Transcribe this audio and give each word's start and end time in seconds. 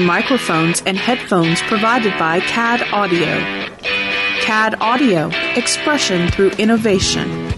Microphones 0.00 0.80
and 0.86 0.96
headphones 0.96 1.60
provided 1.62 2.16
by 2.20 2.38
CAD 2.38 2.82
Audio. 2.92 3.26
CAD 4.42 4.76
Audio, 4.80 5.28
expression 5.56 6.28
through 6.28 6.50
innovation. 6.50 7.50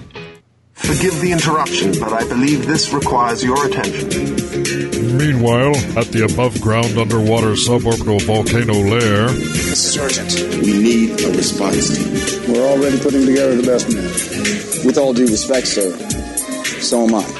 Forgive 0.73 1.21
the 1.21 1.33
interruption, 1.33 1.93
but 2.01 2.15
I 2.15 2.27
believe 2.27 2.67
this 2.67 2.95
requires 2.95 3.45
your 3.45 3.67
attention. 3.67 4.09
Meanwhile, 5.19 5.77
at 5.99 6.07
the 6.13 6.27
above 6.33 6.59
ground 6.63 6.97
underwater 6.97 7.53
suborbital 7.53 8.23
volcano 8.23 8.73
lair, 8.73 9.29
This 9.29 9.85
is 9.85 9.99
urgent. 9.99 10.65
We 10.65 10.73
need 10.73 11.21
a 11.21 11.29
response 11.37 11.95
team. 11.95 12.55
We're 12.55 12.67
already 12.67 12.99
putting 12.99 13.27
together 13.27 13.57
the 13.57 13.67
best 13.67 13.91
men. 13.91 14.87
With 14.87 14.97
all 14.97 15.13
due 15.13 15.27
respect, 15.27 15.67
sir, 15.67 15.95
so 16.81 17.05
am 17.07 17.17
I. 17.17 17.40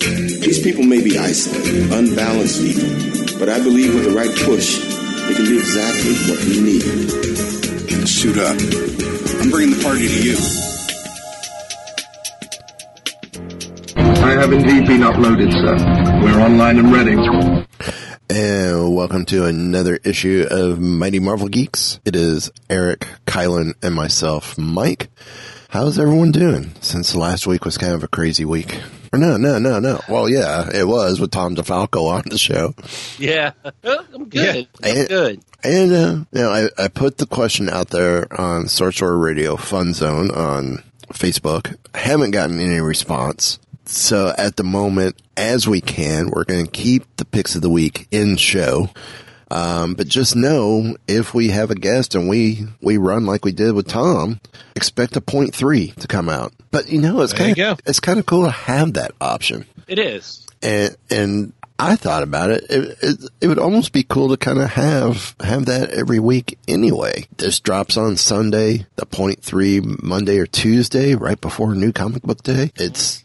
These 0.00 0.62
people 0.62 0.84
may 0.84 1.02
be 1.02 1.18
isolated, 1.18 1.92
unbalanced 1.92 2.62
people, 2.62 3.38
but 3.38 3.48
I 3.48 3.58
believe 3.58 3.94
with 3.94 4.04
the 4.04 4.12
right 4.12 4.30
push, 4.44 4.78
they 5.26 5.34
can 5.34 5.44
do 5.44 5.58
exactly 5.58 6.14
what 6.30 6.38
we 6.44 6.60
need. 6.60 6.82
Suit 8.06 8.38
up. 8.38 8.56
I'm 9.40 9.50
bringing 9.50 9.76
the 9.76 9.82
party 9.82 10.06
to 10.06 10.22
you. 10.22 10.36
I 13.96 14.32
have 14.32 14.52
indeed 14.52 14.86
been 14.86 15.00
uploaded, 15.00 15.52
sir. 15.52 15.76
We're 16.22 16.40
online 16.40 16.78
and 16.78 16.92
ready. 16.92 17.16
And 18.30 18.94
welcome 18.94 19.24
to 19.26 19.46
another 19.46 19.98
issue 20.04 20.46
of 20.48 20.78
Mighty 20.78 21.18
Marvel 21.18 21.48
Geeks. 21.48 21.98
It 22.04 22.14
is 22.14 22.52
Eric, 22.70 23.08
Kylan, 23.26 23.74
and 23.82 23.94
myself, 23.94 24.56
Mike. 24.56 25.10
How's 25.70 25.98
everyone 25.98 26.30
doing? 26.30 26.72
Since 26.80 27.16
last 27.16 27.46
week 27.46 27.64
was 27.64 27.76
kind 27.76 27.94
of 27.94 28.04
a 28.04 28.08
crazy 28.08 28.44
week. 28.44 28.80
Or 29.12 29.18
no, 29.18 29.36
no, 29.36 29.58
no, 29.58 29.78
no. 29.78 30.00
Well, 30.08 30.28
yeah, 30.28 30.68
it 30.72 30.86
was 30.86 31.20
with 31.20 31.30
Tom 31.30 31.56
DeFalco 31.56 32.08
on 32.10 32.22
the 32.26 32.38
show. 32.38 32.74
Yeah, 33.18 33.52
I'm 33.84 34.28
good. 34.28 34.68
I'm 34.82 34.96
And- 34.96 35.08
good. 35.08 35.40
And, 35.64 35.92
uh, 35.92 36.24
you 36.30 36.40
know, 36.40 36.50
I, 36.50 36.68
I 36.84 36.86
put 36.88 37.18
the 37.18 37.26
question 37.26 37.68
out 37.68 37.90
there 37.90 38.28
on 38.40 38.68
Sorcerer 38.68 39.18
Radio 39.18 39.56
Fun 39.56 39.92
Zone 39.92 40.30
on 40.30 40.84
Facebook. 41.12 41.74
I 41.92 41.98
haven't 41.98 42.30
gotten 42.30 42.60
any 42.60 42.80
response. 42.80 43.58
So 43.84 44.32
at 44.38 44.54
the 44.56 44.62
moment, 44.62 45.20
as 45.36 45.66
we 45.66 45.80
can, 45.80 46.30
we're 46.30 46.44
going 46.44 46.66
to 46.66 46.70
keep 46.70 47.04
the 47.16 47.24
picks 47.24 47.56
of 47.56 47.62
the 47.62 47.70
week 47.70 48.06
in 48.12 48.36
show. 48.36 48.90
Um, 49.50 49.94
but 49.94 50.08
just 50.08 50.36
know 50.36 50.96
if 51.06 51.32
we 51.32 51.48
have 51.48 51.70
a 51.70 51.74
guest 51.74 52.14
and 52.14 52.28
we, 52.28 52.66
we 52.82 52.98
run 52.98 53.24
like 53.24 53.44
we 53.44 53.52
did 53.52 53.72
with 53.72 53.88
Tom, 53.88 54.40
expect 54.76 55.16
a 55.16 55.20
point 55.20 55.54
three 55.54 55.88
to 56.00 56.06
come 56.06 56.28
out. 56.28 56.52
But 56.70 56.88
you 56.88 57.00
know, 57.00 57.22
it's 57.22 57.32
kind 57.32 57.58
of, 57.58 57.80
it's 57.86 58.00
kind 58.00 58.18
of 58.18 58.26
cool 58.26 58.44
to 58.44 58.50
have 58.50 58.92
that 58.94 59.12
option 59.20 59.64
It 59.86 59.98
is. 59.98 60.46
and 60.62 60.96
and 61.10 61.52
I 61.80 61.94
thought 61.94 62.24
about 62.24 62.50
it. 62.50 62.64
It, 62.68 62.98
it, 63.00 63.30
it 63.40 63.46
would 63.46 63.58
almost 63.60 63.92
be 63.92 64.02
cool 64.02 64.30
to 64.30 64.36
kind 64.36 64.58
of 64.58 64.68
have 64.70 65.36
have 65.40 65.66
that 65.66 65.90
every 65.90 66.18
week 66.18 66.58
anyway. 66.66 67.26
This 67.36 67.60
drops 67.60 67.96
on 67.96 68.16
Sunday, 68.16 68.84
the 68.96 69.06
point 69.06 69.42
three 69.42 69.80
Monday 69.80 70.38
or 70.38 70.46
Tuesday, 70.46 71.14
right 71.14 71.40
before 71.40 71.74
New 71.76 71.92
Comic 71.92 72.24
Book 72.24 72.42
Day. 72.42 72.72
It's 72.74 73.22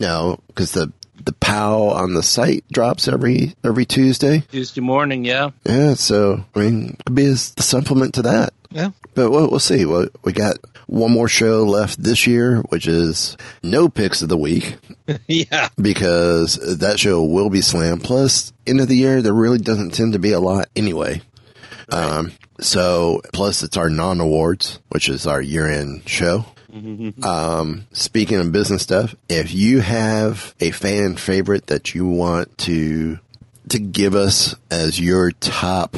no 0.00 0.40
because 0.48 0.72
the 0.72 0.92
the 1.22 1.32
POW 1.32 1.88
on 1.88 2.14
the 2.14 2.22
site 2.22 2.64
drops 2.72 3.08
every 3.08 3.54
every 3.64 3.84
Tuesday. 3.84 4.40
Tuesday 4.50 4.80
morning, 4.80 5.24
yeah. 5.24 5.50
Yeah, 5.64 5.94
so 5.94 6.44
I 6.54 6.58
mean, 6.60 6.96
could 7.06 7.14
be 7.14 7.26
a 7.26 7.36
supplement 7.36 8.14
to 8.14 8.22
that. 8.22 8.52
Yeah. 8.70 8.90
But 9.14 9.30
we'll, 9.30 9.48
we'll 9.50 9.60
see. 9.60 9.84
we 9.84 10.08
we 10.22 10.32
got 10.32 10.56
one 10.86 11.12
more 11.12 11.28
show 11.28 11.64
left 11.64 12.02
this 12.02 12.26
year, 12.26 12.58
which 12.68 12.86
is 12.86 13.36
no 13.62 13.88
picks 13.88 14.22
of 14.22 14.28
the 14.28 14.36
week 14.36 14.76
yeah. 15.28 15.68
because 15.80 16.78
that 16.78 16.98
show 16.98 17.22
will 17.22 17.50
be 17.50 17.60
slammed. 17.60 18.04
Plus, 18.04 18.52
end 18.66 18.80
of 18.80 18.88
the 18.88 18.96
year, 18.96 19.22
there 19.22 19.32
really 19.32 19.58
doesn't 19.58 19.94
tend 19.94 20.12
to 20.12 20.18
be 20.18 20.32
a 20.32 20.40
lot 20.40 20.68
anyway. 20.76 21.22
Um, 21.90 22.32
so, 22.60 23.20
plus 23.32 23.62
it's 23.62 23.76
our 23.76 23.90
non 23.90 24.20
awards, 24.20 24.80
which 24.88 25.08
is 25.08 25.26
our 25.26 25.40
year 25.40 25.68
end 25.68 26.08
show. 26.08 26.46
Um, 27.22 27.86
speaking 27.92 28.38
of 28.38 28.50
business 28.52 28.82
stuff, 28.82 29.14
if 29.28 29.54
you 29.54 29.80
have 29.80 30.54
a 30.60 30.72
fan 30.72 31.16
favorite 31.16 31.68
that 31.68 31.94
you 31.94 32.06
want 32.06 32.56
to, 32.58 33.18
to 33.68 33.78
give 33.78 34.14
us 34.14 34.56
as 34.70 34.98
your 35.00 35.30
top, 35.30 35.96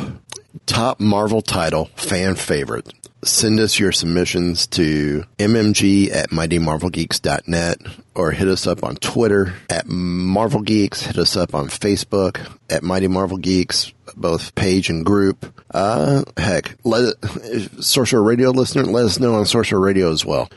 top 0.67 1.01
Marvel 1.01 1.41
title 1.41 1.87
fan 1.97 2.35
favorite, 2.35 2.93
send 3.25 3.59
us 3.59 3.79
your 3.79 3.91
submissions 3.91 4.67
to 4.69 5.25
mmg 5.39 6.15
at 6.15 6.31
mightymarvelgeeks.net 6.31 7.79
or 8.15 8.31
hit 8.33 8.49
us 8.49 8.67
up 8.67 8.85
on 8.85 8.97
Twitter 8.97 9.55
at 9.71 9.87
Marvel 9.87 10.63
Geeks. 10.63 11.03
Hit 11.03 11.19
us 11.19 11.37
up 11.37 11.55
on 11.55 11.69
Facebook 11.69 12.41
at 12.71 12.83
Mighty 12.83 13.09
Marvel 13.09 13.39
Geeks, 13.39 13.93
both 14.17 14.55
page 14.55 14.89
and 14.91 15.05
group. 15.05 15.53
Uh, 15.71 16.25
heck, 16.37 16.77
let 16.85 17.15
if 17.23 17.85
Sorcerer 17.85 18.23
Radio 18.23 18.51
listener, 18.51 18.85
let 18.85 19.05
us 19.05 19.21
know 19.21 19.35
on 19.35 19.47
Sorcerer 19.47 19.81
Radio 19.81 20.11
as 20.11 20.25
well. 20.25 20.49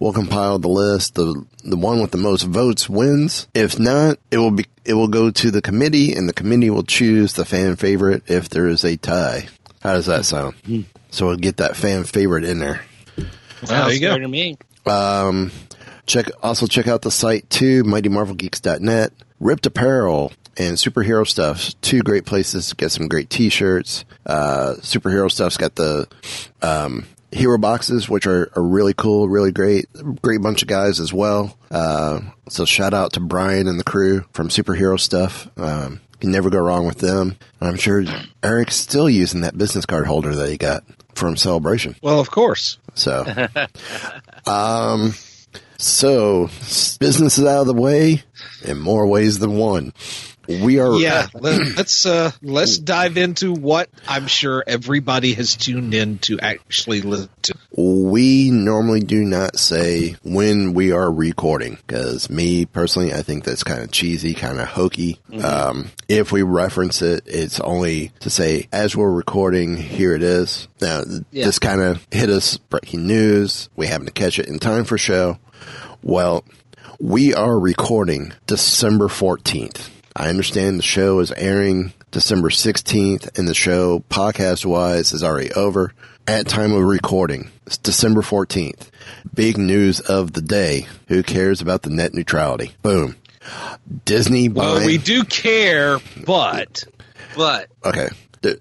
We'll 0.00 0.12
compile 0.12 0.58
the 0.58 0.68
list. 0.68 1.14
The 1.14 1.44
the 1.62 1.76
one 1.76 2.00
with 2.00 2.10
the 2.10 2.18
most 2.18 2.42
votes 2.42 2.88
wins. 2.88 3.46
If 3.54 3.78
not, 3.78 4.18
it 4.30 4.38
will 4.38 4.50
be 4.50 4.66
it 4.84 4.94
will 4.94 5.08
go 5.08 5.30
to 5.30 5.50
the 5.50 5.62
committee, 5.62 6.12
and 6.14 6.28
the 6.28 6.32
committee 6.32 6.70
will 6.70 6.82
choose 6.82 7.34
the 7.34 7.44
fan 7.44 7.76
favorite 7.76 8.24
if 8.26 8.48
there 8.48 8.66
is 8.66 8.84
a 8.84 8.96
tie. 8.96 9.46
How 9.80 9.94
does 9.94 10.06
that 10.06 10.24
sound? 10.24 10.54
So 11.10 11.26
we'll 11.26 11.36
get 11.36 11.58
that 11.58 11.76
fan 11.76 12.04
favorite 12.04 12.44
in 12.44 12.58
there. 12.58 12.82
Sounds 13.64 13.98
fair 13.98 14.18
to 14.18 14.28
me. 14.28 14.56
Um, 14.86 15.52
check 16.06 16.26
also 16.42 16.66
check 16.66 16.88
out 16.88 17.02
the 17.02 17.10
site 17.10 17.48
too, 17.50 17.84
mightymarvelgeeks.net. 17.84 19.12
Ripped 19.38 19.66
Apparel 19.66 20.32
and 20.56 20.76
superhero 20.76 21.26
stuff. 21.26 21.78
Two 21.80 22.02
great 22.02 22.24
places 22.24 22.68
to 22.68 22.76
get 22.76 22.92
some 22.92 23.08
great 23.08 23.30
t-shirts. 23.30 24.04
Uh, 24.26 24.74
superhero 24.78 25.30
stuff's 25.30 25.56
got 25.56 25.74
the 25.74 26.06
um, 26.60 27.06
hero 27.30 27.58
boxes, 27.58 28.08
which 28.08 28.26
are, 28.26 28.50
are 28.54 28.62
really 28.62 28.94
cool, 28.94 29.28
really 29.28 29.52
great. 29.52 29.86
Great 30.22 30.42
bunch 30.42 30.62
of 30.62 30.68
guys 30.68 31.00
as 31.00 31.12
well. 31.12 31.56
Uh, 31.70 32.20
so 32.48 32.64
shout 32.64 32.94
out 32.94 33.14
to 33.14 33.20
Brian 33.20 33.66
and 33.66 33.80
the 33.80 33.84
crew 33.84 34.24
from 34.32 34.48
Superhero 34.48 35.00
Stuff. 35.00 35.48
Um, 35.58 36.00
can 36.20 36.30
never 36.30 36.50
go 36.50 36.60
wrong 36.60 36.86
with 36.86 36.98
them. 36.98 37.36
And 37.60 37.68
I'm 37.68 37.76
sure 37.76 38.04
Eric's 38.44 38.76
still 38.76 39.10
using 39.10 39.40
that 39.40 39.58
business 39.58 39.84
card 39.84 40.06
holder 40.06 40.34
that 40.36 40.48
he 40.48 40.56
got 40.56 40.84
from 41.14 41.36
Celebration. 41.36 41.96
Well, 42.00 42.20
of 42.20 42.30
course. 42.30 42.78
So, 42.94 43.24
um, 44.46 45.14
so 45.78 46.48
business 47.00 47.38
is 47.38 47.44
out 47.44 47.62
of 47.62 47.66
the 47.66 47.74
way 47.74 48.22
in 48.64 48.78
more 48.78 49.06
ways 49.06 49.40
than 49.40 49.56
one. 49.56 49.92
We 50.48 50.80
are, 50.80 50.94
Yeah, 50.98 51.28
let- 51.34 51.76
let's 51.76 52.04
uh, 52.04 52.32
let's 52.42 52.78
dive 52.78 53.16
into 53.16 53.52
what 53.52 53.88
I'm 54.08 54.26
sure 54.26 54.64
everybody 54.66 55.34
has 55.34 55.54
tuned 55.56 55.94
in 55.94 56.18
to 56.20 56.40
actually 56.40 57.00
listen 57.02 57.28
to. 57.42 57.54
we 57.76 58.50
normally 58.50 59.00
do 59.00 59.22
not 59.24 59.58
say 59.58 60.16
when 60.24 60.74
we 60.74 60.92
are 60.92 61.10
recording 61.12 61.78
because 61.86 62.28
me 62.28 62.66
personally, 62.66 63.12
I 63.12 63.22
think 63.22 63.44
that's 63.44 63.62
kind 63.64 63.82
of 63.82 63.90
cheesy, 63.92 64.34
kind 64.34 64.58
of 64.60 64.68
hokey. 64.68 65.20
Um, 65.42 65.90
if 66.08 66.32
we 66.32 66.42
reference 66.42 67.02
it, 67.02 67.22
it's 67.26 67.60
only 67.60 68.12
to 68.20 68.28
say 68.30 68.68
as 68.72 68.96
we're 68.96 69.12
recording, 69.12 69.76
here 69.76 70.14
it 70.14 70.22
is. 70.22 70.68
Now, 70.80 71.02
Yeah. 71.30 71.44
this 71.46 71.58
kind 71.58 71.80
of 71.80 72.06
hit 72.10 72.28
us 72.30 72.56
breaking 72.58 73.06
news. 73.06 73.68
We 73.76 73.86
happen 73.86 74.06
to 74.06 74.12
catch 74.12 74.38
it 74.38 74.46
in 74.48 74.58
time 74.58 74.84
for 74.84 74.98
show. 74.98 75.38
Well, 76.02 76.44
we 77.00 77.32
are 77.34 77.58
recording 77.58 78.32
December 78.46 79.08
14th. 79.08 79.88
I 80.14 80.28
understand 80.28 80.78
the 80.78 80.82
show 80.82 81.20
is 81.20 81.32
airing 81.32 81.92
December 82.10 82.50
16th 82.50 83.38
and 83.38 83.48
the 83.48 83.54
show 83.54 84.00
podcast 84.10 84.64
wise 84.66 85.12
is 85.12 85.22
already 85.24 85.52
over. 85.52 85.92
At 86.26 86.46
time 86.46 86.72
of 86.72 86.84
recording, 86.84 87.50
it's 87.66 87.78
December 87.78 88.20
14th. 88.22 88.90
Big 89.34 89.58
news 89.58 89.98
of 90.00 90.34
the 90.34 90.42
day. 90.42 90.86
Who 91.08 91.22
cares 91.24 91.60
about 91.60 91.82
the 91.82 91.90
net 91.90 92.14
neutrality? 92.14 92.72
Boom. 92.82 93.16
Disney 94.04 94.48
Well, 94.48 94.76
buying. 94.76 94.86
we 94.86 94.98
do 94.98 95.24
care, 95.24 95.98
but 96.24 96.84
But 97.36 97.70
okay. 97.84 98.08
There, 98.42 98.56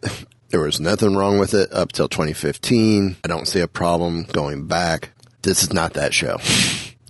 there 0.50 0.62
was 0.62 0.80
nothing 0.80 1.15
wrong 1.15 1.38
with 1.38 1.53
it 1.53 1.71
up 1.71 1.92
till 1.92 2.07
2015. 2.07 3.18
I 3.24 3.27
don't 3.27 3.48
see 3.48 3.59
a 3.59 3.68
problem 3.68 4.24
going 4.24 4.65
back. 4.65 5.12
This 5.44 5.62
is 5.62 5.71
not 5.74 5.94
that 5.94 6.13
show. 6.15 6.38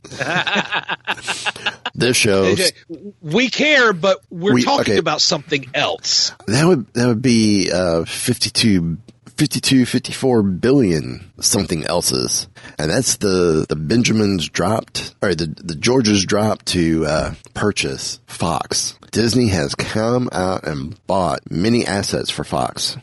this 1.96 2.18
show 2.18 2.54
AJ, 2.56 3.14
we 3.22 3.50
care, 3.50 3.94
but 3.94 4.20
we're 4.30 4.54
We- 4.56 4.64
talking 4.64 4.94
okay. 4.94 4.98
about 5.00 5.22
something 5.22 5.70
else. 5.74 6.32
that 6.48 6.66
would 6.66 6.92
that 6.94 7.08
would 7.08 7.22
be 7.22 7.72
uh 7.72 8.06
52 8.06 8.98
52 9.38 9.86
54 9.86 10.44
billion 10.44 11.32
something 11.40 11.84
else's 11.86 12.48
and 12.78 12.92
that's 12.92 13.18
the 13.18 13.66
the 13.68 13.76
benjamins 13.76 14.48
dropped 14.50 15.16
or 15.22 15.34
the 15.34 15.48
the 15.48 15.76
georges 15.76 16.26
dropped 16.26 16.68
to 16.68 17.06
uh 17.08 17.34
purchase 17.56 18.20
fox 18.28 19.00
disney 19.12 19.48
has 19.48 19.74
come 19.74 20.30
out 20.32 20.64
and 20.68 20.96
bought 21.08 21.40
many 21.50 21.86
assets 21.88 22.30
for 22.30 22.44
fox 22.44 22.98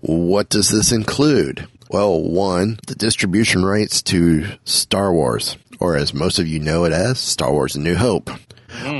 what 0.00 0.48
does 0.48 0.70
this 0.70 0.90
include 0.90 1.68
well 1.90 2.20
one 2.22 2.78
the 2.86 2.94
distribution 2.94 3.64
rights 3.64 4.02
to 4.02 4.46
star 4.64 5.12
wars 5.12 5.56
or 5.80 5.96
as 5.96 6.12
most 6.12 6.38
of 6.38 6.46
you 6.46 6.58
know 6.58 6.84
it 6.84 6.92
as 6.92 7.18
star 7.18 7.52
wars 7.52 7.76
a 7.76 7.80
new 7.80 7.94
hope 7.94 8.30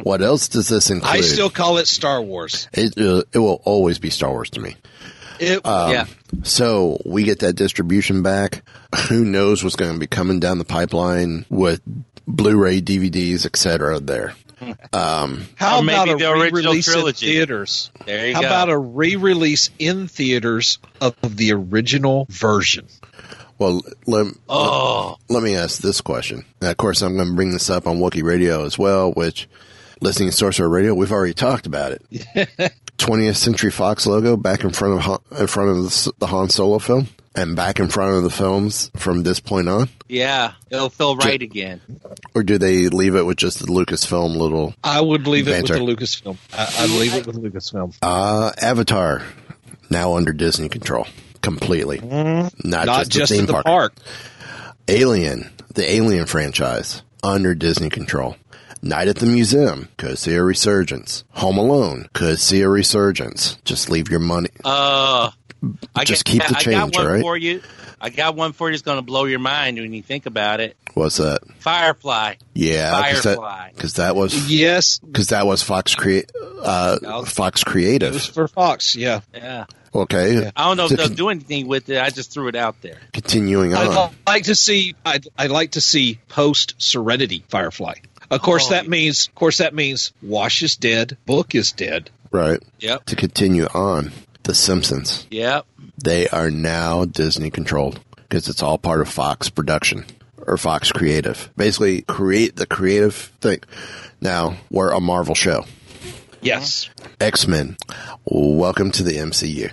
what 0.02 0.22
else 0.22 0.48
does 0.48 0.68
this 0.68 0.90
include 0.90 1.12
I 1.16 1.20
still 1.20 1.50
call 1.50 1.78
it 1.78 1.86
Star 1.86 2.22
Wars. 2.22 2.68
it, 2.72 2.96
uh, 2.98 3.22
it 3.32 3.38
will 3.38 3.60
always 3.64 3.98
be 3.98 4.10
Star 4.10 4.30
Wars 4.30 4.50
to 4.50 4.60
me. 4.60 4.76
It, 5.38 5.64
Um, 5.64 5.92
yeah. 5.92 6.06
So 6.42 7.00
we 7.04 7.24
get 7.24 7.40
that 7.40 7.52
distribution 7.54 8.22
back. 8.22 8.62
Who 9.08 9.24
knows 9.24 9.62
what's 9.62 9.76
going 9.76 9.92
to 9.92 9.98
be 9.98 10.06
coming 10.06 10.40
down 10.40 10.58
the 10.58 10.64
pipeline 10.64 11.44
with 11.48 11.80
Blu-ray, 12.26 12.80
DVDs, 12.80 13.46
etc. 13.46 14.00
There. 14.00 14.34
Um, 14.92 15.46
How 15.56 15.78
Or 15.78 15.82
maybe 15.82 15.94
about 15.94 16.08
a 16.08 16.16
the 16.16 16.30
original 16.30 16.50
re-release 16.50 16.86
in 16.88 16.92
trilogy. 16.94 17.26
theaters? 17.26 17.90
There 18.06 18.26
you 18.28 18.34
How 18.34 18.40
go. 18.42 18.46
about 18.46 18.68
a 18.70 18.78
re-release 18.78 19.70
in 19.78 20.08
theaters 20.08 20.78
of 21.00 21.14
the 21.22 21.52
original 21.52 22.26
version? 22.30 22.86
well, 23.58 23.82
let, 24.06 24.26
Oh. 24.48 25.16
let 25.28 25.42
me 25.42 25.56
ask 25.56 25.80
this 25.80 26.00
question. 26.00 26.44
And 26.60 26.70
of 26.70 26.76
course, 26.76 27.02
I'm 27.02 27.16
going 27.16 27.28
to 27.28 27.34
bring 27.34 27.50
this 27.52 27.68
up 27.70 27.86
on 27.86 27.98
Wookiee 27.98 28.22
Radio 28.22 28.64
as 28.64 28.78
well, 28.78 29.12
which 29.12 29.48
listening 30.00 30.30
to 30.30 30.36
Sorcerer 30.36 30.68
Radio, 30.68 30.94
we've 30.94 31.10
already 31.12 31.34
talked 31.34 31.66
about 31.66 31.92
it. 31.92 32.02
20th 32.98 33.36
Century 33.36 33.70
Fox 33.70 34.06
logo 34.06 34.36
back 34.36 34.64
in 34.64 34.70
front 34.70 34.94
of 34.94 35.00
Han, 35.00 35.18
in 35.40 35.46
front 35.46 35.70
of 35.70 35.76
the, 35.76 36.12
the 36.18 36.26
Han 36.28 36.48
Solo 36.50 36.78
film, 36.78 37.08
and 37.38 37.56
back 37.56 37.78
in 37.78 37.88
front 37.88 38.16
of 38.16 38.22
the 38.22 38.30
films 38.30 38.90
from 38.96 39.22
this 39.22 39.40
point 39.40 39.68
on. 39.68 39.88
Yeah, 40.08 40.52
it'll 40.70 40.90
feel 40.90 41.16
right 41.16 41.40
again. 41.40 41.80
Or 42.34 42.42
do 42.42 42.58
they 42.58 42.88
leave 42.88 43.14
it 43.14 43.22
with 43.22 43.36
just 43.36 43.60
the 43.60 43.66
Lucasfilm 43.66 44.36
little 44.36 44.74
I 44.82 45.00
would 45.00 45.26
leave 45.26 45.48
it 45.48 45.62
with 45.62 45.72
the 45.72 45.78
Lucasfilm. 45.78 46.36
I, 46.52 46.74
I'd 46.78 46.90
leave 46.90 47.14
it 47.14 47.26
with 47.26 47.36
Lucasfilm. 47.36 47.96
Uh, 48.02 48.52
Avatar, 48.60 49.22
now 49.90 50.16
under 50.16 50.32
Disney 50.32 50.68
control 50.68 51.06
completely. 51.42 52.00
Not, 52.00 52.52
Not 52.64 52.86
just, 52.86 53.10
just 53.10 53.30
the 53.30 53.36
theme 53.36 53.40
in 53.40 53.46
the 53.46 53.52
park. 53.52 53.64
park. 53.64 53.92
Alien, 54.88 55.50
the 55.74 55.90
Alien 55.90 56.26
franchise, 56.26 57.02
under 57.22 57.54
Disney 57.54 57.90
control. 57.90 58.36
Night 58.80 59.08
at 59.08 59.16
the 59.16 59.26
Museum, 59.26 59.88
could 59.96 60.18
see 60.18 60.34
a 60.34 60.42
resurgence. 60.42 61.24
Home 61.32 61.58
Alone, 61.58 62.08
could 62.12 62.38
see 62.38 62.60
a 62.60 62.68
resurgence. 62.68 63.56
Just 63.64 63.90
leave 63.90 64.08
your 64.08 64.20
money. 64.20 64.50
Uh, 64.64 65.30
I 65.94 66.04
Just 66.04 66.24
got- 66.24 66.32
keep 66.32 66.46
the 66.46 66.54
change, 66.54 66.68
I 66.76 66.80
got 66.80 66.94
one 66.96 67.06
all 67.06 67.12
right? 67.12 67.22
for 67.22 67.36
you. 67.36 67.62
I 68.00 68.10
got 68.10 68.36
one 68.36 68.52
for 68.52 68.68
you. 68.68 68.74
It's 68.74 68.82
going 68.84 68.98
to 68.98 69.02
blow 69.02 69.24
your 69.24 69.40
mind 69.40 69.76
when 69.78 69.92
you 69.92 70.02
think 70.02 70.26
about 70.26 70.60
it. 70.60 70.76
What's 70.94 71.16
that? 71.16 71.40
Firefly. 71.58 72.34
Yeah, 72.54 73.02
because 73.12 73.94
that, 73.94 74.04
that 74.04 74.16
was 74.16 74.48
Yes, 74.50 74.98
because 75.00 75.28
that 75.28 75.46
was 75.46 75.62
Fox 75.64 75.94
create 75.96 76.30
uh, 76.62 77.24
Fox 77.24 77.60
it 77.62 77.64
was 77.66 77.72
Creative. 77.72 78.22
for 78.22 78.46
Fox. 78.46 78.94
Yeah. 78.94 79.20
Yeah. 79.34 79.64
Okay, 79.94 80.50
I 80.54 80.64
don't 80.68 80.76
know 80.76 80.84
if 80.84 80.90
To 80.90 80.96
they'll 80.96 81.08
do 81.08 81.28
anything 81.30 81.66
with 81.66 81.88
it. 81.88 81.98
I 82.00 82.10
just 82.10 82.30
threw 82.32 82.46
it 82.48 82.54
out 82.54 82.80
there. 82.82 82.98
continuing 83.12 83.74
on. 83.74 83.88
I'd 83.88 84.10
like 84.26 84.44
to 84.44 84.54
see. 84.54 84.94
I'd, 85.04 85.26
I'd 85.36 85.50
like 85.50 85.72
to 85.72 85.80
see 85.80 86.18
post 86.28 86.74
Serenity 86.78 87.42
Firefly. 87.48 87.94
Of 88.30 88.42
course, 88.42 88.66
Oh, 88.66 88.70
that 88.70 88.84
yeah. 88.84 88.90
means. 88.90 89.26
Of 89.28 89.34
course, 89.34 89.58
that 89.58 89.74
means 89.74 90.12
Wash 90.22 90.62
is 90.62 90.76
dead. 90.76 91.16
Book 91.26 91.54
is 91.54 91.72
dead. 91.72 92.10
right. 92.30 92.62
Yep. 92.80 93.06
To 93.06 93.16
continue 93.16 93.64
on, 93.66 94.12
The 94.44 94.54
Simpsons. 94.54 95.26
Yep. 95.30 95.66
They 96.02 96.28
are 96.28 96.50
now 96.50 97.04
Disney 97.04 97.50
controlled 97.50 98.00
because 98.16 98.48
it's 98.48 98.62
all 98.62 98.78
part 98.78 99.00
of 99.00 99.08
Fox 99.08 99.50
production 99.50 100.06
or 100.46 100.56
Fox 100.56 100.92
Creative. 100.92 101.50
Basically, 101.56 102.02
create 102.02 102.56
the 102.56 102.66
creative 102.66 103.14
thing. 103.14 103.60
Now, 104.20 104.56
we're 104.70 104.90
a 104.90 105.00
Marvel 105.00 105.34
show. 105.34 105.64
Yes. 106.40 106.88
X 107.20 107.46
Men, 107.46 107.76
welcome 108.24 108.90
to 108.92 109.02
the 109.02 109.16
MCU. 109.16 109.70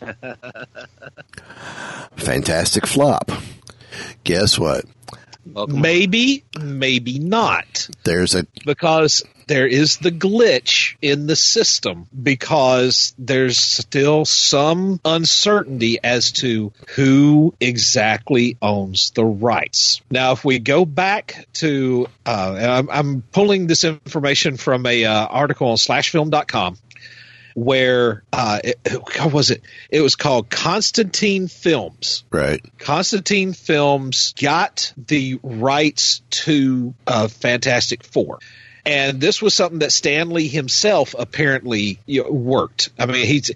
Fantastic 2.16 2.86
flop. 2.86 3.30
Guess 4.24 4.58
what? 4.58 4.84
Welcome. 5.44 5.80
Maybe, 5.80 6.44
maybe 6.60 7.18
not. 7.18 7.88
There's 8.04 8.34
a 8.34 8.46
because 8.64 9.24
there 9.48 9.66
is 9.66 9.96
the 9.96 10.10
glitch 10.12 10.96
in 11.02 11.26
the 11.26 11.34
system 11.36 12.06
because 12.22 13.14
there's 13.18 13.58
still 13.58 14.24
some 14.24 15.00
uncertainty 15.04 15.98
as 16.02 16.32
to 16.32 16.72
who 16.94 17.54
exactly 17.58 18.56
owns 18.62 19.10
the 19.10 19.24
rights. 19.24 20.00
Now, 20.10 20.32
if 20.32 20.44
we 20.44 20.58
go 20.58 20.84
back 20.84 21.48
to, 21.54 22.08
uh, 22.24 22.56
I'm, 22.60 22.90
I'm 22.90 23.22
pulling 23.22 23.66
this 23.66 23.84
information 23.84 24.58
from 24.58 24.86
a 24.86 25.04
uh, 25.04 25.26
article 25.26 25.68
on 25.68 25.76
slashfilm.com 25.76 26.78
where 27.54 28.22
uh, 28.32 28.60
it, 28.62 28.78
how 29.16 29.28
was 29.28 29.50
it? 29.50 29.62
It 29.90 30.00
was 30.00 30.14
called 30.14 30.48
Constantine 30.48 31.48
Films. 31.48 32.24
right. 32.30 32.64
Constantine 32.78 33.52
Films 33.52 34.32
got 34.40 34.92
the 34.96 35.40
rights 35.42 36.22
to 36.30 36.94
uh, 37.06 37.26
Fantastic 37.26 38.04
Four. 38.04 38.38
And 38.88 39.20
this 39.20 39.42
was 39.42 39.52
something 39.52 39.80
that 39.80 39.92
Stanley 39.92 40.48
himself 40.48 41.14
apparently 41.18 41.98
worked. 42.08 42.88
I 42.98 43.04
mean, 43.04 43.26
he's 43.26 43.50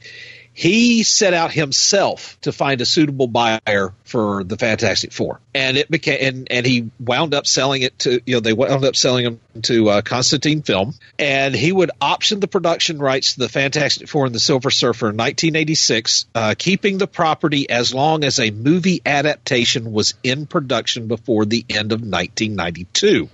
he 0.55 1.03
set 1.03 1.33
out 1.33 1.53
himself 1.53 2.39
to 2.43 2.53
find 2.53 2.83
a 2.83 2.85
suitable 2.85 3.27
buyer 3.27 3.95
for 4.05 4.45
the 4.45 4.59
Fantastic 4.59 5.11
Four, 5.11 5.41
and 5.55 5.79
it 5.79 5.91
became 5.91 6.19
and, 6.21 6.49
and 6.51 6.67
he 6.67 6.91
wound 7.01 7.33
up 7.33 7.47
selling 7.47 7.81
it 7.81 7.99
to 8.01 8.21
you 8.27 8.35
know 8.35 8.41
they 8.41 8.53
wound 8.53 8.85
up 8.85 8.95
selling 8.95 9.25
them 9.25 9.41
to 9.63 9.89
uh, 9.89 10.03
Constantine 10.03 10.61
Film, 10.61 10.93
and 11.19 11.55
he 11.55 11.73
would 11.73 11.93
option 11.99 12.41
the 12.41 12.49
production 12.49 12.99
rights 12.99 13.33
to 13.33 13.41
the 13.41 13.49
Fantastic 13.49 14.09
Four 14.09 14.27
and 14.27 14.35
the 14.35 14.41
Silver 14.41 14.71
Surfer 14.71 15.07
in 15.07 15.17
1986, 15.17 16.27
uh, 16.35 16.55
keeping 16.59 16.99
the 16.99 17.07
property 17.07 17.71
as 17.71 17.95
long 17.95 18.23
as 18.23 18.39
a 18.39 18.51
movie 18.51 19.01
adaptation 19.07 19.93
was 19.93 20.13
in 20.23 20.45
production 20.45 21.07
before 21.07 21.47
the 21.47 21.65
end 21.71 21.93
of 21.93 22.01
1992 22.03 23.31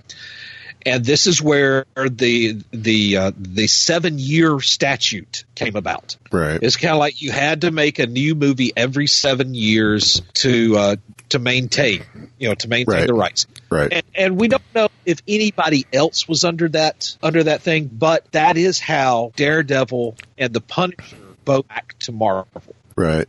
and 0.85 1.03
this 1.03 1.27
is 1.27 1.41
where 1.41 1.85
the 1.95 2.61
the 2.71 3.17
uh, 3.17 3.31
the 3.37 3.67
seven 3.67 4.17
year 4.19 4.59
statute 4.59 5.43
came 5.55 5.75
about. 5.75 6.15
Right. 6.31 6.59
It's 6.61 6.77
kind 6.77 6.93
of 6.93 6.99
like 6.99 7.21
you 7.21 7.31
had 7.31 7.61
to 7.61 7.71
make 7.71 7.99
a 7.99 8.07
new 8.07 8.35
movie 8.35 8.71
every 8.75 9.07
seven 9.07 9.53
years 9.53 10.21
to 10.35 10.77
uh, 10.77 10.95
to 11.29 11.39
maintain 11.39 12.03
you 12.37 12.49
know 12.49 12.55
to 12.55 12.67
maintain 12.67 12.95
Right. 12.95 13.07
the 13.07 13.13
rights. 13.13 13.45
Right. 13.69 13.91
And, 13.91 14.03
and 14.15 14.37
we 14.39 14.47
don't 14.47 14.63
know 14.73 14.89
if 15.05 15.21
anybody 15.27 15.85
else 15.93 16.27
was 16.27 16.43
under 16.43 16.69
that 16.69 17.15
under 17.21 17.43
that 17.43 17.61
thing, 17.61 17.85
but 17.91 18.31
that 18.31 18.57
is 18.57 18.79
how 18.79 19.31
Daredevil 19.35 20.15
and 20.37 20.53
the 20.53 20.61
Punisher 20.61 21.17
both 21.45 21.67
back 21.67 21.97
to 21.99 22.11
Marvel. 22.11 22.61
Right. 22.95 23.27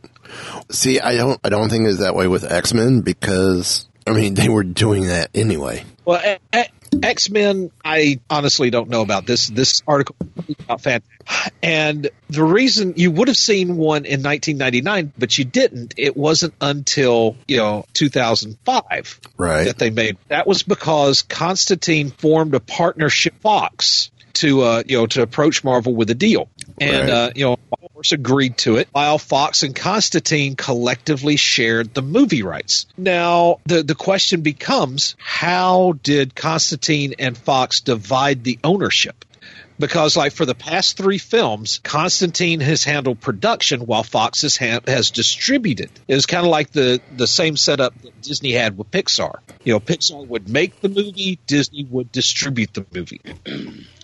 See, 0.69 0.99
I 0.99 1.15
don't, 1.15 1.39
I 1.43 1.49
don't 1.49 1.69
think 1.69 1.87
it's 1.87 1.99
that 1.99 2.15
way 2.15 2.27
with 2.27 2.43
X 2.49 2.73
Men 2.73 3.01
because 3.01 3.87
I 4.07 4.11
mean 4.11 4.33
they 4.33 4.49
were 4.49 4.63
doing 4.63 5.07
that 5.07 5.29
anyway. 5.33 5.83
Well, 6.05 6.37
X 7.03 7.29
Men, 7.29 7.71
I 7.83 8.19
honestly 8.29 8.69
don't 8.69 8.89
know 8.89 9.01
about 9.01 9.25
this. 9.25 9.47
This 9.47 9.81
article 9.87 10.15
about 10.59 10.81
fan, 10.81 11.01
and 11.63 12.09
the 12.29 12.43
reason 12.43 12.93
you 12.97 13.11
would 13.11 13.27
have 13.27 13.37
seen 13.37 13.77
one 13.77 14.05
in 14.05 14.21
1999, 14.23 15.13
but 15.17 15.37
you 15.37 15.45
didn't. 15.45 15.93
It 15.97 16.15
wasn't 16.17 16.53
until 16.61 17.37
you 17.47 17.57
know 17.57 17.85
2005 17.93 19.19
Right. 19.37 19.65
that 19.65 19.77
they 19.77 19.89
made. 19.89 20.17
That 20.27 20.47
was 20.47 20.63
because 20.63 21.21
Constantine 21.23 22.11
formed 22.11 22.53
a 22.55 22.59
partnership 22.59 23.35
Fox 23.41 24.11
to 24.33 24.61
uh, 24.61 24.83
you 24.85 24.97
know 24.97 25.07
to 25.07 25.21
approach 25.21 25.63
Marvel 25.63 25.93
with 25.95 26.09
a 26.09 26.15
deal, 26.15 26.49
and 26.79 27.07
Right. 27.07 27.09
uh, 27.09 27.31
you 27.35 27.45
know. 27.45 27.57
Course, 28.01 28.11
agreed 28.13 28.57
to 28.57 28.77
it, 28.77 28.87
while 28.91 29.19
Fox 29.19 29.61
and 29.61 29.75
Constantine 29.75 30.55
collectively 30.55 31.35
shared 31.35 31.93
the 31.93 32.01
movie 32.01 32.41
rights. 32.41 32.87
Now, 32.97 33.59
the, 33.65 33.83
the 33.83 33.93
question 33.93 34.41
becomes 34.41 35.15
how 35.19 35.93
did 36.01 36.33
Constantine 36.33 37.13
and 37.19 37.37
Fox 37.37 37.81
divide 37.81 38.43
the 38.43 38.57
ownership? 38.63 39.23
Because, 39.77 40.15
like, 40.15 40.33
for 40.33 40.45
the 40.45 40.55
past 40.55 40.97
three 40.97 41.19
films, 41.19 41.79
Constantine 41.83 42.59
has 42.59 42.83
handled 42.83 43.19
production 43.19 43.81
while 43.81 44.03
Fox 44.03 44.41
has, 44.41 44.57
ha- 44.57 44.79
has 44.87 45.11
distributed. 45.11 45.89
It 46.07 46.15
was 46.15 46.25
kind 46.25 46.45
of 46.45 46.51
like 46.51 46.71
the, 46.71 47.01
the 47.15 47.27
same 47.27 47.55
setup 47.55 47.99
that 48.01 48.21
Disney 48.21 48.51
had 48.51 48.77
with 48.77 48.89
Pixar. 48.89 49.39
You 49.63 49.73
know, 49.73 49.79
Pixar 49.79 50.27
would 50.27 50.49
make 50.49 50.81
the 50.81 50.89
movie, 50.89 51.39
Disney 51.47 51.83
would 51.83 52.11
distribute 52.11 52.73
the 52.73 52.85
movie. 52.91 53.21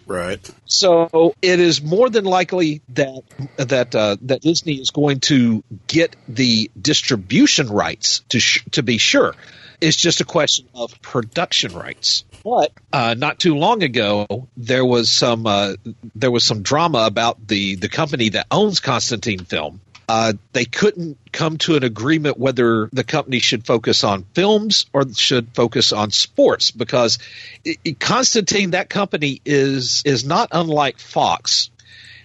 Right. 0.07 0.39
So 0.65 1.35
it 1.41 1.59
is 1.59 1.81
more 1.81 2.09
than 2.09 2.23
likely 2.23 2.81
that 2.89 3.23
that 3.57 3.93
uh, 3.93 4.15
that 4.21 4.41
Disney 4.41 4.75
is 4.75 4.91
going 4.91 5.19
to 5.21 5.63
get 5.87 6.15
the 6.29 6.71
distribution 6.81 7.67
rights 7.67 8.21
to 8.29 8.39
sh- 8.39 8.63
to 8.71 8.83
be 8.83 8.97
sure. 8.97 9.35
It's 9.79 9.97
just 9.97 10.21
a 10.21 10.25
question 10.25 10.67
of 10.73 10.99
production 11.01 11.73
rights. 11.73 12.23
But 12.43 12.71
uh, 12.93 13.15
not 13.17 13.37
too 13.37 13.57
long 13.57 13.83
ago, 13.83 14.47
there 14.55 14.85
was 14.85 15.09
some 15.09 15.45
uh, 15.45 15.73
there 16.15 16.31
was 16.31 16.45
some 16.45 16.61
drama 16.61 16.99
about 16.99 17.45
the 17.45 17.75
the 17.75 17.89
company 17.89 18.29
that 18.29 18.47
owns 18.49 18.79
Constantine 18.79 19.39
Film. 19.39 19.81
Uh, 20.09 20.33
they 20.53 20.63
couldn't 20.63 21.17
come 21.33 21.57
to 21.57 21.75
an 21.75 21.83
agreement 21.83 22.37
whether 22.37 22.89
the 22.93 23.03
company 23.03 23.39
should 23.39 23.65
focus 23.65 24.05
on 24.05 24.23
films 24.33 24.85
or 24.93 25.03
should 25.13 25.53
focus 25.53 25.91
on 25.91 26.11
sports 26.11 26.71
because 26.71 27.19
it, 27.65 27.77
it, 27.83 27.99
Constantine, 27.99 28.71
that 28.71 28.89
company 28.89 29.41
is 29.45 30.03
is 30.05 30.23
not 30.23 30.49
unlike 30.53 30.99
Fox 30.99 31.69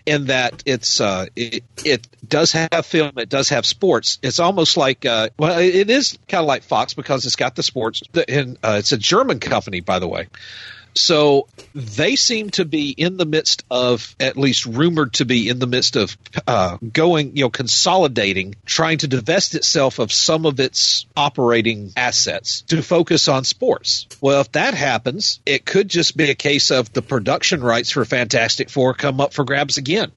in 0.06 0.26
that 0.26 0.62
it's 0.66 1.00
uh, 1.00 1.26
it, 1.36 1.64
it 1.84 2.06
does 2.26 2.52
have 2.52 2.86
film, 2.86 3.12
it 3.18 3.28
does 3.28 3.50
have 3.50 3.64
sports. 3.66 4.18
It's 4.22 4.40
almost 4.40 4.76
like 4.76 5.04
uh, 5.06 5.30
well, 5.38 5.58
it 5.58 5.90
is 5.90 6.18
kind 6.28 6.42
of 6.42 6.46
like 6.46 6.62
Fox 6.62 6.94
because 6.94 7.24
it's 7.24 7.36
got 7.36 7.54
the 7.54 7.62
sports. 7.62 8.02
And 8.28 8.58
uh, 8.62 8.76
it's 8.78 8.92
a 8.92 8.98
German 8.98 9.40
company, 9.40 9.80
by 9.80 9.98
the 9.98 10.08
way. 10.08 10.28
So 10.94 11.48
they 11.74 12.16
seem 12.16 12.50
to 12.50 12.64
be 12.64 12.90
in 12.90 13.16
the 13.16 13.24
midst 13.24 13.64
of, 13.70 14.14
at 14.20 14.36
least 14.36 14.66
rumored 14.66 15.14
to 15.14 15.24
be 15.24 15.48
in 15.48 15.58
the 15.58 15.66
midst 15.66 15.96
of 15.96 16.16
uh, 16.46 16.76
going, 16.76 17.36
you 17.36 17.44
know, 17.44 17.50
consolidating, 17.50 18.56
trying 18.66 18.98
to 18.98 19.08
divest 19.08 19.54
itself 19.54 19.98
of 19.98 20.12
some 20.12 20.46
of 20.46 20.60
its 20.60 21.06
operating 21.16 21.92
assets 21.96 22.62
to 22.62 22.82
focus 22.82 23.28
on 23.28 23.44
sports. 23.44 24.06
Well, 24.20 24.40
if 24.40 24.52
that 24.52 24.74
happens, 24.74 25.40
it 25.46 25.64
could 25.64 25.88
just 25.88 26.16
be 26.16 26.30
a 26.30 26.34
case 26.34 26.70
of 26.70 26.92
the 26.92 27.02
production 27.02 27.62
rights 27.62 27.90
for 27.90 28.04
Fantastic 28.04 28.70
Four 28.70 28.94
come 28.94 29.20
up 29.20 29.32
for 29.32 29.44
grabs 29.44 29.78
again. 29.78 30.12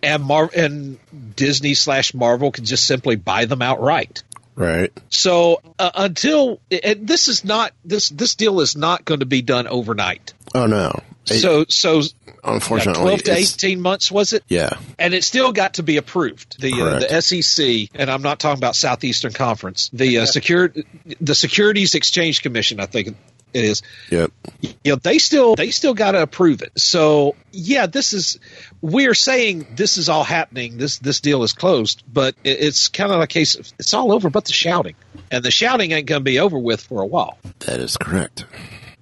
And 0.00 0.22
Mar- 0.22 0.50
and 0.54 0.98
Disney 1.34 1.74
slash 1.74 2.14
Marvel 2.14 2.52
can 2.52 2.64
just 2.64 2.86
simply 2.86 3.16
buy 3.16 3.46
them 3.46 3.62
outright. 3.62 4.22
Right. 4.58 4.92
So 5.08 5.62
uh, 5.78 5.90
until 5.94 6.60
and 6.70 7.06
this 7.06 7.28
is 7.28 7.44
not 7.44 7.72
this 7.84 8.08
this 8.08 8.34
deal 8.34 8.60
is 8.60 8.76
not 8.76 9.04
going 9.04 9.20
to 9.20 9.26
be 9.26 9.40
done 9.40 9.68
overnight. 9.68 10.34
Oh 10.52 10.66
no. 10.66 10.92
So 11.24 11.64
so 11.68 12.02
unfortunately, 12.42 13.02
twelve 13.02 13.22
to 13.24 13.36
eighteen 13.36 13.80
months 13.80 14.10
was 14.10 14.32
it? 14.32 14.42
Yeah. 14.48 14.70
And 14.98 15.14
it 15.14 15.22
still 15.22 15.52
got 15.52 15.74
to 15.74 15.84
be 15.84 15.96
approved. 15.96 16.60
The 16.60 16.72
uh, 16.72 16.98
the 16.98 17.20
SEC, 17.22 17.90
and 17.94 18.10
I'm 18.10 18.22
not 18.22 18.40
talking 18.40 18.58
about 18.58 18.74
Southeastern 18.74 19.32
Conference. 19.32 19.90
The 19.92 20.18
uh, 20.18 20.26
secure 20.26 20.72
the 21.20 21.34
Securities 21.36 21.94
Exchange 21.94 22.42
Commission, 22.42 22.80
I 22.80 22.86
think 22.86 23.16
it 23.54 23.64
is. 23.64 23.82
Yep. 24.10 24.32
You 24.60 24.92
know, 24.92 24.96
they 24.96 25.18
still 25.18 25.54
they 25.54 25.70
still 25.70 25.94
got 25.94 26.12
to 26.12 26.22
approve 26.22 26.62
it. 26.62 26.72
So 26.78 27.36
yeah, 27.52 27.86
this 27.86 28.12
is 28.12 28.38
we're 28.80 29.14
saying 29.14 29.66
this 29.74 29.98
is 29.98 30.08
all 30.08 30.24
happening. 30.24 30.78
This 30.78 30.98
this 30.98 31.20
deal 31.20 31.42
is 31.42 31.52
closed, 31.52 32.02
but 32.12 32.34
it, 32.44 32.60
it's 32.60 32.88
kind 32.88 33.12
of 33.12 33.20
a 33.20 33.26
case 33.26 33.54
of 33.54 33.72
it's 33.78 33.94
all 33.94 34.12
over, 34.12 34.30
but 34.30 34.44
the 34.44 34.52
shouting, 34.52 34.94
and 35.30 35.44
the 35.44 35.50
shouting 35.50 35.92
ain't 35.92 36.06
going 36.06 36.20
to 36.20 36.24
be 36.24 36.38
over 36.38 36.58
with 36.58 36.82
for 36.82 37.02
a 37.02 37.06
while. 37.06 37.38
That 37.60 37.80
is 37.80 37.96
correct. 37.96 38.44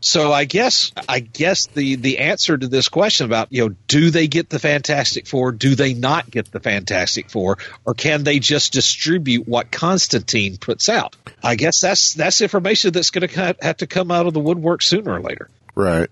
So 0.07 0.33
I 0.33 0.45
guess 0.45 0.93
I 1.09 1.19
guess 1.19 1.67
the 1.67 1.97
the 1.97 2.19
answer 2.19 2.57
to 2.57 2.69
this 2.69 2.89
question 2.89 3.27
about 3.27 3.49
you 3.51 3.69
know 3.69 3.75
do 3.89 4.11
they 4.11 4.29
get 4.29 4.49
the 4.49 4.61
Fantastic 4.61 5.27
Four? 5.27 5.51
Do 5.51 5.75
they 5.75 5.95
not 5.95 6.31
get 6.31 6.51
the 6.53 6.61
Fantastic 6.61 7.29
Four? 7.29 7.59
Or 7.85 7.95
can 7.95 8.23
they 8.23 8.39
just 8.39 8.73
distribute 8.73 9.49
what 9.49 9.73
Constantine 9.73 10.59
puts 10.59 10.89
out? 10.89 11.17
I 11.43 11.57
guess 11.57 11.81
that's 11.81 12.15
that's 12.15 12.41
information 12.41 12.93
that's 12.93 13.11
going 13.11 13.27
to 13.29 13.57
have 13.61 13.79
to 13.79 13.89
come 13.89 14.13
out 14.13 14.27
of 14.27 14.35
the 14.35 14.41
woodwork 14.41 14.83
sooner 14.83 15.15
or 15.15 15.21
later. 15.21 15.51
Right. 15.75 16.09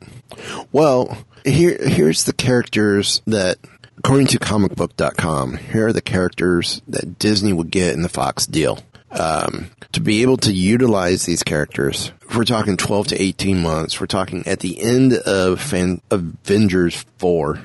Well, 0.72 1.16
here 1.44 1.78
here's 1.80 2.24
the 2.24 2.32
characters 2.32 3.22
that 3.28 3.58
according 3.96 4.26
to 4.26 4.40
comicbook.com, 4.40 5.56
here 5.56 5.86
are 5.86 5.92
the 5.92 6.02
characters 6.02 6.82
that 6.88 7.20
Disney 7.20 7.52
would 7.52 7.70
get 7.70 7.94
in 7.94 8.02
the 8.02 8.08
Fox 8.08 8.44
deal. 8.44 8.80
Um, 9.18 9.70
to 9.92 10.00
be 10.00 10.22
able 10.22 10.36
to 10.38 10.52
utilize 10.52 11.24
these 11.24 11.42
characters, 11.42 12.12
if 12.28 12.36
we're 12.36 12.44
talking 12.44 12.76
12 12.76 13.08
to 13.08 13.22
18 13.22 13.62
months, 13.62 14.00
we're 14.00 14.06
talking 14.06 14.46
at 14.46 14.60
the 14.60 14.80
end 14.80 15.12
of 15.12 15.60
Fan- 15.60 16.00
Avengers 16.10 17.04
4, 17.18 17.60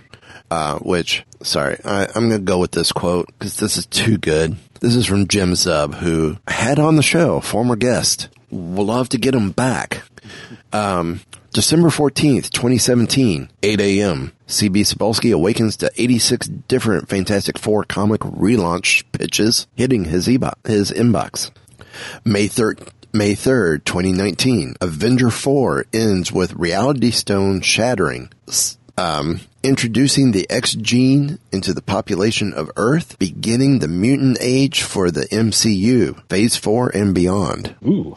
uh, 0.52 0.78
which, 0.80 1.26
sorry, 1.42 1.78
I, 1.84 2.06
I'm 2.16 2.30
going 2.30 2.32
to 2.32 2.40
go 2.40 2.60
with 2.60 2.72
this 2.72 2.92
quote 2.92 3.28
because 3.28 3.58
this 3.58 3.78
is 3.78 3.86
too 3.88 4.18
good. 4.18 4.58
This 4.80 4.96
is 4.96 5.06
from 5.06 5.28
Jim 5.28 5.54
Zub, 5.54 5.96
who 5.96 6.38
had 6.48 6.80
on 6.80 6.96
the 6.96 7.04
show, 7.04 7.40
former 7.40 7.76
guest. 7.76 8.30
We'll 8.52 8.86
love 8.86 9.10
to 9.10 9.18
get 9.18 9.36
him 9.36 9.52
back. 9.52 10.04
Um, 10.72 11.22
December 11.52 11.90
14th, 11.90 12.52
2017, 12.52 13.50
8 13.64 13.82
a.m. 13.82 14.32
CB 14.48 14.82
Cebulski 14.82 15.34
awakens 15.34 15.76
to 15.78 15.92
86 15.98 16.48
different 16.48 17.10
Fantastic 17.10 17.58
Four 17.58 17.84
comic 17.86 18.22
relaunch 18.22 19.04
pitches 19.12 19.66
hitting 19.76 20.06
his, 20.06 20.30
e- 20.30 20.38
his 20.66 20.92
inbox. 20.92 21.50
May 22.24 22.48
3rd, 22.48 22.90
May 23.12 23.34
3rd, 23.34 23.84
2019, 23.84 24.76
Avenger 24.80 25.32
4 25.32 25.86
ends 25.92 26.32
with 26.32 26.54
Reality 26.54 27.10
Stone 27.10 27.62
shattering. 27.62 28.32
Um, 28.96 29.40
introducing 29.64 30.32
the 30.32 30.50
X 30.50 30.74
gene 30.74 31.40
into 31.52 31.74
the 31.74 31.82
population 31.82 32.54
of 32.54 32.72
Earth, 32.76 33.18
beginning 33.20 33.80
the 33.80 33.88
mutant 33.88 34.38
age 34.40 34.84
for 34.84 35.12
the 35.12 35.26
MCU, 35.28 36.22
Phase 36.30 36.56
4 36.56 36.90
and 36.96 37.14
beyond. 37.14 37.76
Ooh. 37.86 38.16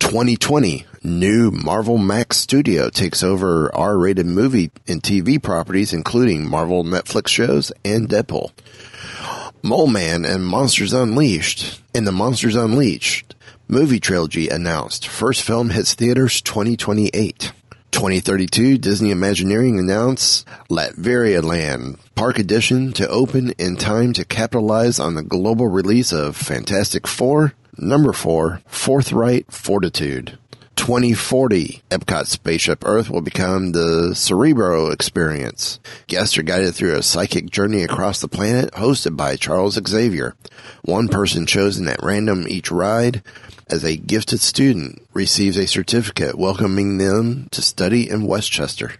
2020, 0.00 0.86
new 1.02 1.50
Marvel 1.50 1.98
Max 1.98 2.38
Studio 2.38 2.90
takes 2.90 3.22
over 3.22 3.74
R-rated 3.74 4.26
movie 4.26 4.70
and 4.88 5.02
TV 5.02 5.42
properties, 5.42 5.92
including 5.92 6.48
Marvel 6.48 6.84
Netflix 6.84 7.28
shows 7.28 7.72
and 7.84 8.08
Deadpool. 8.08 8.50
Mole 9.62 9.86
Man 9.86 10.24
and 10.24 10.44
Monsters 10.44 10.92
Unleashed 10.92 11.80
and 11.94 12.06
the 12.06 12.12
Monsters 12.12 12.56
Unleashed 12.56 13.34
movie 13.68 14.00
trilogy 14.00 14.48
announced. 14.48 15.06
First 15.06 15.42
film 15.42 15.70
hits 15.70 15.94
theaters 15.94 16.42
2028. 16.42 17.52
2032, 17.92 18.78
Disney 18.78 19.10
Imagineering 19.10 19.78
announced 19.78 20.46
Latveria 20.68 21.42
Land 21.42 21.98
Park 22.14 22.38
Edition 22.38 22.92
to 22.94 23.06
open 23.08 23.50
in 23.58 23.76
time 23.76 24.12
to 24.14 24.24
capitalize 24.24 24.98
on 24.98 25.14
the 25.14 25.22
global 25.22 25.68
release 25.68 26.10
of 26.12 26.34
Fantastic 26.34 27.06
Four, 27.06 27.52
Number 27.76 28.12
4, 28.12 28.62
Forthright 28.66 29.52
Fortitude. 29.52 30.38
2040, 30.76 31.82
Epcot 31.90 32.26
Spaceship 32.26 32.82
Earth 32.84 33.08
will 33.10 33.20
become 33.20 33.70
the 33.72 34.14
Cerebro 34.14 34.90
experience. 34.90 35.78
Guests 36.06 36.36
are 36.38 36.42
guided 36.42 36.74
through 36.74 36.96
a 36.96 37.02
psychic 37.02 37.50
journey 37.50 37.82
across 37.84 38.20
the 38.20 38.26
planet 38.26 38.72
hosted 38.72 39.16
by 39.16 39.36
Charles 39.36 39.78
Xavier. 39.86 40.34
One 40.82 41.08
person 41.08 41.46
chosen 41.46 41.86
at 41.88 42.02
random 42.02 42.48
each 42.48 42.70
ride 42.70 43.22
as 43.68 43.84
a 43.84 43.96
gifted 43.96 44.40
student 44.40 45.06
receives 45.12 45.56
a 45.56 45.66
certificate 45.66 46.36
welcoming 46.38 46.98
them 46.98 47.48
to 47.50 47.62
study 47.62 48.08
in 48.08 48.26
Westchester. 48.26 48.92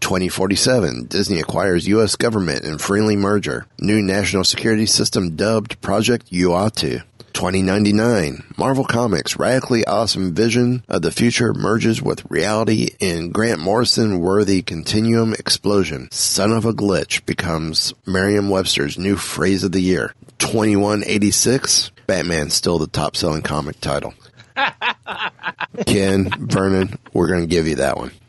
2047, 0.00 1.06
Disney 1.06 1.40
acquires 1.40 1.88
U.S. 1.88 2.16
government 2.16 2.64
in 2.64 2.78
friendly 2.78 3.16
merger. 3.16 3.66
New 3.78 4.02
national 4.02 4.44
security 4.44 4.86
system 4.86 5.34
dubbed 5.34 5.80
Project 5.80 6.30
Uatu. 6.30 7.02
2099, 7.34 8.44
Marvel 8.56 8.84
Comics' 8.84 9.38
radically 9.38 9.84
awesome 9.86 10.32
vision 10.34 10.84
of 10.88 11.02
the 11.02 11.10
future 11.10 11.52
merges 11.52 12.00
with 12.00 12.24
reality 12.30 12.90
in 13.00 13.32
Grant 13.32 13.60
Morrison 13.60 14.20
worthy 14.20 14.62
continuum 14.62 15.34
explosion. 15.34 16.08
Son 16.12 16.52
of 16.52 16.64
a 16.64 16.72
glitch 16.72 17.26
becomes 17.26 17.92
Merriam-Webster's 18.06 18.96
new 18.96 19.16
phrase 19.16 19.64
of 19.64 19.72
the 19.72 19.80
year. 19.80 20.14
2186, 20.38 21.90
Batman 22.06 22.50
still 22.50 22.78
the 22.78 22.86
top 22.86 23.16
selling 23.16 23.42
comic 23.42 23.80
title. 23.80 24.14
Ken, 25.86 26.30
Vernon, 26.38 26.96
we're 27.12 27.28
going 27.28 27.40
to 27.40 27.46
give 27.46 27.66
you 27.66 27.76
that 27.76 27.98
one. 27.98 28.12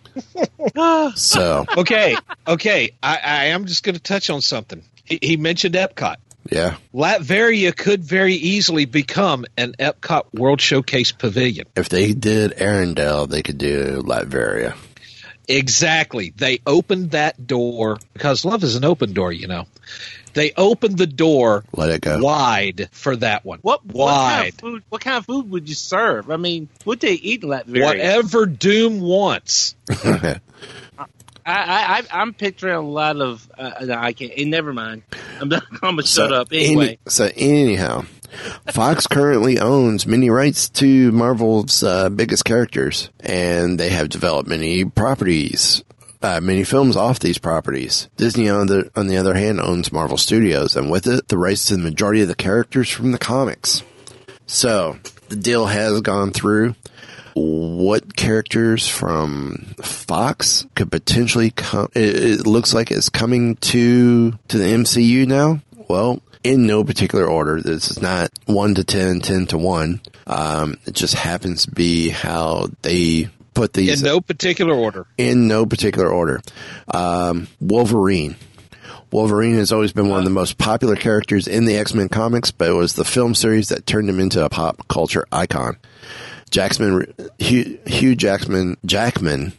So, 1.16 1.66
okay, 1.78 2.16
okay, 2.48 2.92
I, 3.04 3.20
I 3.24 3.46
am 3.46 3.66
just 3.66 3.84
going 3.84 3.96
to 3.96 4.02
touch 4.02 4.30
on 4.30 4.42
something. 4.42 4.82
He, 5.04 5.20
he 5.22 5.38
mentioned 5.38 5.76
Epcot. 5.76 6.16
Yeah, 6.52 6.76
Latveria 6.94 7.76
could 7.76 8.04
very 8.04 8.36
easily 8.36 8.86
become 8.86 9.46
an 9.58 9.74
Epcot 9.80 10.34
World 10.34 10.62
Showcase 10.62 11.12
Pavilion. 11.12 11.68
if 11.76 11.90
they 11.90 12.14
did 12.14 12.52
Arendelle, 12.58 13.28
they 13.30 13.42
could 13.44 13.58
do 13.58 14.02
Latveria. 14.04 14.76
Exactly. 15.48 16.34
They 16.36 16.60
opened 16.66 17.12
that 17.12 17.46
door 17.46 17.98
because 18.14 18.46
love 18.46 18.64
is 18.64 18.76
an 18.76 18.84
open 18.84 19.14
door, 19.14 19.32
you 19.32 19.48
know. 19.48 19.66
They 20.34 20.52
opened 20.58 20.98
the 20.98 21.08
door 21.08 21.64
Let 21.74 21.92
it 21.92 22.02
go. 22.02 22.20
wide 22.20 22.90
for 22.92 23.16
that 23.18 23.46
one. 23.46 23.60
What 23.62 23.86
what 23.86 24.08
kind 24.12 24.40
wide? 24.42 24.54
of 24.54 24.60
food? 24.60 24.84
What 24.90 25.02
kind 25.02 25.18
of 25.18 25.26
food 25.26 25.50
would 25.52 25.70
you 25.70 25.76
serve? 25.76 26.30
I 26.30 26.38
mean, 26.38 26.68
what 26.84 27.00
they 27.00 27.14
eat 27.14 27.44
in 27.44 27.50
Latveria? 27.50 27.84
Whatever 27.86 28.46
Doom 28.48 29.00
wants. 29.02 29.76
I, 31.46 32.04
I, 32.12 32.22
I'm 32.22 32.34
picturing 32.34 32.74
a 32.76 32.82
lot 32.82 33.18
of. 33.22 33.48
Uh, 33.58 33.72
no, 33.86 33.94
I 33.96 34.14
can't. 34.14 34.32
eh, 34.36 34.46
never 34.46 34.74
mind. 34.74 35.04
I'm, 35.40 35.52
I'm 35.54 35.62
gonna 35.82 36.04
shut 36.04 36.34
up 36.34 36.48
anyway. 36.52 36.86
Any- 36.88 36.98
so 37.08 37.30
anyhow, 37.36 38.06
Fox 38.72 39.06
currently 39.08 39.60
owns 39.60 40.08
many 40.08 40.30
rights 40.30 40.70
to 40.70 41.12
Marvel's 41.12 41.84
uh, 41.84 42.10
biggest 42.10 42.46
characters, 42.46 43.10
and 43.20 43.80
they 43.80 43.90
have 43.90 44.10
developed 44.10 44.50
many 44.50 44.86
properties, 44.86 45.84
uh, 46.24 46.40
many 46.42 46.64
films 46.64 46.96
off 46.98 47.20
these 47.20 47.38
properties. 47.38 48.10
Disney, 48.18 48.50
on 48.50 48.66
the 48.68 48.90
on 48.96 49.06
the 49.08 49.18
other 49.18 49.36
hand, 49.36 49.62
owns 49.62 49.92
Marvel 49.92 50.18
Studios, 50.18 50.76
and 50.76 50.90
with 50.90 51.06
it, 51.06 51.28
the 51.28 51.38
rights 51.38 51.66
to 51.68 51.78
the 51.78 51.84
majority 51.84 52.22
of 52.22 52.28
the 52.28 52.36
characters 52.36 52.90
from 52.90 53.12
the 53.12 53.20
comics. 53.20 53.84
So 54.48 54.98
the 55.30 55.36
deal 55.36 55.68
has 55.68 56.02
gone 56.02 56.32
through. 56.32 56.76
What 57.36 58.16
characters 58.16 58.88
from 58.88 59.76
Fox 59.82 60.66
could 60.76 60.90
potentially 60.90 61.52
come. 61.52 61.90
It, 61.94 62.16
it 62.16 62.48
looks 62.48 62.74
like 62.74 62.92
it's 62.92 63.10
coming 63.10 63.58
to 63.58 64.32
to 64.32 64.58
the 64.58 64.64
MCU 64.64 65.28
now. 65.28 65.60
Well, 65.88 66.22
in 66.46 66.68
no 66.68 66.84
particular 66.84 67.26
order. 67.26 67.60
This 67.60 67.90
is 67.90 68.02
not 68.02 68.30
1 68.46 68.76
to 68.76 68.84
10, 68.84 69.20
10 69.22 69.48
to 69.48 69.58
1. 69.58 70.02
Um, 70.28 70.78
it 70.86 70.94
just 70.94 71.16
happens 71.16 71.66
to 71.66 71.72
be 71.72 72.10
how 72.10 72.68
they 72.84 73.30
put 73.56 73.74
these. 73.74 74.02
In 74.02 74.08
no 74.08 74.22
particular 74.22 74.76
order. 74.76 75.08
In 75.18 75.48
no 75.48 75.66
particular 75.66 76.08
order. 76.08 76.42
Um, 76.88 77.48
Wolverine. 77.60 78.36
Wolverine 79.12 79.56
has 79.56 79.72
always 79.72 79.92
been 79.92 80.10
one 80.10 80.20
of 80.20 80.26
the 80.26 80.32
most 80.32 80.58
popular 80.58 80.96
characters 80.96 81.48
in 81.48 81.66
the 81.66 81.78
X-Men 81.78 82.10
comics, 82.10 82.52
but 82.52 82.70
it 82.70 82.74
was 82.74 82.94
the 82.94 83.06
film 83.06 83.34
series 83.34 83.70
that 83.70 83.86
turned 83.86 84.10
him 84.10 84.20
into 84.20 84.44
a 84.44 84.50
pop 84.50 84.88
culture 84.88 85.26
icon. 85.32 85.78
Jackman, 86.56 87.14
Hugh, 87.38 87.78
Hugh 87.86 88.16
Jackman, 88.16 88.78
Jackman 88.86 89.52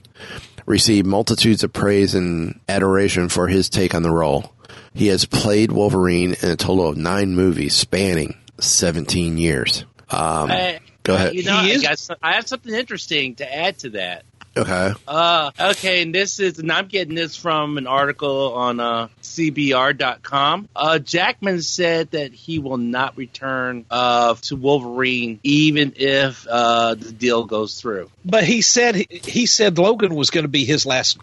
received 0.65 1.07
multitudes 1.07 1.63
of 1.63 1.71
praise 1.71 2.15
and 2.15 2.59
adoration 2.71 3.29
for 3.29 3.49
his 3.49 3.69
take 3.69 3.95
on 3.95 4.03
the 4.03 4.11
role. 4.11 4.55
He 4.95 5.09
has 5.09 5.27
played 5.27 5.73
Wolverine 5.73 6.37
in 6.41 6.49
a 6.49 6.57
total 6.57 6.89
of 6.89 6.97
nine 6.97 7.35
movies 7.35 7.75
spanning 7.75 8.39
17 8.61 9.37
years. 9.37 9.85
Um, 10.09 10.51
Uh, 10.51 10.73
go 11.03 11.17
ahead. 11.17 11.35
You 11.35 11.43
know, 11.43 11.57
I, 11.57 11.77
got 11.83 11.99
some, 11.99 12.17
I 12.23 12.37
have 12.37 12.49
something 12.49 12.73
interesting 12.73 13.35
to 13.35 13.55
add 13.55 13.79
to 13.81 13.91
that. 13.91 14.25
Okay. 14.57 14.95
Uh, 15.07 15.51
okay, 15.61 16.01
and 16.01 16.15
this 16.15 16.41
is, 16.41 16.59
and 16.59 16.73
I'm 16.73 16.87
getting 16.87 17.15
this 17.15 17.37
from 17.37 17.77
an 17.77 17.87
article 17.87 18.55
on 18.55 18.81
uh, 18.81 19.09
CBR.com. 19.37 20.69
Uh, 20.75 20.99
Jackman 20.99 21.61
said 21.61 22.11
that 22.13 22.33
he 22.33 22.59
will 22.59 22.79
not 22.79 23.17
return 23.17 23.85
uh, 23.91 24.35
to 24.43 24.57
Wolverine 24.57 25.41
even 25.43 25.95
if 25.97 26.47
uh, 26.49 26.95
the 26.95 27.13
deal 27.13 27.45
goes 27.45 27.81
through. 27.81 28.11
But 28.25 28.45
he 28.45 28.63
said 28.63 28.97
he 28.97 29.47
said 29.47 29.79
Logan 29.79 30.15
was 30.15 30.31
going 30.31 30.45
to 30.45 30.49
be 30.49 30.65
his 30.65 30.87
last 30.87 31.19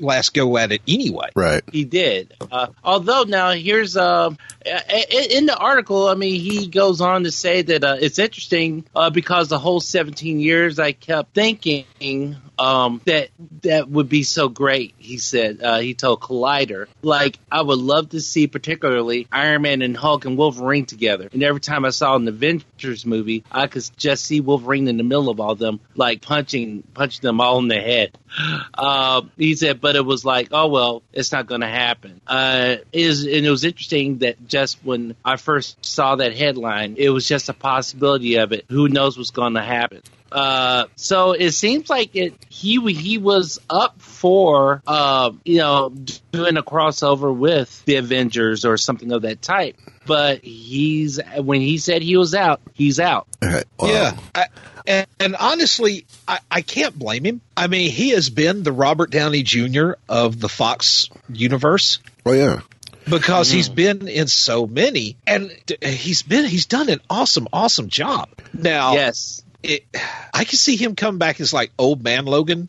last 0.00 0.34
go 0.34 0.56
at 0.56 0.72
it 0.72 0.82
anyway. 0.88 1.28
Right. 1.34 1.62
He 1.70 1.84
did. 1.84 2.34
Uh, 2.50 2.68
although 2.82 3.24
now 3.24 3.50
here's 3.52 3.96
um 3.96 4.38
in 4.64 5.46
the 5.46 5.56
article. 5.56 6.08
I 6.08 6.14
mean, 6.14 6.40
he 6.40 6.68
goes 6.68 7.00
on 7.00 7.24
to 7.24 7.30
say 7.30 7.62
that 7.62 7.84
uh, 7.84 7.96
it's 8.00 8.18
interesting 8.18 8.84
uh, 8.94 9.10
because 9.10 9.48
the 9.48 9.58
whole 9.58 9.80
17 9.80 10.40
years 10.40 10.78
I 10.78 10.92
kept 10.92 11.34
thinking 11.34 12.36
um, 12.58 13.00
that 13.04 13.28
that 13.62 13.88
would 13.88 14.08
be 14.08 14.22
so 14.22 14.48
great. 14.48 14.94
He 14.98 15.18
said 15.18 15.62
uh, 15.62 15.78
he 15.78 15.94
told 15.94 16.20
Collider 16.20 16.86
like 17.02 17.38
I 17.50 17.57
would 17.60 17.78
love 17.78 18.10
to 18.10 18.20
see 18.20 18.46
particularly 18.46 19.26
Iron 19.32 19.62
Man 19.62 19.82
and 19.82 19.96
Hulk 19.96 20.24
and 20.24 20.36
Wolverine 20.36 20.86
together. 20.86 21.28
And 21.32 21.42
every 21.42 21.60
time 21.60 21.84
I 21.84 21.90
saw 21.90 22.16
an 22.16 22.26
Avengers 22.28 23.06
movie, 23.06 23.44
I 23.50 23.66
could 23.66 23.88
just 23.96 24.24
see 24.24 24.40
Wolverine 24.40 24.88
in 24.88 24.96
the 24.96 25.02
middle 25.02 25.28
of 25.28 25.40
all 25.40 25.54
them, 25.54 25.80
like 25.94 26.22
punching 26.22 26.84
punching 26.94 27.22
them 27.22 27.40
all 27.40 27.58
in 27.58 27.68
the 27.68 27.80
head. 27.80 28.16
Uh, 28.74 29.22
he 29.36 29.56
said, 29.56 29.80
but 29.80 29.96
it 29.96 30.04
was 30.04 30.24
like, 30.24 30.48
oh 30.52 30.68
well, 30.68 31.02
it's 31.12 31.32
not 31.32 31.46
going 31.46 31.62
to 31.62 31.66
happen. 31.66 32.20
Uh, 32.26 32.76
is 32.92 33.24
and 33.24 33.44
it 33.44 33.50
was 33.50 33.64
interesting 33.64 34.18
that 34.18 34.46
just 34.46 34.78
when 34.84 35.16
I 35.24 35.36
first 35.36 35.84
saw 35.84 36.16
that 36.16 36.36
headline, 36.36 36.94
it 36.96 37.08
was 37.08 37.26
just 37.26 37.48
a 37.48 37.54
possibility 37.54 38.36
of 38.36 38.52
it. 38.52 38.66
Who 38.68 38.88
knows 38.88 39.18
what's 39.18 39.30
going 39.30 39.54
to 39.54 39.62
happen? 39.62 40.02
Uh, 40.30 40.84
so 40.96 41.32
it 41.32 41.52
seems 41.52 41.88
like 41.88 42.14
it. 42.16 42.34
He 42.48 42.80
he 42.92 43.18
was 43.18 43.58
up 43.70 44.00
for 44.00 44.82
uh, 44.86 45.32
you 45.44 45.58
know 45.58 45.90
doing 46.32 46.56
a 46.56 46.62
crossover 46.62 47.34
with 47.34 47.84
the 47.84 47.96
Avengers 47.96 48.64
or 48.64 48.76
something 48.76 49.12
of 49.12 49.22
that 49.22 49.40
type. 49.42 49.76
But 50.06 50.42
he's 50.44 51.20
when 51.36 51.60
he 51.60 51.78
said 51.78 52.02
he 52.02 52.16
was 52.16 52.34
out, 52.34 52.60
he's 52.74 52.98
out. 53.00 53.26
Okay. 53.42 53.62
Well, 53.78 53.92
Yeah. 53.92 54.16
I, 54.34 54.46
and, 54.86 55.06
and 55.20 55.36
honestly, 55.36 56.06
I, 56.26 56.40
I 56.50 56.62
can't 56.62 56.98
blame 56.98 57.24
him. 57.24 57.40
I 57.54 57.66
mean, 57.66 57.90
he 57.90 58.10
has 58.10 58.30
been 58.30 58.62
the 58.62 58.72
Robert 58.72 59.10
Downey 59.10 59.42
Jr. 59.42 59.92
of 60.08 60.40
the 60.40 60.48
Fox 60.48 61.10
universe 61.28 61.98
Oh 62.24 62.32
yeah. 62.32 62.60
because 63.08 63.50
he's 63.50 63.68
been 63.68 64.08
in 64.08 64.28
so 64.28 64.66
many, 64.66 65.16
and 65.26 65.50
he's 65.82 66.22
been 66.22 66.46
he's 66.46 66.64
done 66.66 66.88
an 66.88 67.00
awesome, 67.10 67.48
awesome 67.52 67.88
job. 67.88 68.30
Now, 68.54 68.94
Yes. 68.94 69.42
It, 69.62 69.86
I 70.32 70.44
can 70.44 70.56
see 70.56 70.76
him 70.76 70.94
come 70.94 71.18
back 71.18 71.40
as 71.40 71.52
like 71.52 71.72
old 71.78 72.02
man 72.02 72.24
Logan. 72.24 72.68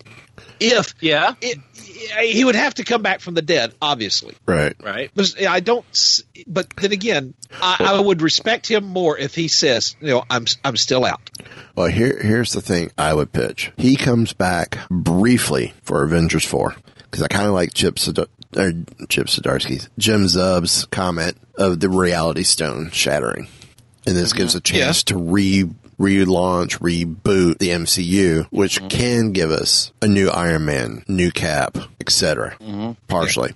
If 0.60 0.96
Yeah. 1.02 1.36
it, 1.42 1.60
he 2.22 2.44
would 2.44 2.56
have 2.56 2.76
to 2.76 2.84
come 2.84 3.02
back 3.02 3.20
from 3.20 3.34
the 3.34 3.42
dead, 3.42 3.74
obviously. 3.82 4.36
Right. 4.46 4.76
Right. 4.82 5.12
But 5.13 5.42
I 5.46 5.60
don't. 5.60 5.86
But 6.48 6.70
then 6.78 6.92
again, 6.92 7.34
I, 7.62 7.96
I 7.98 8.00
would 8.00 8.22
respect 8.22 8.68
him 8.68 8.86
more 8.86 9.18
if 9.18 9.36
he 9.36 9.48
says, 9.48 9.96
"You 10.02 10.08
know, 10.08 10.24
I'm 10.30 10.46
I'm 10.63 10.78
still 10.78 11.06
out." 11.06 11.22
Well, 11.76 11.88
here 11.88 12.20
here's 12.22 12.54
the 12.54 12.62
thing 12.62 12.92
I 12.98 13.13
would 13.13 13.32
pitch. 13.32 13.72
He 13.78 13.96
comes 13.96 14.34
back 14.34 14.78
briefly 14.90 15.74
for 15.84 16.04
Avengers 16.04 16.46
4 16.46 16.76
because 17.04 17.22
I 17.24 17.28
kind 17.28 17.48
of 17.48 17.54
like 17.54 17.74
Chip 17.74 18.00
Sod- 18.00 18.30
or 18.58 18.72
Chip 19.08 19.28
Zdarsky's 19.28 19.90
Jim 19.98 20.28
Zub's 20.28 20.86
comment 20.86 21.38
of 21.56 21.80
the 21.80 21.90
Reality 21.90 22.44
Stone 22.44 22.92
shattering, 22.92 23.48
and 24.06 24.16
this 24.16 24.34
gives 24.34 24.52
mm-hmm. 24.52 24.58
a 24.60 24.62
chance 24.62 25.04
to 25.04 25.18
re 25.18 25.70
relaunch, 26.00 26.80
reboot 26.80 27.60
the 27.60 27.70
MCU, 27.70 28.46
which 28.52 28.80
mm-hmm. 28.80 28.88
can 28.88 29.32
give 29.32 29.52
us 29.52 29.92
a 30.02 30.08
new 30.08 30.30
Iron 30.30 30.66
Man, 30.66 31.04
new 31.08 31.32
Cap, 31.32 31.78
etc. 32.00 32.56
Mm-hmm. 32.60 32.92
Partially. 33.08 33.54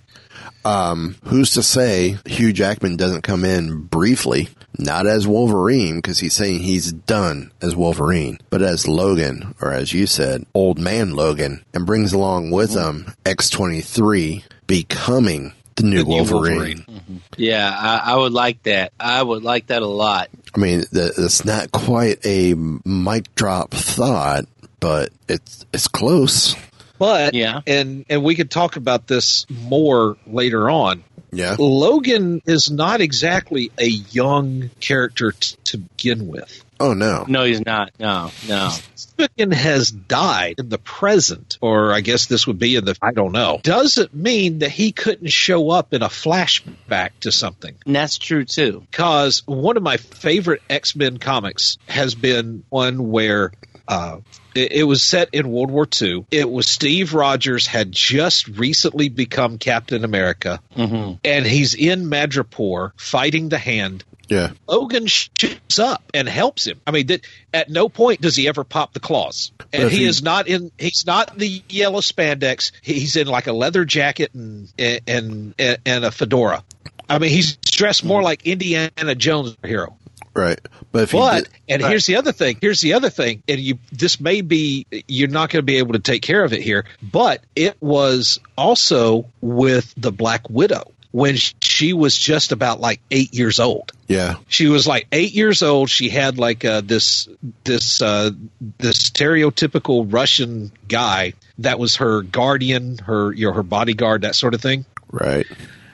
Um, 0.66 1.16
who's 1.26 1.52
to 1.52 1.64
say 1.64 2.18
Hugh 2.26 2.54
Jackman 2.54 2.96
doesn't 2.96 3.24
come 3.24 3.44
in 3.44 3.84
briefly, 3.84 4.50
not 4.78 5.08
as 5.08 5.28
Wolverine, 5.28 5.98
because 5.98 6.20
he's 6.20 6.34
saying 6.34 6.60
he's 6.60 6.94
done 6.94 7.52
as 7.62 7.76
Wolverine, 7.76 8.40
but 8.50 8.62
as 8.62 8.88
Logan, 8.88 9.56
or 9.62 9.74
as 9.74 9.94
you 9.94 10.08
said, 10.08 10.46
old 10.54 10.80
man 10.80 11.16
Logan, 11.16 11.66
and 11.74 11.86
brings 11.86 12.14
along 12.14 12.52
with 12.52 12.72
mm-hmm. 12.72 13.08
him 13.08 13.14
X23 13.26 14.44
becoming 14.68 15.54
the 15.76 15.84
new 15.84 15.98
The 15.98 16.04
new 16.04 16.10
Wolverine. 16.16 16.56
Wolverine. 16.58 16.78
Mm-hmm. 16.90 17.18
Yeah, 17.38 17.70
I, 17.78 18.14
I 18.14 18.16
would 18.18 18.34
like 18.34 18.64
that. 18.64 18.94
I 19.00 19.22
would 19.22 19.44
like 19.44 19.68
that 19.68 19.82
a 19.82 19.88
lot. 19.88 20.30
I 20.56 20.60
mean, 20.60 20.84
th- 20.94 21.14
it's 21.18 21.44
not 21.46 21.72
quite 21.72 22.26
a 22.26 22.54
mic 22.54 23.34
drop 23.36 23.72
thought, 23.72 24.46
but 24.80 25.10
it's 25.28 25.66
it's 25.74 25.88
close. 25.88 26.56
But 27.00 27.34
Yeah. 27.34 27.62
and 27.68 28.06
and 28.10 28.24
we 28.24 28.36
could 28.36 28.52
talk 28.52 28.76
about 28.76 29.08
this 29.08 29.46
more 29.50 30.16
later 30.28 30.70
on. 30.70 31.04
Yeah. 31.34 31.56
Logan 31.60 32.42
is 32.46 32.72
not 32.72 33.02
exactly 33.02 33.72
a 33.78 33.86
young 33.88 34.70
character 34.80 35.32
t- 35.32 35.56
to 35.66 35.78
begin 35.78 36.28
with. 36.28 36.64
Oh 36.80 36.94
no. 36.94 37.26
No, 37.28 37.44
he's 37.44 37.66
not. 37.66 37.92
No, 38.00 38.32
no. 38.48 38.72
Logan 39.18 39.52
has 39.52 39.90
died 39.90 40.56
in 40.58 40.70
the 40.70 40.78
present, 40.78 41.58
or 41.62 41.94
I 41.94 42.02
guess 42.02 42.26
this 42.26 42.48
would 42.48 42.60
be 42.60 42.76
in 42.76 42.84
the 42.84 42.98
I 43.02 43.12
don't 43.12 43.32
know. 43.32 43.60
Doesn't 43.64 44.14
mean 44.14 44.60
that 44.60 44.72
he 44.72 44.92
couldn't 44.92 45.30
show 45.30 45.70
up 45.70 45.94
in 45.94 46.02
a 46.02 46.10
flashback 46.10 47.12
to 47.22 47.32
something. 47.32 47.76
And 47.86 47.96
that's 47.96 48.18
true 48.18 48.44
too. 48.44 48.86
because 48.92 49.44
one 49.46 49.78
of 49.78 49.84
my 49.84 49.98
favorite 49.98 50.62
X 50.70 50.96
Men 50.96 51.20
comics 51.20 51.78
has 51.88 52.16
been 52.16 52.64
one 52.70 53.10
where 53.12 53.52
uh, 53.88 54.18
it, 54.56 54.72
it 54.72 54.84
was 54.84 55.04
set 55.04 55.30
in 55.34 55.50
World 55.50 55.72
War 55.72 55.88
II. 56.02 56.26
It 56.32 56.50
was 56.50 56.68
Steve 56.68 57.14
Rogers 57.14 57.68
had 57.68 57.92
just 57.92 58.48
recently 58.48 59.10
become 59.10 59.58
Captain 59.58 60.04
America, 60.04 60.60
Mm-hmm. 60.76 61.14
and 61.24 61.46
he's 61.46 61.74
in 61.76 62.06
Madripoor 62.06 62.92
fighting 62.98 63.50
the 63.50 63.58
Hand. 63.58 64.04
Yeah. 64.30 64.52
Logan 64.68 65.06
shows 65.08 65.80
up 65.80 66.02
and 66.14 66.28
helps 66.30 66.66
him. 66.66 66.80
I 66.88 66.92
mean, 66.92 67.08
that, 67.08 67.22
at 67.54 67.70
no 67.70 67.90
point 67.90 68.22
does 68.22 68.36
he 68.38 68.48
ever 68.48 68.64
pop 68.64 68.94
the 68.94 69.00
claws, 69.02 69.52
and 69.74 69.92
he 69.92 69.98
he- 70.00 70.06
is 70.06 70.24
not 70.24 70.48
in. 70.48 70.72
He's 70.80 71.06
not 71.06 71.38
the 71.38 71.62
yellow 71.70 72.00
spandex. 72.00 72.72
He's 72.82 73.16
in 73.18 73.28
like 73.28 73.48
a 73.48 73.54
leather 73.54 73.84
jacket 73.86 74.34
and 74.34 74.72
and 74.80 75.54
and, 75.60 75.78
and 75.86 76.06
a 76.06 76.12
fedora. 76.12 76.64
I 77.10 77.20
mean, 77.20 77.32
he's 77.32 77.58
dressed 77.58 78.06
more 78.06 78.24
like 78.24 78.48
Indiana 78.48 79.14
Jones 79.14 79.58
hero. 79.64 79.98
Right. 80.36 80.60
But 80.92 81.12
But 81.12 81.44
did- 81.44 81.50
and 81.70 81.82
here's 81.86 82.06
the 82.06 82.16
other 82.16 82.32
thing. 82.32 82.58
Here's 82.60 82.82
the 82.82 82.94
other 82.94 83.10
thing. 83.10 83.44
And 83.48 83.60
you 83.60 83.78
this 83.92 84.20
may 84.20 84.42
be 84.42 84.88
you're 85.08 85.28
not 85.30 85.50
going 85.50 85.62
to 85.62 85.66
be 85.66 85.78
able 85.78 85.94
to 85.94 86.00
take 86.00 86.22
care 86.22 86.44
of 86.44 86.54
it 86.54 86.62
here, 86.62 86.86
but 87.02 87.42
it 87.56 87.78
was 87.82 88.40
also 88.58 89.26
with 89.42 89.94
the 89.96 90.12
Black 90.12 90.50
Widow 90.50 90.92
when 91.12 91.36
she 91.36 91.94
was 91.94 92.18
just 92.18 92.52
about 92.52 92.80
like 92.80 93.00
8 93.12 93.36
years 93.36 93.60
old. 93.60 93.92
yeah. 94.08 94.38
She 94.48 94.66
was 94.66 94.88
like 94.88 95.06
8 95.12 95.32
years 95.34 95.62
old. 95.62 95.92
She 95.92 96.10
had 96.10 96.40
like 96.40 96.66
uh, 96.66 96.82
this 96.82 97.28
this 97.64 98.02
uh, 98.02 98.32
this 98.80 98.98
stereotypical 98.98 100.12
Russian 100.12 100.72
guy 100.88 101.34
that 101.60 101.78
was 101.78 101.98
her 101.98 102.24
guardian, 102.24 102.98
her 103.00 103.32
you 103.32 103.48
know 103.48 103.54
her 103.54 103.62
bodyguard, 103.64 104.22
that 104.24 104.36
sort 104.36 104.56
of 104.56 104.62
thing 104.62 104.86
Right. 105.12 105.46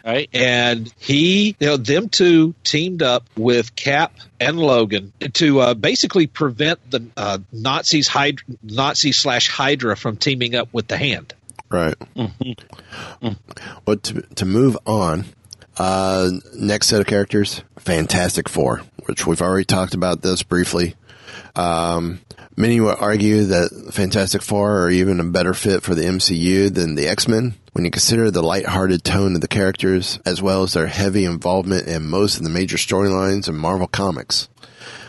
Right? 0.09 0.29
and 0.33 0.91
he, 0.97 1.55
you 1.59 1.67
know, 1.67 1.77
them 1.77 2.09
two 2.09 2.55
teamed 2.63 3.03
up 3.03 3.27
with 3.37 3.75
Cap 3.75 4.13
and 4.39 4.59
Logan 4.59 5.13
to 5.33 5.59
uh, 5.59 5.73
basically 5.75 6.25
prevent 6.27 6.79
the 6.89 7.05
uh, 7.15 7.37
Nazis, 7.51 8.07
Hydra, 8.07 8.45
Nazi 8.63 9.11
slash 9.11 9.47
Hydra 9.49 9.95
from 9.95 10.17
teaming 10.17 10.55
up 10.55 10.69
with 10.73 10.87
the 10.87 10.97
Hand. 10.97 11.33
Right. 11.69 11.95
But 13.85 14.03
to, 14.03 14.21
to 14.21 14.45
move 14.45 14.77
on, 14.85 15.25
uh, 15.77 16.29
next 16.55 16.87
set 16.87 17.01
of 17.01 17.07
characters, 17.07 17.63
Fantastic 17.77 18.49
Four, 18.49 18.81
which 19.05 19.27
we've 19.27 19.41
already 19.41 19.65
talked 19.65 19.93
about 19.93 20.21
this 20.21 20.41
briefly. 20.43 20.95
Um, 21.55 22.19
Many 22.59 22.81
would 22.81 22.97
argue 22.99 23.45
that 23.45 23.93
Fantastic 23.93 24.41
Four 24.41 24.81
are 24.81 24.89
even 24.89 25.21
a 25.21 25.23
better 25.23 25.53
fit 25.53 25.81
for 25.81 25.95
the 25.95 26.01
MCU 26.01 26.67
than 26.73 26.95
the 26.95 27.07
X-Men 27.07 27.53
when 27.71 27.85
you 27.85 27.89
consider 27.89 28.29
the 28.29 28.43
light-hearted 28.43 29.01
tone 29.01 29.33
of 29.35 29.39
the 29.39 29.47
characters 29.47 30.19
as 30.25 30.41
well 30.41 30.63
as 30.63 30.73
their 30.73 30.87
heavy 30.87 31.23
involvement 31.23 31.87
in 31.87 32.09
most 32.09 32.35
of 32.35 32.43
the 32.43 32.49
major 32.49 32.75
storylines 32.75 33.47
in 33.47 33.55
Marvel 33.55 33.87
Comics. 33.87 34.49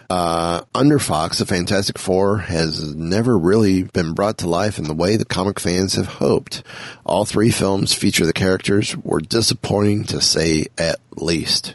Uh, 0.08 0.62
under 0.76 1.00
Fox, 1.00 1.40
the 1.40 1.44
Fantastic 1.44 1.98
Four 1.98 2.38
has 2.38 2.94
never 2.94 3.36
really 3.36 3.82
been 3.82 4.14
brought 4.14 4.38
to 4.38 4.48
life 4.48 4.78
in 4.78 4.84
the 4.84 4.94
way 4.94 5.16
the 5.16 5.24
comic 5.24 5.58
fans 5.58 5.96
have 5.96 6.06
hoped. 6.06 6.62
All 7.04 7.24
three 7.24 7.50
films 7.50 7.92
feature 7.92 8.26
the 8.26 8.32
characters 8.32 8.96
were 8.96 9.20
disappointing 9.20 10.04
to 10.04 10.20
say 10.20 10.66
at 10.78 11.00
least. 11.16 11.74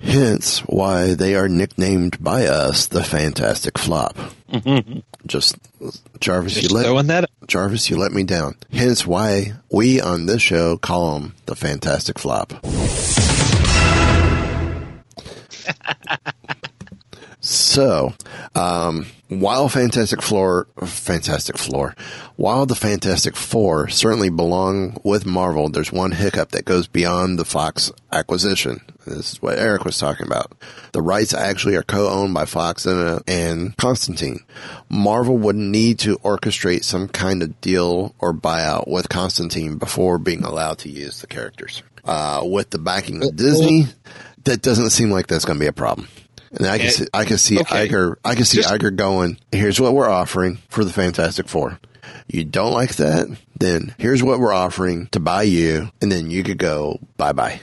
Hence 0.00 0.60
why 0.60 1.14
they 1.14 1.34
are 1.34 1.48
nicknamed 1.48 2.22
by 2.22 2.46
us 2.46 2.86
the 2.86 3.02
Fantastic 3.02 3.78
Flop. 3.78 4.16
Just 5.26 5.56
Jarvis, 6.20 6.54
Just 6.54 6.70
you 6.70 6.76
let 6.76 7.06
that 7.06 7.30
Jarvis, 7.46 7.88
you 7.90 7.96
let 7.96 8.12
me 8.12 8.22
down. 8.22 8.56
Hence 8.72 9.06
why 9.06 9.54
we 9.70 10.00
on 10.00 10.26
this 10.26 10.42
show 10.42 10.76
call 10.76 11.18
them 11.18 11.34
the 11.46 11.56
Fantastic 11.56 12.18
Flop. 12.18 12.52
So, 17.44 18.14
um, 18.54 19.04
while 19.28 19.68
Fantastic 19.68 20.22
Floor, 20.22 20.66
Fantastic 20.82 21.58
Floor, 21.58 21.94
while 22.36 22.64
the 22.64 22.74
Fantastic 22.74 23.36
Four 23.36 23.88
certainly 23.88 24.30
belong 24.30 24.96
with 25.04 25.26
Marvel, 25.26 25.68
there's 25.68 25.92
one 25.92 26.12
hiccup 26.12 26.52
that 26.52 26.64
goes 26.64 26.86
beyond 26.86 27.38
the 27.38 27.44
Fox 27.44 27.92
acquisition. 28.10 28.80
This 29.06 29.34
is 29.34 29.42
what 29.42 29.58
Eric 29.58 29.84
was 29.84 29.98
talking 29.98 30.26
about. 30.26 30.52
The 30.92 31.02
rights 31.02 31.34
actually 31.34 31.76
are 31.76 31.82
co-owned 31.82 32.32
by 32.32 32.46
Fox 32.46 32.86
and, 32.86 32.98
uh, 32.98 33.20
and 33.26 33.76
Constantine. 33.76 34.40
Marvel 34.88 35.36
would 35.36 35.56
need 35.56 35.98
to 35.98 36.16
orchestrate 36.20 36.82
some 36.82 37.08
kind 37.08 37.42
of 37.42 37.60
deal 37.60 38.14
or 38.20 38.32
buyout 38.32 38.88
with 38.88 39.10
Constantine 39.10 39.76
before 39.76 40.16
being 40.16 40.44
allowed 40.44 40.78
to 40.78 40.88
use 40.88 41.20
the 41.20 41.26
characters. 41.26 41.82
Uh, 42.06 42.40
with 42.42 42.70
the 42.70 42.78
backing 42.78 43.22
of 43.22 43.36
Disney, 43.36 43.84
that 44.44 44.62
doesn't 44.62 44.90
seem 44.90 45.10
like 45.10 45.26
that's 45.26 45.44
going 45.44 45.58
to 45.58 45.62
be 45.62 45.68
a 45.68 45.72
problem. 45.74 46.08
And 46.56 46.66
I 46.66 46.78
can 46.78 46.90
see, 46.90 47.06
I 47.12 47.24
can 47.24 47.38
see 47.38 47.58
Okay. 47.60 47.88
Iger, 47.88 48.16
I 48.24 48.34
can 48.34 48.44
see 48.44 48.58
Just- 48.58 48.72
Iger 48.72 48.94
going, 48.94 49.38
here's 49.52 49.80
what 49.80 49.94
we're 49.94 50.08
offering 50.08 50.58
for 50.68 50.84
the 50.84 50.92
Fantastic 50.92 51.48
Four. 51.48 51.78
You 52.28 52.44
don't 52.44 52.72
like 52.72 52.96
that? 52.96 53.28
Then 53.58 53.94
here's 53.98 54.22
what 54.22 54.40
we're 54.40 54.52
offering 54.52 55.08
to 55.08 55.20
buy 55.20 55.42
you. 55.42 55.90
And 56.00 56.10
then 56.10 56.30
you 56.30 56.42
could 56.42 56.58
go 56.58 56.98
bye 57.16 57.32
bye. 57.32 57.60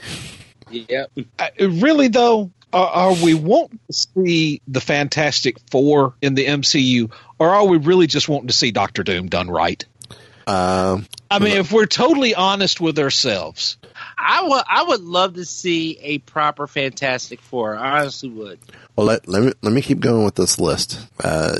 Yep. 0.70 1.10
Uh, 1.38 1.48
really 1.58 2.08
though, 2.08 2.50
are, 2.72 2.86
are 2.86 3.14
we 3.14 3.34
wanting 3.34 3.78
to 3.90 3.92
see 3.92 4.62
the 4.68 4.80
Fantastic 4.80 5.56
Four 5.70 6.14
in 6.22 6.34
the 6.34 6.46
MCU, 6.46 7.10
or 7.38 7.50
are 7.50 7.66
we 7.66 7.76
really 7.76 8.06
just 8.06 8.28
wanting 8.28 8.48
to 8.48 8.54
see 8.54 8.70
Doctor 8.70 9.02
Doom 9.02 9.28
done 9.28 9.50
right? 9.50 9.84
Um, 10.46 11.06
I 11.30 11.38
mean, 11.38 11.56
if 11.56 11.70
we're 11.72 11.86
totally 11.86 12.34
honest 12.34 12.80
with 12.80 12.98
ourselves, 12.98 13.76
I 14.22 14.42
would 14.42 14.62
I 14.68 14.82
would 14.84 15.00
love 15.00 15.34
to 15.34 15.44
see 15.44 15.98
a 16.00 16.18
proper 16.18 16.66
Fantastic 16.66 17.40
Four. 17.40 17.76
I 17.76 18.00
honestly 18.00 18.30
would. 18.30 18.58
well, 18.96 19.06
let, 19.06 19.26
let 19.28 19.42
me, 19.42 19.52
let 19.62 19.72
me 19.72 19.82
keep 19.82 20.00
going 20.00 20.24
with 20.24 20.34
this 20.34 20.58
list. 20.60 20.98
Uh, 21.22 21.56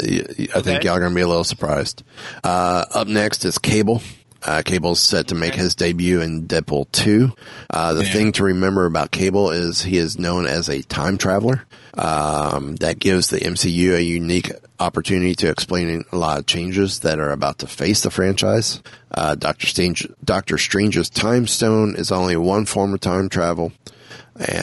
I 0.54 0.60
think 0.60 0.84
y'all 0.84 0.94
are 0.94 1.00
going 1.00 1.12
to 1.12 1.14
be 1.14 1.22
a 1.22 1.28
little 1.28 1.44
surprised. 1.44 2.02
Uh, 2.44 2.84
up 2.92 3.08
next 3.08 3.44
is 3.44 3.58
Cable. 3.58 4.02
Uh, 4.44 4.62
Cable's 4.64 5.00
set 5.00 5.28
to 5.28 5.34
make 5.34 5.54
his 5.54 5.74
debut 5.74 6.20
in 6.20 6.46
Deadpool 6.46 6.90
2. 6.92 7.32
Uh, 7.70 7.92
the 7.94 8.04
thing 8.04 8.32
to 8.32 8.44
remember 8.44 8.86
about 8.86 9.10
Cable 9.10 9.50
is 9.50 9.82
he 9.82 9.96
is 9.96 10.18
known 10.18 10.46
as 10.46 10.68
a 10.68 10.82
time 10.82 11.18
traveler. 11.18 11.64
Um, 11.94 12.76
that 12.76 12.98
gives 12.98 13.28
the 13.28 13.38
MCU 13.38 13.94
a 13.94 14.02
unique 14.02 14.50
opportunity 14.80 15.34
to 15.36 15.50
explain 15.50 16.04
a 16.10 16.16
lot 16.16 16.38
of 16.38 16.46
changes 16.46 17.00
that 17.00 17.18
are 17.18 17.30
about 17.30 17.58
to 17.58 17.66
face 17.66 18.02
the 18.02 18.10
franchise. 18.10 18.82
Uh, 19.10 19.34
Doctor 19.34 19.66
Strange, 19.66 20.08
Doctor 20.24 20.58
Strange's 20.58 21.10
time 21.10 21.46
stone 21.46 21.94
is 21.96 22.10
only 22.10 22.36
one 22.36 22.64
form 22.64 22.94
of 22.94 23.00
time 23.00 23.28
travel. 23.28 23.72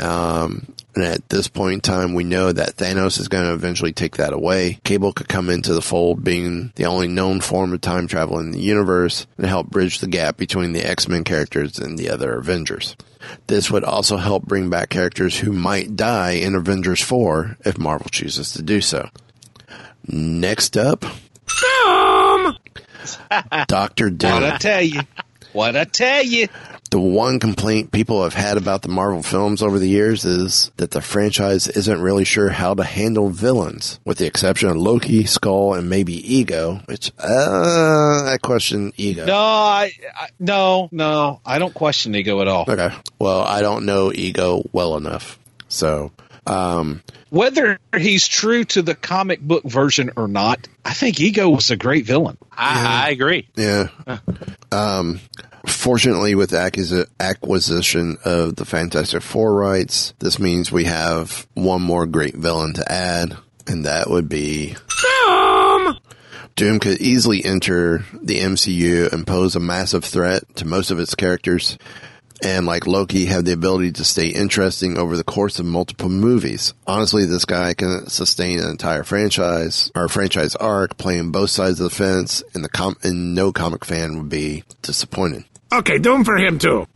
Um, 0.01 0.73
and 0.95 1.03
at 1.03 1.29
this 1.29 1.47
point 1.47 1.73
in 1.73 1.81
time, 1.81 2.13
we 2.13 2.23
know 2.23 2.51
that 2.51 2.77
Thanos 2.77 3.19
is 3.19 3.27
going 3.27 3.45
to 3.45 3.53
eventually 3.53 3.93
take 3.93 4.17
that 4.17 4.33
away. 4.33 4.79
Cable 4.83 5.13
could 5.13 5.29
come 5.29 5.49
into 5.49 5.73
the 5.73 5.81
fold 5.81 6.23
being 6.23 6.73
the 6.75 6.85
only 6.85 7.07
known 7.07 7.41
form 7.41 7.73
of 7.73 7.81
time 7.81 8.07
travel 8.07 8.39
in 8.39 8.51
the 8.51 8.59
universe 8.59 9.27
and 9.37 9.45
help 9.45 9.67
bridge 9.67 9.99
the 9.99 10.07
gap 10.07 10.37
between 10.37 10.73
the 10.73 10.83
X-Men 10.83 11.23
characters 11.23 11.77
and 11.77 11.97
the 11.97 12.09
other 12.09 12.33
Avengers. 12.33 12.95
This 13.47 13.69
would 13.69 13.83
also 13.83 14.17
help 14.17 14.45
bring 14.45 14.69
back 14.69 14.89
characters 14.89 15.37
who 15.37 15.51
might 15.51 15.95
die 15.95 16.31
in 16.31 16.55
Avengers 16.55 17.01
4 17.01 17.57
if 17.65 17.77
Marvel 17.77 18.09
chooses 18.09 18.53
to 18.53 18.63
do 18.63 18.81
so. 18.81 19.09
Next 20.07 20.75
up, 20.75 21.05
Doctor 23.67 24.09
Doom. 24.09 24.31
what 24.31 24.43
I 24.43 24.57
tell 24.57 24.81
you, 24.81 25.01
what 25.53 25.75
I 25.75 25.83
tell 25.83 26.23
you, 26.23 26.47
The 26.91 26.99
one 26.99 27.39
complaint 27.39 27.91
people 27.91 28.23
have 28.23 28.33
had 28.33 28.57
about 28.57 28.81
the 28.81 28.89
Marvel 28.89 29.21
films 29.21 29.61
over 29.61 29.77
the 29.77 29.87
years 29.87 30.25
is 30.25 30.71
that 30.77 30.89
the 30.89 31.01
franchise 31.01 31.67
isn't 31.67 32.01
really 32.01 32.23
sure 32.25 32.49
how 32.49 32.73
to 32.73 32.83
handle 32.83 33.29
villains, 33.29 33.99
with 34.05 34.17
the 34.17 34.25
exception 34.25 34.69
of 34.69 34.75
Loki, 34.77 35.25
Skull, 35.25 35.75
and 35.75 35.87
maybe 35.87 36.13
Ego, 36.13 36.81
which, 36.85 37.11
uh, 37.19 38.25
I 38.25 38.37
question 38.41 38.91
Ego. 38.97 39.25
no, 39.25 39.35
I, 39.37 39.91
I 40.15 40.29
no, 40.39 40.89
no, 40.91 41.41
I 41.45 41.59
don't 41.59 41.75
question 41.75 42.15
ego 42.15 42.41
at 42.41 42.47
all. 42.47 42.65
Okay. 42.67 42.89
Well, 43.19 43.41
I 43.41 43.61
don't 43.61 43.85
know 43.85 44.11
Ego 44.11 44.63
well 44.71 44.97
enough. 44.97 45.37
So, 45.67 46.11
um, 46.47 47.03
Whether 47.29 47.79
he's 47.95 48.27
true 48.27 48.63
to 48.65 48.81
the 48.81 48.95
comic 48.95 49.39
book 49.41 49.63
version 49.63 50.11
or 50.15 50.27
not, 50.27 50.67
I 50.83 50.93
think 50.93 51.19
Ego 51.19 51.49
was 51.49 51.69
a 51.69 51.75
great 51.75 52.05
villain. 52.05 52.37
I, 52.51 53.07
I 53.07 53.09
agree. 53.11 53.47
yeah. 53.55 53.89
Um, 54.71 55.19
fortunately, 55.65 56.35
with 56.35 56.49
the 56.51 57.07
acquisition 57.19 58.17
of 58.25 58.55
the 58.55 58.65
Fantastic 58.65 59.21
Four 59.21 59.53
rights, 59.53 60.13
this 60.19 60.39
means 60.39 60.71
we 60.71 60.85
have 60.85 61.47
one 61.53 61.81
more 61.81 62.05
great 62.05 62.35
villain 62.35 62.73
to 62.73 62.91
add, 62.91 63.37
and 63.67 63.85
that 63.85 64.09
would 64.09 64.29
be 64.29 64.75
Doom 66.55 66.79
could 66.79 66.99
easily 66.99 67.45
enter 67.45 68.03
the 68.21 68.41
MCU 68.41 69.13
and 69.13 69.25
pose 69.25 69.55
a 69.55 69.61
massive 69.61 70.03
threat 70.03 70.43
to 70.57 70.67
most 70.67 70.91
of 70.91 70.99
its 70.99 71.15
characters. 71.15 71.77
And 72.43 72.65
like 72.65 72.87
Loki, 72.87 73.25
have 73.25 73.45
the 73.45 73.53
ability 73.53 73.91
to 73.93 74.05
stay 74.05 74.27
interesting 74.27 74.97
over 74.97 75.17
the 75.17 75.23
course 75.23 75.59
of 75.59 75.65
multiple 75.65 76.09
movies. 76.09 76.73
Honestly, 76.87 77.25
this 77.25 77.45
guy 77.45 77.73
can 77.73 78.07
sustain 78.07 78.59
an 78.59 78.69
entire 78.69 79.03
franchise 79.03 79.91
or 79.95 80.07
franchise 80.07 80.55
arc, 80.55 80.97
playing 80.97 81.31
both 81.31 81.49
sides 81.49 81.79
of 81.79 81.89
the 81.89 81.95
fence, 81.95 82.43
and 82.53 82.63
the 82.63 82.69
com- 82.69 82.97
and 83.03 83.35
no 83.35 83.51
comic 83.51 83.83
fan 83.83 84.17
would 84.17 84.29
be 84.29 84.63
disappointed. 84.81 85.43
Okay, 85.71 85.99
Doom 85.99 86.23
for 86.23 86.37
him 86.37 86.57
too. 86.57 86.87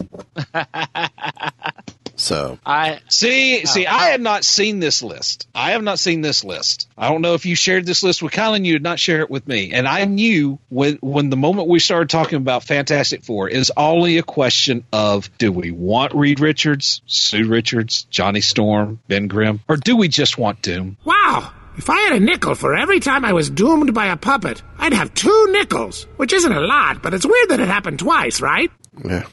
So, 2.24 2.58
I 2.66 3.02
See, 3.10 3.66
see, 3.66 3.86
I 3.86 4.08
had 4.12 4.22
not 4.22 4.46
seen 4.46 4.80
this 4.80 5.04
list. 5.04 5.46
I 5.54 5.72
have 5.72 5.84
not 5.84 6.00
seen 6.00 6.22
this 6.22 6.46
list. 6.46 6.88
I 6.98 7.10
don't 7.10 7.22
know 7.22 7.34
if 7.34 7.46
you 7.46 7.54
shared 7.54 7.86
this 7.86 8.02
list 8.02 8.24
with 8.24 8.32
Colin. 8.32 8.64
You 8.64 8.74
did 8.74 8.82
not 8.82 8.98
share 8.98 9.20
it 9.20 9.30
with 9.30 9.46
me, 9.46 9.74
and 9.74 9.86
I 9.86 10.06
knew 10.06 10.58
when 10.70 11.00
when 11.02 11.30
the 11.30 11.36
moment 11.36 11.68
we 11.68 11.80
started 11.80 12.10
talking 12.10 12.38
about 12.38 12.64
Fantastic 12.64 13.24
Four 13.26 13.50
is 13.50 13.74
only 13.76 14.20
a 14.20 14.24
question 14.24 14.86
of 14.94 15.30
do 15.38 15.52
we 15.52 15.72
want 15.72 16.14
Reed 16.16 16.40
Richards, 16.40 17.02
Sue 17.08 17.46
Richards, 17.46 18.04
Johnny 18.10 18.40
Storm, 18.40 19.02
Ben 19.10 19.28
Grimm, 19.28 19.60
or 19.68 19.76
do 19.76 19.98
we 19.98 20.08
just 20.08 20.38
want 20.38 20.62
Doom? 20.62 20.96
Wow. 21.04 21.52
If 21.76 21.90
I 21.90 22.00
had 22.02 22.14
a 22.14 22.20
nickel 22.20 22.56
for 22.56 22.74
every 22.74 23.02
time 23.02 23.26
I 23.26 23.34
was 23.34 23.50
doomed 23.50 23.94
by 23.94 24.06
a 24.06 24.16
puppet, 24.16 24.62
I'd 24.78 24.94
have 24.94 25.14
two 25.14 25.48
nickels, 25.52 26.04
which 26.16 26.32
isn't 26.32 26.52
a 26.52 26.62
lot, 26.62 27.02
but 27.02 27.14
it's 27.14 27.26
weird 27.26 27.50
that 27.50 27.60
it 27.60 27.68
happened 27.68 28.00
twice, 28.00 28.40
right? 28.40 28.72
yeah. 29.04 29.26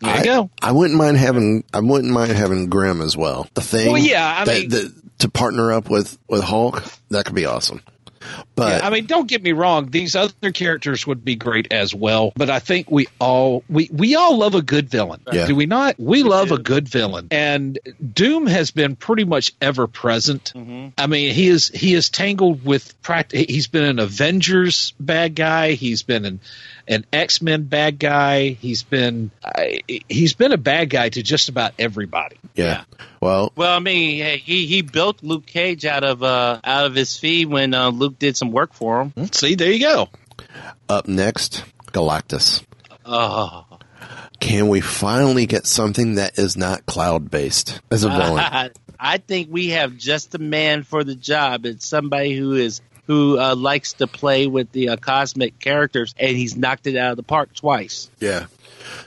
There 0.00 0.14
you 0.14 0.20
I, 0.20 0.24
go. 0.24 0.50
I 0.62 0.72
wouldn't 0.72 0.98
mind 0.98 1.16
having 1.16 1.64
I 1.72 1.80
wouldn't 1.80 2.12
mind 2.12 2.32
having 2.32 2.68
Grimm 2.68 3.00
as 3.00 3.16
well. 3.16 3.48
The 3.54 3.60
thing, 3.62 3.92
Well, 3.92 4.02
yeah, 4.02 4.36
I 4.40 4.44
that- 4.44 4.58
mean- 4.60 4.68
that- 4.70 4.94
to 5.20 5.28
partner 5.30 5.72
up 5.72 5.88
with 5.88 6.18
with 6.28 6.42
Hulk, 6.42 6.82
that 7.10 7.24
could 7.24 7.36
be 7.36 7.46
awesome. 7.46 7.80
But 8.56 8.82
I 8.82 8.88
mean, 8.90 9.04
don't 9.06 9.28
get 9.28 9.42
me 9.42 9.52
wrong; 9.52 9.90
these 9.90 10.16
other 10.16 10.50
characters 10.52 11.06
would 11.06 11.24
be 11.24 11.36
great 11.36 11.72
as 11.72 11.94
well. 11.94 12.32
But 12.36 12.48
I 12.50 12.58
think 12.58 12.90
we 12.90 13.06
all 13.20 13.62
we 13.68 13.88
we 13.92 14.14
all 14.16 14.38
love 14.38 14.54
a 14.54 14.62
good 14.62 14.88
villain, 14.88 15.20
Yeah. 15.30 15.46
do 15.46 15.54
we 15.54 15.66
not? 15.66 15.96
We 15.98 16.22
love 16.22 16.50
a 16.50 16.58
good 16.58 16.88
villain, 16.88 17.28
and 17.30 17.78
Doom 18.14 18.46
has 18.46 18.70
been 18.70 18.96
pretty 18.96 19.24
much 19.24 19.52
ever 19.60 19.86
present. 19.86 20.52
Mm-hmm. 20.56 20.88
I 20.96 21.06
mean, 21.06 21.34
he 21.34 21.48
is 21.48 21.68
he 21.68 21.92
is 21.94 22.08
tangled 22.08 22.64
with 22.64 23.00
pract- 23.02 23.32
He's 23.48 23.66
been 23.66 23.84
an 23.84 23.98
Avengers 23.98 24.94
bad 24.98 25.34
guy. 25.34 25.72
He's 25.72 26.02
been 26.02 26.24
an 26.24 26.40
an 26.88 27.04
X 27.12 27.40
Men 27.42 27.64
bad 27.64 27.98
guy. 27.98 28.48
He's 28.50 28.82
been 28.82 29.30
uh, 29.42 29.64
he's 30.08 30.34
been 30.34 30.52
a 30.52 30.56
bad 30.58 30.90
guy 30.90 31.08
to 31.08 31.22
just 31.22 31.48
about 31.48 31.72
everybody. 31.78 32.36
yeah. 32.54 32.84
Well, 33.20 33.52
well, 33.56 33.74
I 33.74 33.78
mean, 33.78 34.38
he 34.38 34.66
he 34.66 34.82
built 34.82 35.22
Luke 35.22 35.46
Cage 35.46 35.84
out 35.86 36.04
of 36.04 36.22
uh 36.22 36.60
out 36.62 36.86
of 36.86 36.94
his 36.94 37.16
fee 37.16 37.46
when 37.46 37.72
uh, 37.74 37.88
Luke 37.90 38.18
did 38.18 38.36
some 38.36 38.52
work 38.52 38.74
for 38.74 39.00
him. 39.02 39.32
See, 39.32 39.54
there 39.54 39.72
you 39.72 39.80
go. 39.80 40.08
up 40.88 41.08
next, 41.08 41.64
Galactus. 41.92 42.62
Oh, 43.06 43.64
Can 44.40 44.68
we 44.68 44.80
finally 44.80 45.46
get 45.46 45.66
something 45.66 46.16
that 46.16 46.38
is 46.38 46.56
not 46.56 46.84
cloud 46.86 47.30
based 47.30 47.80
as 47.90 48.04
a 48.04 48.08
villain? 48.10 48.70
I 49.00 49.18
think 49.18 49.48
we 49.50 49.68
have 49.70 49.96
just 49.96 50.30
the 50.32 50.38
man 50.38 50.82
for 50.82 51.04
the 51.04 51.14
job. 51.14 51.66
It's 51.66 51.86
somebody 51.86 52.34
who 52.36 52.52
is 52.54 52.80
who 53.06 53.38
uh, 53.38 53.54
likes 53.54 53.94
to 53.94 54.06
play 54.06 54.46
with 54.46 54.72
the 54.72 54.90
uh, 54.90 54.96
cosmic 54.96 55.58
characters, 55.58 56.14
and 56.18 56.36
he's 56.36 56.56
knocked 56.56 56.86
it 56.86 56.96
out 56.96 57.12
of 57.12 57.16
the 57.16 57.22
park 57.22 57.54
twice. 57.54 58.10
Yeah. 58.20 58.46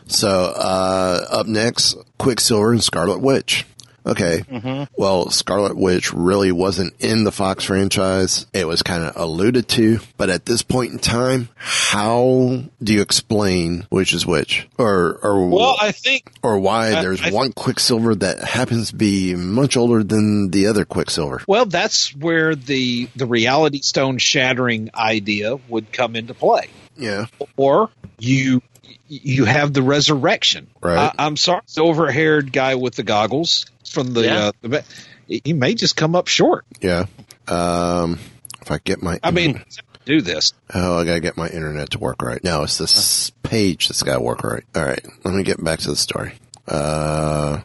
So 0.07 0.29
uh, 0.55 1.25
up 1.29 1.47
next, 1.47 1.97
Quicksilver 2.17 2.71
and 2.71 2.83
Scarlet 2.83 3.19
Witch. 3.19 3.65
Okay. 4.07 4.43
Mm-hmm. 4.49 4.83
Well, 4.97 5.29
Scarlet 5.29 5.75
Witch 5.77 6.13
really 6.13 6.51
wasn't 6.51 6.93
in 6.99 7.23
the 7.25 7.31
Fox 7.31 7.65
franchise. 7.65 8.45
It 8.53 8.65
was 8.65 8.81
kind 8.81 9.03
of 9.03 9.15
alluded 9.17 9.67
to, 9.69 9.99
but 10.17 10.29
at 10.29 10.45
this 10.45 10.61
point 10.61 10.93
in 10.93 10.99
time, 10.99 11.49
how 11.55 12.63
do 12.81 12.93
you 12.93 13.01
explain 13.01 13.85
which 13.89 14.13
is 14.13 14.25
which, 14.25 14.67
or 14.77 15.19
or 15.21 15.47
Well, 15.49 15.75
I 15.81 15.91
think 15.91 16.31
or 16.41 16.57
why 16.59 16.95
I- 16.95 17.01
there's 17.01 17.21
I- 17.21 17.31
one 17.31 17.51
Quicksilver 17.51 18.15
that 18.15 18.39
happens 18.43 18.89
to 18.91 18.95
be 18.95 19.35
much 19.35 19.75
older 19.77 20.03
than 20.03 20.51
the 20.51 20.67
other 20.67 20.85
Quicksilver? 20.85 21.41
Well, 21.47 21.65
that's 21.65 22.15
where 22.15 22.55
the 22.55 23.09
the 23.15 23.25
reality 23.25 23.81
stone 23.81 24.17
shattering 24.17 24.89
idea 24.95 25.57
would 25.67 25.91
come 25.91 26.15
into 26.15 26.33
play. 26.33 26.69
Yeah. 26.97 27.25
Or 27.57 27.89
you 28.17 28.61
you 29.07 29.45
have 29.45 29.73
the 29.73 29.81
resurrection. 29.81 30.67
Right. 30.81 31.11
I, 31.17 31.25
I'm 31.25 31.37
sorry, 31.37 31.61
silver 31.65 32.11
haired 32.11 32.51
guy 32.51 32.75
with 32.75 32.95
the 32.95 33.03
goggles 33.03 33.65
from 33.89 34.13
the. 34.13 34.23
Yeah. 34.23 34.37
Uh, 34.37 34.51
the 34.61 34.83
he 35.27 35.53
may 35.53 35.73
just 35.73 35.95
come 35.95 36.15
up 36.15 36.27
short. 36.27 36.65
Yeah. 36.81 37.05
Um, 37.47 38.19
if 38.61 38.71
I 38.71 38.79
get 38.83 39.01
my, 39.01 39.19
I 39.23 39.31
mean, 39.31 39.63
do 40.05 40.21
this. 40.21 40.53
Oh, 40.73 40.99
I 40.99 41.05
gotta 41.05 41.19
get 41.19 41.37
my 41.37 41.49
internet 41.49 41.91
to 41.91 41.99
work 41.99 42.21
right. 42.21 42.43
No, 42.43 42.63
it's 42.63 42.77
this 42.77 43.29
page 43.43 43.87
that's 43.87 44.03
gotta 44.03 44.21
work 44.21 44.43
right. 44.43 44.63
All 44.75 44.83
right, 44.83 45.05
let 45.23 45.33
me 45.33 45.43
get 45.43 45.63
back 45.63 45.79
to 45.79 45.89
the 45.89 45.95
story. 45.95 46.33
Uh, 46.67 47.61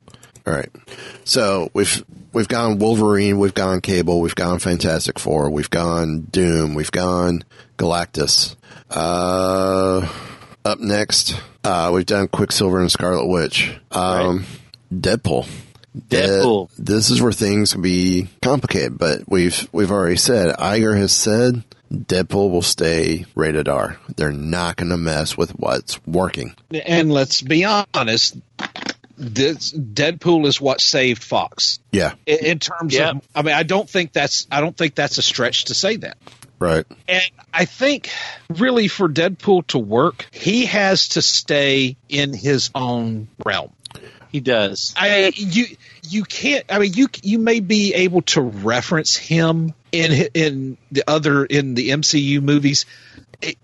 all 0.47 0.53
right. 0.53 0.69
So 1.25 1.71
we've 1.73 2.05
we've 2.33 2.49
gone 2.49 2.79
Wolverine, 2.79 3.39
we've 3.39 3.55
gone 3.55 3.81
Cable, 3.81 4.21
we've 4.21 4.35
gone 4.35 4.59
Fantastic 4.59 5.19
Four, 5.19 5.51
we've 5.51 5.71
gone 5.71 6.23
Doom, 6.31 6.75
we've 6.75 6.93
gone 6.93 7.45
Galactus. 7.79 8.57
Uh, 8.91 10.07
up 10.65 10.79
next, 10.81 11.41
uh, 11.65 11.91
we've 11.95 12.07
done 12.07 12.29
Quicksilver 12.29 12.81
and 12.81 12.91
Scarlet 12.91 13.27
Witch. 13.27 13.77
Um, 13.91 14.45
Deadpool. 14.93 15.49
Deadpool. 16.09 16.71
Uh, 16.71 16.73
this 16.79 17.11
is 17.11 17.21
where 17.21 17.33
things 17.33 17.73
can 17.73 17.83
be 17.83 18.29
complicated, 18.43 18.97
but 18.99 19.23
we've 19.29 19.69
we've 19.73 19.91
already 19.91 20.17
said 20.17 20.57
Iger 20.57 20.97
has 20.97 21.13
said 21.13 21.63
Deadpool 21.93 22.51
will 22.51 22.63
stay 22.63 23.27
rated 23.35 23.69
R. 23.69 23.99
They're 24.17 24.33
not 24.33 24.77
going 24.77 24.89
to 24.91 24.97
mess 24.97 25.37
with 25.37 25.51
what's 25.51 26.05
working. 26.07 26.55
And 26.87 27.13
let's 27.13 27.43
be 27.43 27.65
honest, 27.67 28.39
this 29.19 29.73
Deadpool 29.73 30.47
is 30.47 30.61
what 30.61 30.81
saved 30.81 31.23
Fox. 31.23 31.79
Yeah, 31.91 32.15
In, 32.27 32.39
in 32.39 32.59
terms 32.59 32.95
Yeah. 32.95 33.11
of, 33.11 33.29
I 33.35 33.43
mean, 33.43 33.55
I 33.55 33.63
don't 33.63 33.89
think 33.89 34.13
that's 34.15 34.47
I 34.51 34.61
don't 34.61 34.77
think 34.77 34.95
that's 34.95 35.19
a 35.19 35.23
stretch 35.23 35.67
to 35.67 35.75
say 35.75 35.97
that. 35.97 36.17
Right. 36.63 36.87
And 37.09 37.25
I 37.53 37.65
think 37.65 38.11
really 38.49 38.89
for 38.89 39.09
Deadpool 39.09 39.67
to 39.69 39.79
work, 39.79 40.27
he 40.31 40.67
has 40.67 41.11
to 41.11 41.23
stay 41.23 41.97
in 42.09 42.33
his 42.33 42.71
own 42.75 43.29
realm. 43.45 43.73
He 44.31 44.41
does. 44.41 44.95
I 44.97 45.33
you 45.35 45.67
you 46.09 46.25
can't. 46.25 46.65
I 46.71 46.79
mean, 46.79 46.95
you 46.95 47.09
you 47.23 47.39
may 47.39 47.61
be 47.61 47.93
able 47.93 48.23
to 48.23 48.41
reference 48.41 49.15
him 49.15 49.75
in 49.93 50.29
in 50.33 50.79
the 50.91 51.05
other 51.07 51.45
in 51.45 51.75
the 51.75 51.91
MCU 51.91 52.41
movies. 52.41 52.87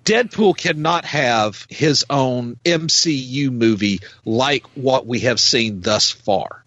Deadpool 0.05 0.57
cannot 0.57 1.05
have 1.05 1.65
his 1.71 2.05
own 2.11 2.57
MCU 2.65 3.51
movie 3.51 4.01
like 4.25 4.67
what 4.75 5.07
we 5.07 5.21
have 5.21 5.39
seen 5.39 5.81
thus 5.81 6.11
far. 6.11 6.65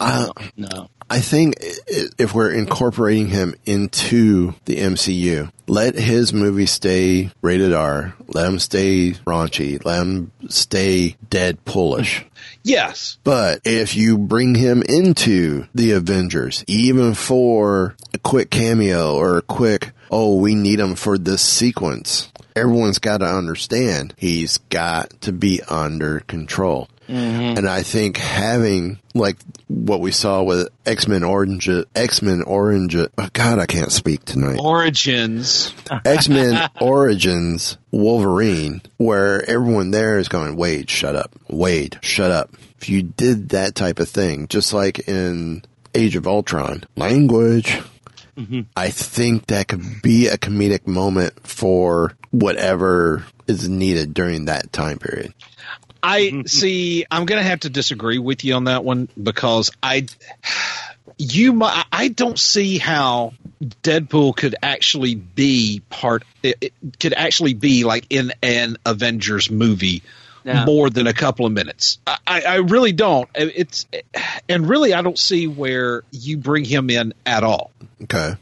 Uh, 0.00 0.32
No. 0.56 0.90
I 1.12 1.20
think 1.20 1.56
if 1.60 2.34
we're 2.34 2.52
incorporating 2.52 3.28
him 3.28 3.54
into 3.66 4.54
the 4.64 4.76
MCU, 4.76 5.52
let 5.66 5.94
his 5.94 6.32
movie 6.32 6.64
stay 6.64 7.30
rated 7.42 7.74
R. 7.74 8.14
Let 8.28 8.48
him 8.48 8.58
stay 8.58 9.10
raunchy. 9.26 9.84
Let 9.84 10.00
him 10.00 10.32
stay 10.48 11.16
Deadpoolish. 11.28 12.24
Yes, 12.64 13.18
But 13.24 13.60
if 13.64 13.94
you 13.94 14.16
bring 14.16 14.54
him 14.54 14.82
into 14.88 15.66
the 15.74 15.90
Avengers, 15.92 16.64
even 16.66 17.12
for 17.12 17.94
a 18.14 18.18
quick 18.18 18.48
cameo 18.48 19.14
or 19.14 19.36
a 19.36 19.42
quick, 19.42 19.92
oh, 20.10 20.36
we 20.36 20.54
need 20.54 20.80
him 20.80 20.94
for 20.94 21.18
this 21.18 21.42
sequence, 21.42 22.32
everyone's 22.56 22.98
got 22.98 23.18
to 23.18 23.26
understand 23.26 24.14
he's 24.16 24.56
got 24.70 25.10
to 25.20 25.32
be 25.32 25.60
under 25.68 26.20
control. 26.20 26.88
Mm-hmm. 27.12 27.58
And 27.58 27.68
I 27.68 27.82
think 27.82 28.16
having 28.16 28.98
like 29.14 29.36
what 29.68 30.00
we 30.00 30.12
saw 30.12 30.42
with 30.42 30.68
X 30.86 31.06
Men 31.06 31.22
Orange, 31.22 31.68
X 31.94 32.22
Men 32.22 32.42
Orange, 32.42 32.96
oh 32.96 33.28
God, 33.34 33.58
I 33.58 33.66
can't 33.66 33.92
speak 33.92 34.24
tonight. 34.24 34.58
Origins. 34.58 35.74
X 36.06 36.30
Men 36.30 36.70
Origins 36.80 37.76
Wolverine, 37.90 38.80
where 38.96 39.48
everyone 39.48 39.90
there 39.90 40.18
is 40.18 40.28
going, 40.28 40.56
Wade, 40.56 40.88
shut 40.88 41.14
up. 41.14 41.34
Wade, 41.50 41.98
shut 42.00 42.30
up. 42.30 42.50
If 42.78 42.88
you 42.88 43.02
did 43.02 43.50
that 43.50 43.74
type 43.74 44.00
of 44.00 44.08
thing, 44.08 44.48
just 44.48 44.72
like 44.72 45.06
in 45.06 45.64
Age 45.94 46.16
of 46.16 46.26
Ultron, 46.26 46.84
language, 46.96 47.78
mm-hmm. 48.38 48.62
I 48.74 48.88
think 48.88 49.48
that 49.48 49.68
could 49.68 50.00
be 50.00 50.28
a 50.28 50.38
comedic 50.38 50.86
moment 50.86 51.46
for 51.46 52.16
whatever 52.30 53.26
is 53.46 53.68
needed 53.68 54.14
during 54.14 54.46
that 54.46 54.72
time 54.72 54.98
period. 54.98 55.34
I 56.02 56.22
mm-hmm. 56.22 56.46
see. 56.46 57.06
I'm 57.10 57.26
going 57.26 57.42
to 57.42 57.48
have 57.48 57.60
to 57.60 57.70
disagree 57.70 58.18
with 58.18 58.44
you 58.44 58.54
on 58.54 58.64
that 58.64 58.84
one 58.84 59.08
because 59.20 59.70
I, 59.82 60.06
you, 61.18 61.52
mi- 61.52 61.82
I 61.92 62.08
don't 62.08 62.38
see 62.38 62.78
how 62.78 63.34
Deadpool 63.82 64.36
could 64.36 64.56
actually 64.62 65.14
be 65.14 65.82
part. 65.90 66.24
It, 66.42 66.58
it 66.60 66.72
could 66.98 67.12
actually 67.12 67.54
be 67.54 67.84
like 67.84 68.06
in 68.10 68.32
an 68.42 68.76
Avengers 68.84 69.50
movie 69.50 70.02
No. 70.44 70.64
more 70.64 70.90
than 70.90 71.06
a 71.06 71.12
couple 71.12 71.46
of 71.46 71.52
minutes. 71.52 71.98
I, 72.06 72.18
I 72.26 72.40
I 72.42 72.54
really 72.56 72.92
don't. 72.92 73.28
It's 73.34 73.86
and 74.48 74.68
really 74.68 74.92
I 74.92 75.02
don't 75.02 75.18
see 75.18 75.46
where 75.46 76.02
you 76.10 76.36
bring 76.36 76.64
him 76.64 76.90
in 76.90 77.14
at 77.24 77.44
all. 77.44 77.70
Okay. 78.02 78.34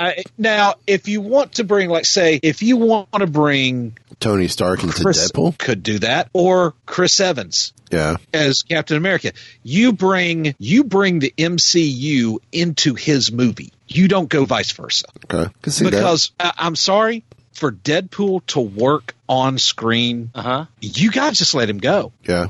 I, 0.00 0.24
now, 0.38 0.74
if 0.86 1.08
you 1.08 1.20
want 1.20 1.54
to 1.54 1.64
bring, 1.64 1.90
like, 1.90 2.06
say, 2.06 2.40
if 2.42 2.62
you 2.62 2.76
want 2.78 3.12
to 3.12 3.26
bring 3.26 3.96
Tony 4.18 4.48
Stark 4.48 4.82
into 4.82 5.02
Chris, 5.02 5.30
Deadpool? 5.30 5.58
could 5.58 5.82
do 5.82 5.98
that, 6.00 6.28
or 6.32 6.74
Chris 6.86 7.20
Evans 7.20 7.72
Yeah. 7.90 8.16
as 8.32 8.62
Captain 8.62 8.96
America. 8.96 9.32
You 9.62 9.92
bring 9.92 10.54
you 10.58 10.84
bring 10.84 11.18
the 11.20 11.32
MCU 11.38 12.38
into 12.52 12.94
his 12.94 13.30
movie. 13.30 13.72
You 13.88 14.08
don't 14.08 14.28
go 14.28 14.44
vice 14.44 14.72
versa. 14.72 15.06
Okay. 15.32 15.50
Can 15.62 15.72
see 15.72 15.84
that. 15.84 15.90
Because 15.90 16.32
I, 16.40 16.52
I'm 16.58 16.76
sorry 16.76 17.24
for 17.52 17.70
Deadpool 17.72 18.46
to 18.46 18.60
work 18.60 19.14
on 19.28 19.58
screen. 19.58 20.30
Uh 20.34 20.42
huh. 20.42 20.64
You 20.80 21.10
got 21.10 21.30
to 21.32 21.36
just 21.36 21.54
let 21.54 21.68
him 21.68 21.78
go. 21.78 22.12
Yeah. 22.26 22.46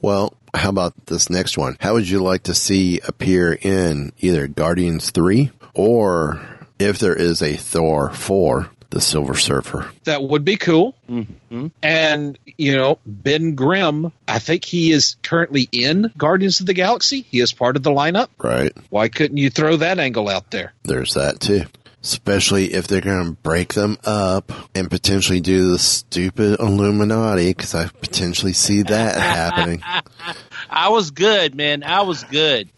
Well, 0.00 0.34
how 0.54 0.70
about 0.70 0.94
this 1.06 1.30
next 1.30 1.56
one? 1.58 1.76
How 1.80 1.94
would 1.94 2.08
you 2.08 2.22
like 2.22 2.44
to 2.44 2.54
see 2.54 3.00
appear 3.06 3.52
in 3.52 4.12
either 4.18 4.46
Guardians 4.48 5.10
3 5.10 5.50
or 5.74 6.40
if 6.78 6.98
there 6.98 7.14
is 7.14 7.42
a 7.42 7.56
Thor 7.56 8.10
4, 8.10 8.70
the 8.90 9.00
Silver 9.00 9.34
Surfer? 9.34 9.90
That 10.04 10.22
would 10.22 10.44
be 10.44 10.56
cool. 10.56 10.94
Mm-hmm. 11.08 11.68
And 11.82 12.38
you 12.56 12.76
know, 12.76 12.98
Ben 13.06 13.54
Grimm. 13.54 14.12
I 14.26 14.38
think 14.38 14.64
he 14.64 14.90
is 14.90 15.16
currently 15.22 15.68
in 15.72 16.12
Guardians 16.16 16.60
of 16.60 16.66
the 16.66 16.74
Galaxy. 16.74 17.22
He 17.22 17.40
is 17.40 17.52
part 17.52 17.76
of 17.76 17.82
the 17.82 17.90
lineup. 17.90 18.28
Right. 18.38 18.72
Why 18.90 19.08
couldn't 19.08 19.36
you 19.36 19.50
throw 19.50 19.76
that 19.76 19.98
angle 19.98 20.28
out 20.28 20.50
there? 20.50 20.72
There's 20.82 21.14
that 21.14 21.40
too. 21.40 21.62
Especially 22.02 22.72
if 22.74 22.86
they're 22.86 23.00
going 23.00 23.26
to 23.26 23.32
break 23.42 23.74
them 23.74 23.98
up 24.04 24.52
and 24.74 24.88
potentially 24.88 25.40
do 25.40 25.72
the 25.72 25.78
stupid 25.80 26.60
Illuminati, 26.60 27.50
because 27.50 27.74
I 27.74 27.88
potentially 27.88 28.52
see 28.52 28.82
that 28.82 29.16
happening. 29.16 29.82
I 30.70 30.90
was 30.90 31.10
good, 31.10 31.56
man. 31.56 31.82
I 31.82 32.02
was 32.02 32.22
good. 32.24 32.68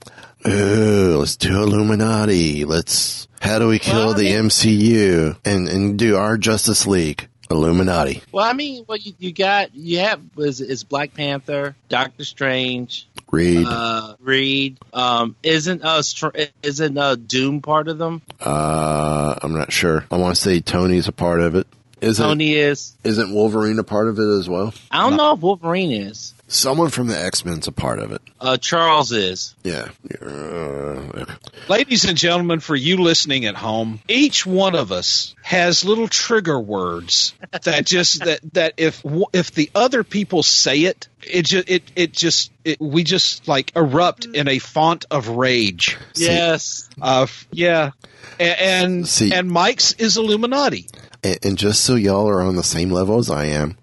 Ooh, 0.46 1.16
let's 1.18 1.36
do 1.36 1.62
Illuminati. 1.62 2.64
Let's. 2.64 3.28
How 3.40 3.58
do 3.58 3.68
we 3.68 3.78
kill 3.78 4.06
Well, 4.06 4.14
the 4.14 4.24
mean- 4.24 4.48
MCU 4.48 5.36
and 5.44 5.68
and 5.68 5.98
do 5.98 6.16
our 6.16 6.36
Justice 6.38 6.86
League? 6.86 7.26
Illuminati. 7.50 8.22
Well, 8.30 8.44
I 8.44 8.52
mean, 8.52 8.84
what 8.84 9.04
you, 9.04 9.12
you 9.18 9.32
got, 9.32 9.74
you 9.74 9.98
have 9.98 10.20
is, 10.38 10.60
is 10.60 10.84
Black 10.84 11.14
Panther, 11.14 11.74
Doctor 11.88 12.24
Strange, 12.24 13.08
Reed. 13.32 13.66
uh, 13.68 14.14
Reed. 14.20 14.78
Um, 14.92 15.34
isn't 15.42 15.82
uh, 15.82 16.02
Str- 16.02 16.28
isn't 16.62 16.96
uh, 16.96 17.16
Doom 17.16 17.60
part 17.60 17.88
of 17.88 17.98
them? 17.98 18.22
Uh, 18.40 19.34
I'm 19.42 19.52
not 19.58 19.72
sure. 19.72 20.04
I 20.12 20.16
want 20.16 20.36
to 20.36 20.40
say 20.40 20.60
Tony's 20.60 21.08
a 21.08 21.12
part 21.12 21.40
of 21.40 21.56
it. 21.56 21.66
Isn't 22.00 22.24
Tony 22.24 22.54
is. 22.54 22.92
isn't 23.02 23.34
Wolverine 23.34 23.80
a 23.80 23.84
part 23.84 24.06
of 24.08 24.18
it 24.20 24.38
as 24.38 24.48
well? 24.48 24.72
I 24.92 25.08
don't 25.08 25.16
know 25.16 25.34
if 25.34 25.40
Wolverine 25.40 25.90
is. 25.90 26.32
Someone 26.52 26.90
from 26.90 27.06
the 27.06 27.16
X 27.16 27.44
Men's 27.44 27.68
a 27.68 27.72
part 27.72 28.00
of 28.00 28.10
it. 28.10 28.20
Uh, 28.40 28.56
Charles 28.56 29.12
is. 29.12 29.54
Yeah. 29.62 29.88
Uh, 30.20 31.24
Ladies 31.68 32.04
and 32.06 32.18
gentlemen, 32.18 32.58
for 32.58 32.74
you 32.74 32.96
listening 32.96 33.44
at 33.44 33.54
home, 33.54 34.00
each 34.08 34.44
one 34.44 34.74
of 34.74 34.90
us 34.90 35.36
has 35.42 35.84
little 35.84 36.08
trigger 36.08 36.58
words 36.58 37.34
that 37.62 37.86
just 37.86 38.24
that 38.24 38.40
that 38.54 38.74
if 38.78 39.04
if 39.32 39.52
the 39.52 39.70
other 39.76 40.02
people 40.02 40.42
say 40.42 40.80
it, 40.80 41.06
it 41.22 41.42
just 41.46 41.70
it 41.70 41.84
it 41.94 42.12
just 42.12 42.50
it, 42.64 42.80
we 42.80 43.04
just 43.04 43.46
like 43.46 43.70
erupt 43.76 44.24
in 44.24 44.48
a 44.48 44.58
font 44.58 45.04
of 45.08 45.28
rage. 45.28 45.96
Yes. 46.16 46.90
Uh, 47.00 47.28
yeah, 47.52 47.92
and 48.40 48.60
and, 48.60 49.08
See- 49.08 49.32
and 49.32 49.48
Mike's 49.48 49.92
is 49.92 50.16
Illuminati. 50.16 50.88
And, 51.22 51.38
and 51.44 51.58
just 51.58 51.84
so 51.84 51.94
y'all 51.94 52.28
are 52.28 52.42
on 52.42 52.56
the 52.56 52.64
same 52.64 52.90
level 52.90 53.18
as 53.18 53.30
I 53.30 53.44
am, 53.44 53.76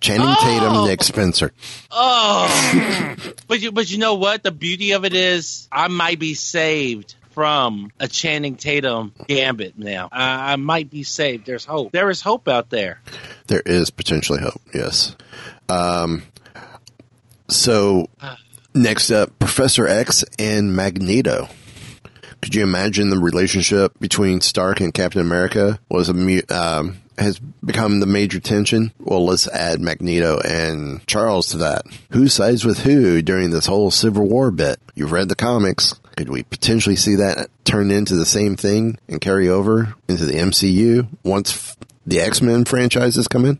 Channing 0.00 0.34
Tatum, 0.40 0.86
Nick 0.86 1.02
Spencer. 1.02 1.52
Oh, 1.90 3.16
but 3.48 3.60
you 3.60 3.72
but 3.72 3.90
you 3.90 3.98
know 3.98 4.14
what? 4.14 4.42
The 4.42 4.52
beauty 4.52 4.92
of 4.92 5.04
it 5.04 5.14
is, 5.14 5.68
I 5.72 5.88
might 5.88 6.18
be 6.18 6.34
saved 6.34 7.14
from 7.30 7.92
a 8.00 8.08
Channing 8.08 8.56
Tatum 8.56 9.12
gambit 9.26 9.78
now. 9.78 10.08
I, 10.10 10.52
I 10.52 10.56
might 10.56 10.90
be 10.90 11.02
saved. 11.02 11.46
There's 11.46 11.64
hope. 11.64 11.92
There 11.92 12.10
is 12.10 12.20
hope 12.20 12.48
out 12.48 12.70
there. 12.70 13.00
There 13.46 13.62
is 13.64 13.90
potentially 13.90 14.40
hope. 14.40 14.60
Yes. 14.74 15.16
Um. 15.68 16.22
So 17.48 18.08
next 18.74 19.10
up, 19.10 19.38
Professor 19.38 19.86
X 19.86 20.24
and 20.38 20.74
Magneto. 20.74 21.48
Could 22.40 22.54
you 22.54 22.62
imagine 22.62 23.10
the 23.10 23.18
relationship 23.18 23.98
between 23.98 24.40
Stark 24.40 24.80
and 24.80 24.94
Captain 24.94 25.20
America 25.20 25.80
was 25.88 26.08
a 26.08 26.56
um, 26.56 26.96
has 27.18 27.38
become 27.38 28.00
the 28.00 28.06
major 28.06 28.40
tension? 28.40 28.92
Well, 28.98 29.24
let's 29.26 29.46
add 29.48 29.80
Magneto 29.80 30.40
and 30.40 31.06
Charles 31.06 31.48
to 31.48 31.58
that. 31.58 31.82
Who 32.10 32.28
sides 32.28 32.64
with 32.64 32.80
who 32.80 33.22
during 33.22 33.50
this 33.50 33.66
whole 33.66 33.90
Civil 33.90 34.28
War 34.28 34.50
bit? 34.50 34.80
You've 34.94 35.12
read 35.12 35.28
the 35.28 35.34
comics. 35.34 35.94
Could 36.16 36.28
we 36.28 36.42
potentially 36.42 36.96
see 36.96 37.16
that 37.16 37.48
turn 37.64 37.90
into 37.90 38.16
the 38.16 38.26
same 38.26 38.56
thing 38.56 38.98
and 39.08 39.20
carry 39.20 39.48
over 39.48 39.94
into 40.08 40.24
the 40.24 40.34
MCU 40.34 41.06
once 41.22 41.52
f- 41.52 41.76
the 42.06 42.20
X 42.20 42.40
Men 42.42 42.64
franchises 42.64 43.28
come 43.28 43.44
in? 43.44 43.58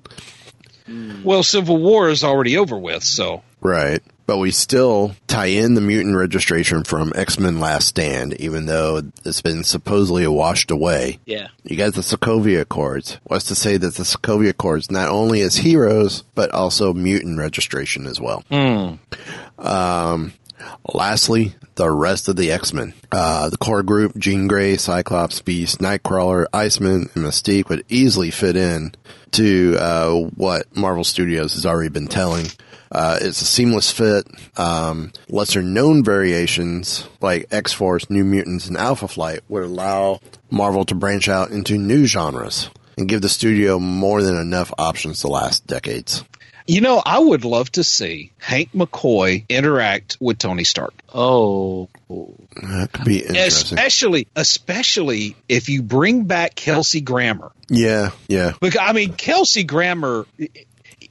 Well, 1.22 1.42
Civil 1.42 1.76
War 1.78 2.08
is 2.08 2.24
already 2.24 2.56
over 2.56 2.76
with, 2.76 3.04
so 3.04 3.42
Right. 3.60 4.00
But 4.26 4.36
we 4.38 4.50
still 4.50 5.16
tie 5.26 5.46
in 5.46 5.72
the 5.72 5.80
mutant 5.80 6.14
registration 6.14 6.84
from 6.84 7.14
X 7.16 7.38
Men 7.38 7.60
Last 7.60 7.88
Stand, 7.88 8.34
even 8.34 8.66
though 8.66 9.00
it's 9.24 9.40
been 9.40 9.64
supposedly 9.64 10.26
washed 10.26 10.70
away. 10.70 11.18
Yeah. 11.24 11.48
You 11.64 11.76
got 11.76 11.94
the 11.94 12.02
Sokovia 12.02 12.60
Accords. 12.60 13.16
What's 13.24 13.46
to 13.46 13.54
say 13.54 13.78
that 13.78 13.94
the 13.94 14.02
Sokovia 14.02 14.50
Accords 14.50 14.90
not 14.90 15.08
only 15.08 15.40
is 15.40 15.56
heroes, 15.56 16.24
but 16.34 16.50
also 16.50 16.92
mutant 16.92 17.38
registration 17.38 18.04
as 18.06 18.20
well. 18.20 18.44
Um, 19.58 20.34
lastly, 20.92 21.54
the 21.76 21.90
rest 21.90 22.28
of 22.28 22.36
the 22.36 22.52
X 22.52 22.74
Men. 22.74 22.92
Uh, 23.10 23.48
the 23.48 23.56
core 23.56 23.82
group, 23.82 24.14
Jean 24.18 24.46
Grey, 24.46 24.76
Cyclops, 24.76 25.40
Beast, 25.40 25.78
Nightcrawler, 25.78 26.44
Iceman, 26.52 27.08
and 27.14 27.24
Mystique 27.24 27.70
would 27.70 27.84
easily 27.88 28.30
fit 28.30 28.56
in 28.56 28.94
to 29.30 29.76
uh, 29.78 30.12
what 30.36 30.76
Marvel 30.76 31.04
Studios 31.04 31.54
has 31.54 31.64
already 31.64 31.88
been 31.88 32.08
telling. 32.08 32.46
Uh, 32.90 33.18
it's 33.20 33.40
a 33.42 33.44
seamless 33.44 33.90
fit. 33.90 34.26
Um, 34.56 35.12
lesser 35.28 35.62
known 35.62 36.02
variations 36.04 37.06
like 37.20 37.46
X 37.50 37.72
Force, 37.72 38.08
New 38.10 38.24
Mutants, 38.24 38.66
and 38.66 38.76
Alpha 38.76 39.08
Flight 39.08 39.40
would 39.48 39.64
allow 39.64 40.20
Marvel 40.50 40.84
to 40.86 40.94
branch 40.94 41.28
out 41.28 41.50
into 41.50 41.76
new 41.78 42.06
genres 42.06 42.70
and 42.96 43.08
give 43.08 43.20
the 43.22 43.28
studio 43.28 43.78
more 43.78 44.22
than 44.22 44.36
enough 44.36 44.72
options 44.78 45.20
to 45.20 45.28
last 45.28 45.66
decades. 45.66 46.24
you 46.66 46.80
know 46.80 47.00
I 47.04 47.18
would 47.18 47.44
love 47.44 47.70
to 47.72 47.84
see 47.84 48.32
Hank 48.38 48.70
McCoy 48.72 49.48
interact 49.48 50.16
with 50.20 50.38
Tony 50.38 50.64
Stark. 50.64 50.94
Oh. 51.14 51.88
That 52.08 52.90
could 52.92 53.04
be 53.04 53.20
interesting. 53.20 53.78
Especially, 53.78 54.26
especially 54.34 55.36
if 55.48 55.68
you 55.68 55.82
bring 55.82 56.24
back 56.24 56.54
Kelsey 56.54 57.00
Grammer. 57.02 57.52
Yeah, 57.68 58.10
yeah. 58.28 58.54
Because 58.60 58.80
I 58.82 58.92
mean, 58.94 59.12
Kelsey 59.12 59.64
Grammer, 59.64 60.26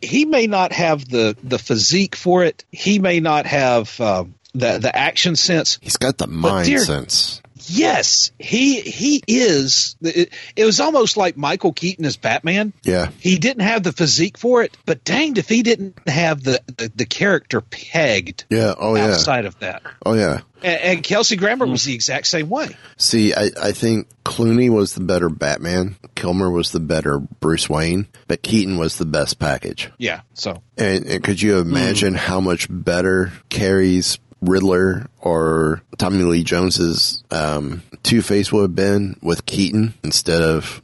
he 0.01 0.25
may 0.25 0.47
not 0.47 0.71
have 0.71 1.07
the 1.07 1.35
the 1.43 1.59
physique 1.59 2.15
for 2.15 2.43
it. 2.43 2.65
He 2.71 2.99
may 2.99 3.19
not 3.19 3.45
have 3.45 3.99
uh, 3.99 4.25
the 4.53 4.79
the 4.79 4.95
action 4.95 5.35
sense. 5.35 5.79
He's 5.81 5.97
got 5.97 6.17
the 6.17 6.27
mind 6.27 6.65
dear- 6.65 6.79
sense. 6.79 7.41
Yes, 7.69 8.31
he 8.39 8.81
he 8.81 9.23
is. 9.27 9.95
It, 10.01 10.33
it 10.55 10.65
was 10.65 10.79
almost 10.79 11.17
like 11.17 11.37
Michael 11.37 11.73
Keaton 11.73 12.05
as 12.05 12.17
Batman. 12.17 12.73
Yeah. 12.83 13.09
He 13.19 13.37
didn't 13.37 13.63
have 13.63 13.83
the 13.83 13.91
physique 13.91 14.37
for 14.37 14.63
it, 14.63 14.75
but 14.85 15.03
danged 15.03 15.37
if 15.37 15.49
he 15.49 15.63
didn't 15.63 15.97
have 16.07 16.43
the 16.43 16.61
the, 16.77 16.91
the 16.95 17.05
character 17.05 17.61
pegged 17.61 18.45
Yeah. 18.49 18.73
Oh, 18.77 18.95
yeah. 18.95 19.07
outside 19.07 19.45
of 19.45 19.59
that. 19.59 19.83
Oh, 20.05 20.13
yeah. 20.13 20.41
And, 20.63 20.81
and 20.81 21.03
Kelsey 21.03 21.35
Grammer 21.35 21.67
was 21.67 21.83
the 21.83 21.93
exact 21.93 22.27
same 22.27 22.49
way. 22.49 22.75
See, 22.97 23.33
I, 23.33 23.51
I 23.61 23.71
think 23.73 24.07
Clooney 24.25 24.69
was 24.69 24.93
the 24.93 25.01
better 25.01 25.29
Batman. 25.29 25.97
Kilmer 26.15 26.49
was 26.49 26.71
the 26.71 26.79
better 26.79 27.19
Bruce 27.19 27.69
Wayne, 27.69 28.07
but 28.27 28.41
Keaton 28.41 28.77
was 28.77 28.97
the 28.97 29.05
best 29.05 29.39
package. 29.39 29.91
Yeah. 29.97 30.21
So 30.33 30.63
And, 30.77 31.05
and 31.05 31.23
could 31.23 31.41
you 31.41 31.59
imagine 31.59 32.13
hmm. 32.13 32.19
how 32.19 32.39
much 32.39 32.67
better 32.69 33.33
Carrey's 33.49 34.17
Riddler 34.41 35.07
or 35.19 35.81
Tommy 35.97 36.23
Lee 36.23 36.43
Jones's 36.43 37.23
um, 37.31 37.81
Two 38.03 38.21
Face 38.21 38.51
would 38.51 38.61
have 38.61 38.75
been 38.75 39.17
with 39.21 39.45
Keaton 39.45 39.93
instead 40.03 40.41
of 40.41 40.81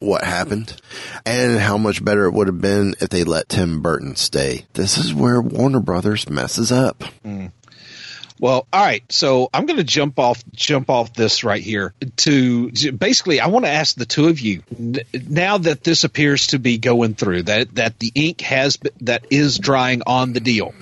what 0.00 0.24
happened, 0.24 0.80
and 1.24 1.58
how 1.58 1.78
much 1.78 2.04
better 2.04 2.24
it 2.26 2.32
would 2.32 2.46
have 2.48 2.60
been 2.60 2.94
if 3.00 3.08
they 3.08 3.24
let 3.24 3.48
Tim 3.48 3.80
Burton 3.80 4.16
stay. 4.16 4.66
This 4.74 4.98
is 4.98 5.14
where 5.14 5.40
Warner 5.40 5.80
Brothers 5.80 6.28
messes 6.28 6.70
up. 6.72 7.04
Well, 8.40 8.66
all 8.72 8.82
right. 8.84 9.04
So 9.12 9.50
I'm 9.52 9.66
going 9.66 9.76
to 9.76 9.84
jump 9.84 10.18
off 10.18 10.42
jump 10.52 10.88
off 10.88 11.12
this 11.12 11.44
right 11.44 11.62
here 11.62 11.92
to 12.16 12.70
basically 12.92 13.38
I 13.38 13.48
want 13.48 13.66
to 13.66 13.70
ask 13.70 13.94
the 13.94 14.06
two 14.06 14.28
of 14.28 14.40
you 14.40 14.62
n- 14.78 15.00
now 15.28 15.58
that 15.58 15.84
this 15.84 16.04
appears 16.04 16.48
to 16.48 16.58
be 16.58 16.78
going 16.78 17.14
through 17.14 17.42
that 17.44 17.74
that 17.74 17.98
the 17.98 18.10
ink 18.14 18.40
has 18.40 18.78
that 19.02 19.26
is 19.30 19.58
drying 19.58 20.02
on 20.06 20.32
the 20.32 20.40
deal. 20.40 20.72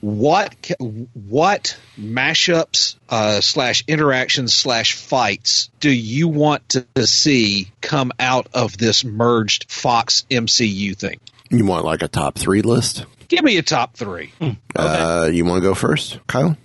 What 0.00 0.54
ca- 0.62 0.76
what 0.78 1.76
mashups 1.98 2.96
uh, 3.08 3.40
slash 3.40 3.82
interactions 3.88 4.54
slash 4.54 4.92
fights 4.94 5.70
do 5.80 5.90
you 5.90 6.28
want 6.28 6.68
to, 6.70 6.86
to 6.94 7.06
see 7.06 7.68
come 7.80 8.12
out 8.20 8.46
of 8.54 8.78
this 8.78 9.04
merged 9.04 9.70
Fox 9.72 10.24
MCU 10.30 10.96
thing? 10.96 11.18
You 11.50 11.64
want 11.66 11.84
like 11.84 12.02
a 12.02 12.08
top 12.08 12.36
three 12.36 12.62
list? 12.62 13.06
Give 13.28 13.42
me 13.42 13.56
a 13.56 13.62
top 13.62 13.94
three. 13.94 14.32
Uh, 14.76 15.28
you 15.32 15.44
want 15.44 15.62
to 15.62 15.68
go 15.68 15.74
first, 15.74 16.20
Kyle? 16.28 16.56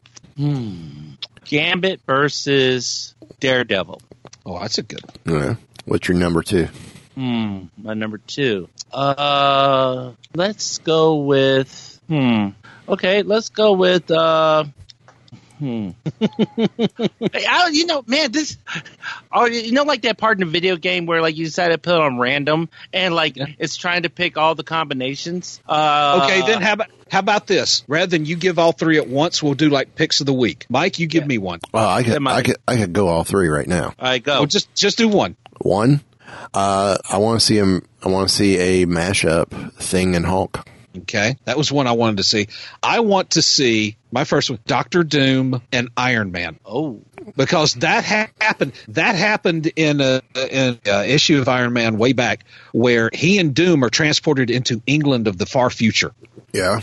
Gambit 1.45 2.01
versus 2.05 3.15
Daredevil. 3.39 4.01
Oh, 4.45 4.59
that's 4.59 4.77
a 4.77 4.83
good 4.83 5.01
one. 5.25 5.41
Yeah. 5.41 5.55
What's 5.85 6.07
your 6.07 6.17
number 6.17 6.41
two? 6.41 6.67
Hmm. 7.15 7.65
My 7.77 7.93
number 7.93 8.17
two. 8.19 8.69
Uh, 8.91 10.11
let's 10.33 10.77
go 10.79 11.17
with. 11.17 11.99
Hmm. 12.07 12.49
Okay, 12.87 13.23
let's 13.23 13.49
go 13.49 13.73
with. 13.73 14.09
Uh, 14.09 14.65
hmm. 15.61 15.89
I, 17.33 17.69
you 17.71 17.85
know, 17.85 18.03
man, 18.07 18.31
this. 18.31 18.57
Oh, 19.31 19.45
you 19.45 19.71
know, 19.71 19.83
like 19.83 20.01
that 20.01 20.17
part 20.17 20.39
in 20.39 20.45
the 20.45 20.51
video 20.51 20.75
game 20.75 21.05
where 21.05 21.21
like 21.21 21.37
you 21.37 21.45
decide 21.45 21.69
to 21.69 21.77
put 21.77 21.95
it 21.95 22.01
on 22.01 22.17
random 22.17 22.69
and 22.91 23.13
like 23.13 23.37
it's 23.59 23.75
trying 23.77 24.03
to 24.03 24.09
pick 24.09 24.37
all 24.37 24.55
the 24.55 24.63
combinations. 24.63 25.61
Uh, 25.67 26.21
Okay, 26.23 26.41
then 26.45 26.61
how 26.61 26.73
about 26.73 26.87
how 27.09 27.19
about 27.19 27.47
this? 27.47 27.83
Rather 27.87 28.07
than 28.07 28.25
you 28.25 28.35
give 28.35 28.57
all 28.59 28.71
three 28.71 28.97
at 28.97 29.07
once, 29.07 29.41
we'll 29.43 29.53
do 29.53 29.69
like 29.69 29.95
picks 29.95 30.19
of 30.19 30.25
the 30.25 30.33
week. 30.33 30.65
Mike, 30.69 30.99
you 30.99 31.07
give 31.07 31.25
me 31.25 31.37
one. 31.37 31.59
Well, 31.71 31.87
I 31.87 32.03
could, 32.03 32.25
I- 32.27 32.35
I 32.37 32.41
could, 32.41 32.57
I 32.67 32.77
could 32.77 32.93
go 32.93 33.07
all 33.07 33.23
three 33.23 33.47
right 33.47 33.67
now. 33.67 33.93
I 33.99 34.17
go. 34.19 34.39
Oh, 34.39 34.45
just 34.45 34.73
just 34.75 34.97
do 34.97 35.07
one. 35.07 35.35
One, 35.59 36.01
uh, 36.53 36.97
I 37.09 37.17
want 37.19 37.39
to 37.39 37.45
see 37.45 37.57
him. 37.57 37.85
I 38.03 38.09
want 38.09 38.29
to 38.29 38.33
see 38.35 38.57
a 38.57 38.85
mashup 38.87 39.73
Thing 39.75 40.15
and 40.15 40.25
Hulk. 40.25 40.67
Okay, 40.97 41.37
that 41.45 41.57
was 41.57 41.71
one 41.71 41.87
I 41.87 41.93
wanted 41.93 42.17
to 42.17 42.23
see. 42.23 42.47
I 42.83 42.99
want 42.99 43.31
to 43.31 43.41
see 43.41 43.95
my 44.11 44.25
first 44.25 44.49
one, 44.49 44.59
Doctor 44.67 45.03
Doom 45.03 45.61
and 45.71 45.89
Iron 45.95 46.31
Man, 46.33 46.59
oh, 46.65 47.01
because 47.37 47.75
that 47.75 48.03
ha- 48.03 48.27
happened. 48.41 48.73
That 48.89 49.15
happened 49.15 49.71
in 49.75 50.01
a, 50.01 50.21
in 50.35 50.79
a 50.85 51.05
issue 51.09 51.39
of 51.39 51.47
Iron 51.47 51.71
Man 51.73 51.97
way 51.97 52.11
back, 52.11 52.43
where 52.73 53.09
he 53.13 53.39
and 53.39 53.55
Doom 53.55 53.85
are 53.85 53.89
transported 53.89 54.49
into 54.51 54.81
England 54.85 55.27
of 55.29 55.37
the 55.37 55.45
far 55.45 55.69
future. 55.69 56.13
Yeah. 56.51 56.81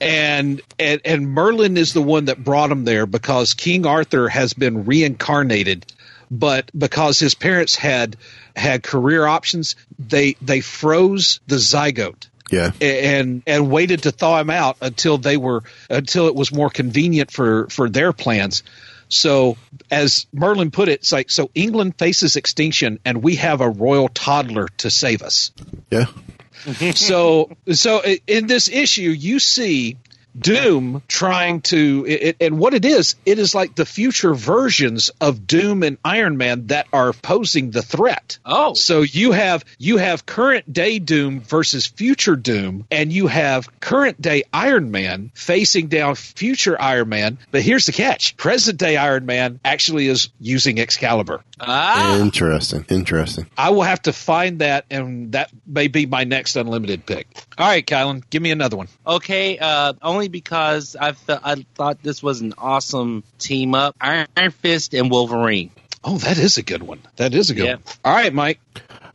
and 0.00 0.60
and 0.78 1.00
and 1.06 1.28
Merlin 1.28 1.78
is 1.78 1.94
the 1.94 2.02
one 2.02 2.26
that 2.26 2.42
brought 2.44 2.70
him 2.70 2.84
there 2.84 3.06
because 3.06 3.54
King 3.54 3.86
Arthur 3.86 4.28
has 4.28 4.52
been 4.52 4.84
reincarnated, 4.84 5.86
but 6.30 6.70
because 6.76 7.18
his 7.18 7.34
parents 7.34 7.76
had 7.76 8.16
had 8.54 8.82
career 8.82 9.26
options, 9.26 9.74
they 9.98 10.36
they 10.42 10.60
froze 10.60 11.40
the 11.46 11.56
zygote 11.56 12.28
Yeah. 12.50 12.70
and 12.80 13.42
and 13.46 13.70
waited 13.70 14.04
to 14.04 14.12
thaw 14.12 14.40
him 14.40 14.50
out 14.50 14.76
until 14.80 15.18
they 15.18 15.36
were 15.36 15.64
until 15.90 16.28
it 16.28 16.34
was 16.34 16.52
more 16.52 16.70
convenient 16.70 17.30
for 17.30 17.68
for 17.68 17.88
their 17.88 18.12
plans. 18.12 18.62
So 19.08 19.56
as 19.90 20.26
Merlin 20.32 20.70
put 20.70 20.88
it, 20.88 21.00
it's 21.00 21.12
like 21.12 21.30
so 21.30 21.50
England 21.54 21.94
faces 21.98 22.36
extinction 22.36 22.98
and 23.04 23.22
we 23.22 23.36
have 23.36 23.60
a 23.60 23.68
royal 23.68 24.08
toddler 24.08 24.68
to 24.78 24.90
save 24.90 25.22
us 25.22 25.52
Yeah. 25.90 26.06
so 26.94 27.50
so 27.72 28.02
in 28.26 28.46
this 28.46 28.68
issue 28.68 29.10
you 29.10 29.38
see 29.38 29.96
Doom 30.38 31.02
trying 31.08 31.60
to, 31.62 32.04
it, 32.06 32.36
and 32.40 32.58
what 32.58 32.74
it 32.74 32.84
is, 32.84 33.16
it 33.24 33.38
is 33.38 33.54
like 33.54 33.74
the 33.74 33.86
future 33.86 34.34
versions 34.34 35.10
of 35.20 35.46
Doom 35.46 35.82
and 35.82 35.98
Iron 36.04 36.36
Man 36.36 36.66
that 36.68 36.86
are 36.92 37.12
posing 37.12 37.70
the 37.70 37.82
threat. 37.82 38.38
Oh, 38.44 38.74
so 38.74 39.02
you 39.02 39.32
have 39.32 39.64
you 39.78 39.96
have 39.96 40.26
current 40.26 40.72
day 40.72 40.98
Doom 40.98 41.40
versus 41.40 41.86
future 41.86 42.36
Doom, 42.36 42.86
and 42.90 43.12
you 43.12 43.26
have 43.26 43.68
current 43.80 44.20
day 44.20 44.44
Iron 44.52 44.90
Man 44.90 45.30
facing 45.34 45.88
down 45.88 46.14
future 46.14 46.80
Iron 46.80 47.08
Man. 47.08 47.38
But 47.50 47.62
here's 47.62 47.86
the 47.86 47.92
catch: 47.92 48.36
present 48.36 48.78
day 48.78 48.96
Iron 48.96 49.26
Man 49.26 49.60
actually 49.64 50.08
is 50.08 50.28
using 50.40 50.78
Excalibur. 50.78 51.42
Ah, 51.60 52.18
Interesting. 52.18 52.84
Interesting. 52.88 53.46
I 53.56 53.70
will 53.70 53.82
have 53.82 54.02
to 54.02 54.12
find 54.12 54.58
that, 54.58 54.84
and 54.90 55.32
that 55.32 55.50
may 55.66 55.88
be 55.88 56.06
my 56.06 56.24
next 56.24 56.56
unlimited 56.56 57.06
pick. 57.06 57.26
All 57.58 57.66
right, 57.66 57.86
Kylan, 57.86 58.22
give 58.28 58.42
me 58.42 58.50
another 58.50 58.76
one. 58.76 58.88
Okay, 59.06 59.58
uh, 59.58 59.94
only 60.02 60.25
because 60.28 60.96
I 60.96 61.12
fe- 61.12 61.38
I 61.42 61.64
thought 61.74 62.02
this 62.02 62.22
was 62.22 62.40
an 62.40 62.54
awesome 62.58 63.24
team 63.38 63.74
up. 63.74 63.96
Iron 64.00 64.26
Fist 64.50 64.94
and 64.94 65.10
Wolverine. 65.10 65.70
Oh, 66.04 66.18
that 66.18 66.38
is 66.38 66.56
a 66.56 66.62
good 66.62 66.82
one. 66.82 67.00
That 67.16 67.34
is 67.34 67.50
a 67.50 67.54
good 67.54 67.64
Yeah. 67.66 67.74
one. 67.74 67.82
All 68.04 68.14
right, 68.14 68.32
Mike. 68.32 68.60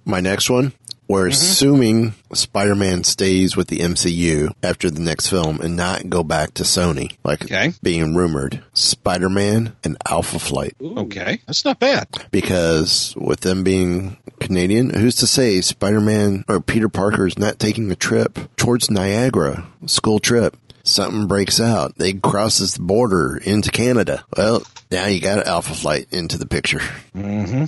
My 0.05 0.19
next 0.19 0.49
one. 0.49 0.73
We're 1.07 1.23
mm-hmm. 1.23 1.31
assuming 1.31 2.13
Spider 2.33 2.73
Man 2.73 3.03
stays 3.03 3.57
with 3.57 3.67
the 3.67 3.79
MCU 3.79 4.53
after 4.63 4.89
the 4.89 5.01
next 5.01 5.27
film 5.27 5.59
and 5.59 5.75
not 5.75 6.09
go 6.09 6.23
back 6.23 6.53
to 6.53 6.63
Sony, 6.63 7.17
like 7.25 7.43
Okay. 7.43 7.73
being 7.83 8.15
rumored. 8.15 8.63
Spider 8.73 9.29
Man 9.29 9.75
and 9.83 9.97
Alpha 10.07 10.39
Flight. 10.39 10.73
Okay, 10.81 11.41
that's 11.45 11.65
not 11.65 11.79
bad. 11.79 12.07
Because 12.31 13.13
with 13.17 13.41
them 13.41 13.65
being 13.65 14.15
Canadian, 14.39 14.91
who's 14.91 15.17
to 15.17 15.27
say 15.27 15.59
Spider 15.59 15.99
Man 15.99 16.45
or 16.47 16.61
Peter 16.61 16.87
Parker 16.87 17.27
is 17.27 17.37
not 17.37 17.59
taking 17.59 17.91
a 17.91 17.95
trip 17.97 18.39
towards 18.55 18.89
Niagara, 18.89 19.65
school 19.87 20.19
trip? 20.19 20.55
Something 20.83 21.27
breaks 21.27 21.59
out. 21.59 21.95
They 21.97 22.13
crosses 22.13 22.75
the 22.75 22.81
border 22.81 23.37
into 23.37 23.71
Canada. 23.71 24.23
Well, 24.35 24.63
now 24.89 25.07
you 25.07 25.21
got 25.21 25.45
Alpha 25.45 25.73
Flight 25.73 26.07
into 26.11 26.37
the 26.37 26.47
picture. 26.47 26.81
Mm-hmm. 27.15 27.65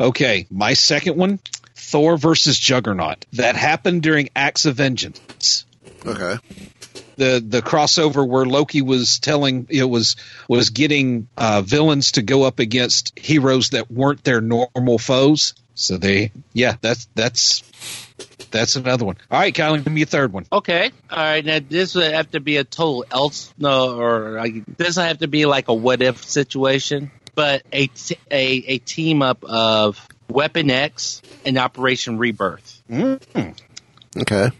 Okay, 0.00 0.46
my 0.50 0.74
second 0.74 1.16
one, 1.16 1.38
Thor 1.74 2.16
versus 2.16 2.58
Juggernaut. 2.58 3.24
That 3.34 3.56
happened 3.56 4.02
during 4.02 4.30
Acts 4.34 4.64
of 4.64 4.76
Vengeance. 4.76 5.64
Okay. 6.04 6.38
The 7.16 7.44
the 7.46 7.62
crossover 7.62 8.26
where 8.26 8.44
Loki 8.44 8.82
was 8.82 9.20
telling 9.20 9.68
it 9.70 9.84
was 9.84 10.16
was 10.48 10.70
getting 10.70 11.28
uh, 11.36 11.62
villains 11.62 12.12
to 12.12 12.22
go 12.22 12.42
up 12.42 12.58
against 12.58 13.16
heroes 13.16 13.70
that 13.70 13.90
weren't 13.90 14.24
their 14.24 14.40
normal 14.40 14.98
foes. 14.98 15.54
So 15.74 15.96
they 15.96 16.32
yeah, 16.52 16.74
that's 16.80 17.08
that's 17.14 17.62
that's 18.50 18.76
another 18.76 19.04
one. 19.04 19.16
All 19.30 19.40
right, 19.40 19.54
Kylie, 19.54 19.82
give 19.82 19.92
me 19.92 20.02
a 20.02 20.06
third 20.06 20.32
one. 20.32 20.46
Okay, 20.52 20.90
all 21.10 21.18
right. 21.18 21.44
Now 21.44 21.58
this 21.66 21.94
would 21.94 22.12
have 22.12 22.30
to 22.32 22.40
be 22.40 22.56
a 22.56 22.64
total 22.64 23.04
else 23.10 23.52
no, 23.58 23.98
or 23.98 24.32
like, 24.32 24.64
this 24.76 24.96
would 24.96 25.06
have 25.06 25.18
to 25.18 25.28
be 25.28 25.46
like 25.46 25.68
a 25.68 25.74
what 25.74 26.02
if 26.02 26.24
situation. 26.24 27.10
But 27.34 27.62
a 27.72 27.88
t- 27.88 28.18
a 28.30 28.46
a 28.46 28.78
team 28.78 29.22
up 29.22 29.42
of 29.44 30.06
Weapon 30.28 30.70
X 30.70 31.20
and 31.44 31.58
Operation 31.58 32.18
Rebirth. 32.18 32.82
Mm. 32.88 33.58
Okay. 34.16 34.50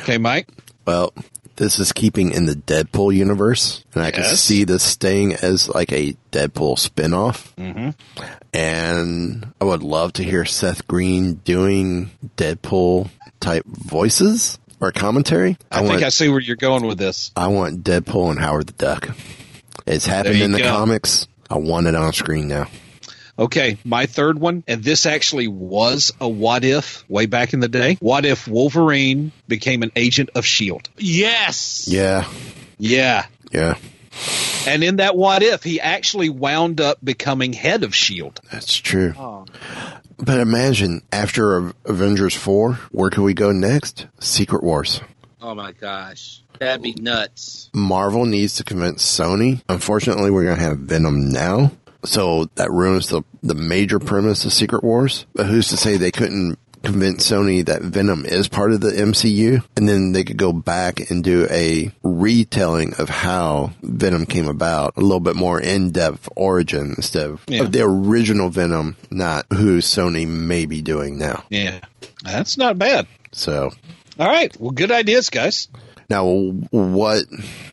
Okay, 0.00 0.18
Mike. 0.18 0.48
Well, 0.86 1.12
this 1.56 1.78
is 1.78 1.92
keeping 1.92 2.32
in 2.32 2.46
the 2.46 2.54
Deadpool 2.54 3.14
universe, 3.14 3.84
and 3.94 4.02
I 4.02 4.10
can 4.10 4.24
see 4.24 4.64
this 4.64 4.82
staying 4.82 5.34
as 5.34 5.68
like 5.68 5.92
a 5.92 6.16
Deadpool 6.32 6.76
spinoff. 6.76 7.52
Mm-hmm. 7.56 7.90
And 8.52 9.52
I 9.60 9.64
would 9.64 9.82
love 9.82 10.14
to 10.14 10.24
hear 10.24 10.44
Seth 10.44 10.86
Green 10.86 11.34
doing 11.34 12.10
Deadpool 12.36 13.10
type 13.40 13.64
voices 13.66 14.58
or 14.80 14.92
commentary. 14.92 15.58
I, 15.70 15.86
think 15.86 16.02
I 16.02 16.10
see 16.10 16.28
where 16.28 16.40
you're 16.40 16.56
going 16.56 16.86
with 16.86 16.98
this. 16.98 17.32
I 17.36 17.48
want 17.48 17.84
Deadpool 17.84 18.30
and 18.30 18.38
Howard 18.38 18.66
the 18.66 18.72
Duck. 18.72 19.16
It's 19.86 20.06
happened 20.06 20.40
in 20.40 20.52
the 20.52 20.58
go. 20.58 20.70
comics. 20.70 21.26
I 21.48 21.58
want 21.58 21.86
it 21.86 21.94
on 21.94 22.12
screen 22.12 22.48
now. 22.48 22.68
Okay, 23.38 23.76
my 23.84 24.06
third 24.06 24.38
one, 24.38 24.64
and 24.66 24.82
this 24.82 25.04
actually 25.04 25.46
was 25.46 26.12
a 26.20 26.28
what 26.28 26.64
if 26.64 27.04
way 27.08 27.26
back 27.26 27.52
in 27.52 27.60
the 27.60 27.68
day. 27.68 27.96
What 28.00 28.24
if 28.24 28.48
Wolverine 28.48 29.30
became 29.46 29.82
an 29.82 29.92
agent 29.94 30.30
of 30.34 30.44
S.H.I.E.L.D.? 30.44 30.90
Yes. 30.96 31.86
Yeah. 31.86 32.26
Yeah. 32.78 33.26
Yeah. 33.52 33.76
And 34.66 34.82
in 34.82 34.96
that 34.96 35.16
what 35.16 35.42
if, 35.42 35.62
he 35.62 35.80
actually 35.80 36.30
wound 36.30 36.80
up 36.80 36.98
becoming 37.04 37.52
head 37.52 37.84
of 37.84 37.90
S.H.I.E.L.D. 37.90 38.40
That's 38.50 38.74
true. 38.74 39.12
Oh. 39.18 39.44
But 40.18 40.40
imagine 40.40 41.02
after 41.12 41.74
Avengers 41.84 42.34
4, 42.34 42.72
where 42.90 43.10
could 43.10 43.22
we 43.22 43.34
go 43.34 43.52
next? 43.52 44.06
Secret 44.18 44.62
Wars. 44.62 45.02
Oh 45.42 45.54
my 45.54 45.72
gosh, 45.72 46.42
that'd 46.58 46.82
be 46.82 46.94
nuts. 46.94 47.70
Marvel 47.74 48.24
needs 48.24 48.56
to 48.56 48.64
convince 48.64 49.04
Sony. 49.04 49.62
Unfortunately, 49.68 50.30
we're 50.30 50.44
going 50.44 50.56
to 50.56 50.62
have 50.62 50.78
Venom 50.78 51.30
now. 51.30 51.72
So 52.06 52.46
that 52.54 52.70
ruins 52.70 53.08
the, 53.08 53.22
the 53.42 53.54
major 53.54 53.98
premise 53.98 54.44
of 54.44 54.52
Secret 54.52 54.82
Wars. 54.84 55.26
But 55.34 55.46
who's 55.46 55.68
to 55.68 55.76
say 55.76 55.96
they 55.96 56.10
couldn't 56.12 56.58
convince 56.82 57.28
Sony 57.28 57.66
that 57.66 57.82
Venom 57.82 58.24
is 58.24 58.46
part 58.48 58.70
of 58.72 58.80
the 58.80 58.90
MCU? 58.92 59.64
And 59.76 59.88
then 59.88 60.12
they 60.12 60.22
could 60.24 60.36
go 60.36 60.52
back 60.52 61.10
and 61.10 61.24
do 61.24 61.46
a 61.50 61.90
retelling 62.04 62.94
of 62.98 63.08
how 63.08 63.72
Venom 63.82 64.24
came 64.26 64.46
about, 64.48 64.96
a 64.96 65.00
little 65.00 65.20
bit 65.20 65.34
more 65.36 65.60
in-depth 65.60 66.28
origin 66.36 66.94
instead 66.96 67.28
of, 67.30 67.44
Yeah. 67.48 67.62
of 67.62 67.72
the 67.72 67.82
original 67.82 68.48
Venom, 68.50 68.96
not 69.10 69.46
who 69.52 69.78
Sony 69.78 70.26
may 70.28 70.66
be 70.66 70.80
doing 70.82 71.18
now. 71.18 71.44
Yeah. 71.50 71.80
That's 72.24 72.56
not 72.56 72.78
bad. 72.78 73.06
So 73.32 73.72
All 74.18 74.28
right. 74.28 74.54
Well, 74.60 74.70
good 74.70 74.90
ideas, 74.92 75.28
guys. 75.30 75.68
Now, 76.08 76.26
what, 76.70 77.24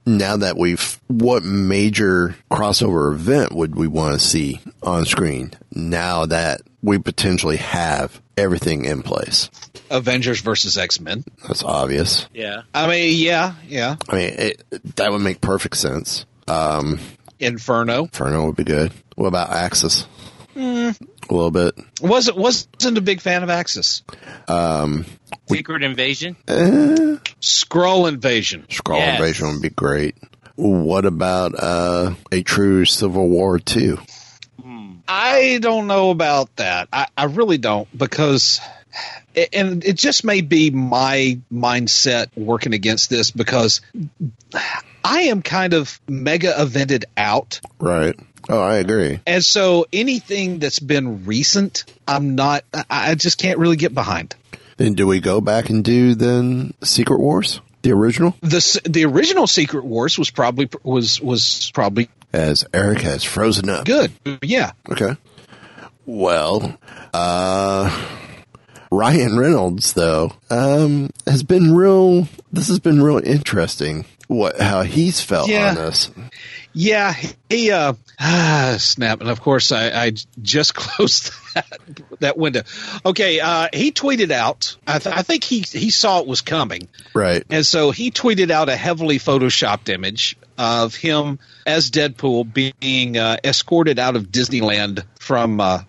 now 0.05 0.37
that 0.37 0.57
we've, 0.57 0.99
what 1.07 1.43
major 1.43 2.35
crossover 2.51 3.13
event 3.13 3.53
would 3.53 3.75
we 3.75 3.87
want 3.87 4.19
to 4.19 4.25
see 4.25 4.59
on 4.81 5.05
screen 5.05 5.51
now 5.71 6.25
that 6.25 6.61
we 6.81 6.97
potentially 6.97 7.57
have 7.57 8.19
everything 8.35 8.85
in 8.85 9.03
place? 9.03 9.49
Avengers 9.91 10.41
versus 10.41 10.77
X 10.77 10.99
Men. 10.99 11.23
That's 11.47 11.63
obvious. 11.63 12.27
Yeah. 12.33 12.63
I 12.73 12.87
mean, 12.87 13.15
yeah, 13.19 13.53
yeah. 13.67 13.95
I 14.09 14.15
mean, 14.15 14.33
it, 14.37 14.63
that 14.95 15.11
would 15.11 15.21
make 15.21 15.39
perfect 15.39 15.77
sense. 15.77 16.25
Um, 16.47 16.99
Inferno. 17.39 18.03
Inferno 18.03 18.47
would 18.47 18.55
be 18.55 18.63
good. 18.63 18.91
What 19.15 19.27
about 19.27 19.51
Axis? 19.51 20.07
Mm, 20.55 20.99
A 21.29 21.33
little 21.33 21.51
bit. 21.51 21.73
wasn't 22.01 22.37
wasn't 22.37 22.97
a 22.97 23.01
big 23.01 23.21
fan 23.21 23.43
of 23.43 23.49
Axis. 23.49 24.03
Um, 24.47 25.05
Secret 25.49 25.83
Invasion. 25.83 26.35
eh, 26.47 27.17
Skrull 27.41 28.07
invasion. 28.07 28.65
Skrull 28.69 28.97
Yes. 28.97 29.19
Invasion 29.19 29.47
would 29.53 29.61
be 29.61 29.69
great. 29.69 30.15
What 30.55 31.05
about, 31.05 31.53
uh, 31.57 32.13
a 32.31 32.43
true 32.43 32.85
Civil 32.85 33.27
War 33.27 33.59
2? 33.59 33.97
I 35.07 35.59
don't 35.61 35.87
know 35.87 36.11
about 36.11 36.55
that. 36.55 36.87
I, 36.93 37.07
I 37.17 37.25
really 37.25 37.57
don't 37.57 37.87
because, 37.97 38.61
and 39.51 39.83
it 39.83 39.97
just 39.97 40.23
may 40.23 40.41
be 40.41 40.69
my 40.71 41.39
mindset 41.51 42.27
working 42.35 42.73
against 42.73 43.09
this 43.09 43.29
because 43.31 43.81
I 45.03 45.23
am 45.23 45.41
kind 45.41 45.73
of 45.73 45.99
mega 46.07 46.53
evented 46.53 47.03
out. 47.17 47.59
Right. 47.79 48.15
Oh, 48.47 48.61
I 48.61 48.75
agree. 48.75 49.19
And 49.27 49.43
so 49.43 49.87
anything 49.91 50.59
that's 50.59 50.79
been 50.79 51.25
recent, 51.25 51.83
I'm 52.07 52.35
not, 52.35 52.63
I, 52.73 52.83
I 52.89 53.15
just 53.15 53.37
can't 53.37 53.59
really 53.59 53.75
get 53.77 53.93
behind. 53.93 54.35
Then 54.77 54.93
do 54.93 55.05
we 55.07 55.19
go 55.19 55.39
back 55.41 55.69
and 55.69 55.83
do 55.83 56.15
then 56.15 56.73
Secret 56.81 57.19
Wars, 57.19 57.61
the 57.83 57.91
original? 57.91 58.35
The 58.41 58.81
the 58.89 59.05
original 59.05 59.47
Secret 59.47 59.85
Wars 59.85 60.17
was 60.17 60.29
probably 60.31 60.69
was 60.83 61.21
was 61.21 61.71
probably 61.73 62.09
As 62.33 62.65
Eric 62.73 63.01
has 63.01 63.23
frozen 63.23 63.69
up. 63.69 63.85
good. 63.85 64.11
Yeah. 64.41 64.71
Okay. 64.89 65.15
Well, 66.05 66.77
uh, 67.13 68.07
Ryan 68.91 69.37
Reynolds 69.37 69.93
though, 69.93 70.31
um, 70.49 71.09
has 71.25 71.43
been 71.43 71.73
real. 71.75 72.27
This 72.51 72.67
has 72.67 72.79
been 72.79 73.01
real 73.01 73.19
interesting. 73.23 74.05
What 74.27 74.59
how 74.59 74.81
he's 74.83 75.21
felt 75.21 75.49
Yeah. 75.49 75.69
on 75.69 75.75
this. 75.75 76.09
Yeah, 76.73 77.13
he 77.49 77.71
uh 77.71 77.93
ah, 78.19 78.75
snap, 78.79 79.21
and 79.21 79.29
of 79.29 79.39
course 79.41 79.71
I, 79.71 79.89
I 79.89 80.11
just 80.41 80.73
closed 80.75 81.31
that 81.53 81.79
that 82.19 82.37
window. 82.37 82.63
Okay, 83.05 83.39
uh, 83.39 83.67
he 83.71 83.91
tweeted 83.91 84.31
out. 84.31 84.75
I, 84.87 84.97
th- 84.99 85.15
I 85.15 85.21
think 85.21 85.43
he 85.43 85.59
he 85.59 85.91
saw 85.91 86.19
it 86.19 86.27
was 86.27 86.41
coming, 86.41 86.87
Right. 87.13 87.43
and 87.49 87.63
so 87.65 87.91
he 87.91 88.09
tweeted 88.11 88.49
out 88.49 88.69
a 88.69 88.75
heavily 88.75 89.19
photoshopped 89.19 89.89
image 89.89 90.35
of 90.57 90.95
him 90.95 91.37
as 91.65 91.91
Deadpool 91.91 92.51
being 92.81 93.17
uh, 93.17 93.37
escorted 93.43 93.99
out 93.99 94.15
of 94.15 94.23
Disneyland 94.31 95.03
from 95.19 95.59
uh, 95.61 95.81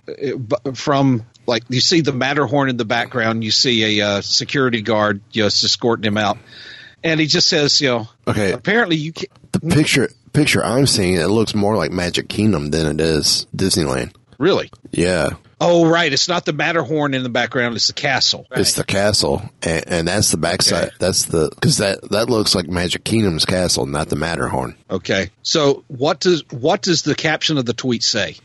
from 0.75 1.25
like 1.47 1.63
you 1.69 1.81
see 1.81 2.01
the 2.03 2.13
Matterhorn 2.13 2.69
in 2.69 2.77
the 2.77 2.85
background. 2.85 3.43
You 3.43 3.51
see 3.51 4.01
a 4.01 4.07
uh, 4.07 4.21
security 4.21 4.83
guard 4.83 5.23
just 5.31 5.65
escorting 5.65 6.05
him 6.05 6.19
out, 6.19 6.37
and 7.03 7.19
he 7.21 7.27
just 7.27 7.49
says, 7.49 7.81
you 7.81 7.89
know, 7.89 8.09
Okay. 8.27 8.53
apparently 8.53 8.97
you 8.97 9.13
can 9.13 9.29
The 9.53 9.61
picture 9.61 10.11
picture 10.35 10.63
I'm 10.63 10.87
seeing 10.87 11.15
it 11.15 11.29
looks 11.29 11.55
more 11.55 11.77
like 11.77 11.91
Magic 11.91 12.29
Kingdom 12.29 12.71
than 12.71 12.87
it 12.87 13.01
is 13.01 13.47
Disneyland. 13.57 14.13
really. 14.39 14.71
Yeah. 14.91 15.31
Oh, 15.61 15.89
right. 15.89 16.13
It's 16.13 16.29
not 16.29 16.45
the 16.45 16.53
Matterhorn 16.53 17.15
in 17.15 17.23
the 17.23 17.29
background; 17.31 17.75
it's 17.77 17.87
the 17.87 17.95
castle. 17.95 18.47
It's 18.51 18.75
the 18.75 18.85
castle, 18.85 19.41
and, 19.63 19.85
and 19.87 20.09
that's 20.09 20.31
the 20.31 20.37
backside. 20.37 20.89
Okay. 20.89 20.97
That's 20.99 21.25
the 21.27 21.49
because 21.55 21.79
that 21.79 22.11
that 22.11 22.29
looks 22.29 22.55
like 22.55 22.67
Magic 22.69 23.05
Kingdom's 23.05 23.47
castle, 23.47 23.87
not 23.87 24.09
the 24.09 24.17
Matterhorn. 24.17 24.77
Okay. 24.91 25.31
So 25.43 25.85
what 25.87 26.21
does 26.21 26.43
what 26.51 26.83
does 26.83 27.03
the 27.03 27.15
caption 27.15 27.57
of 27.57 27.65
the 27.65 27.73
tweet 27.73 28.03
say? 28.03 28.37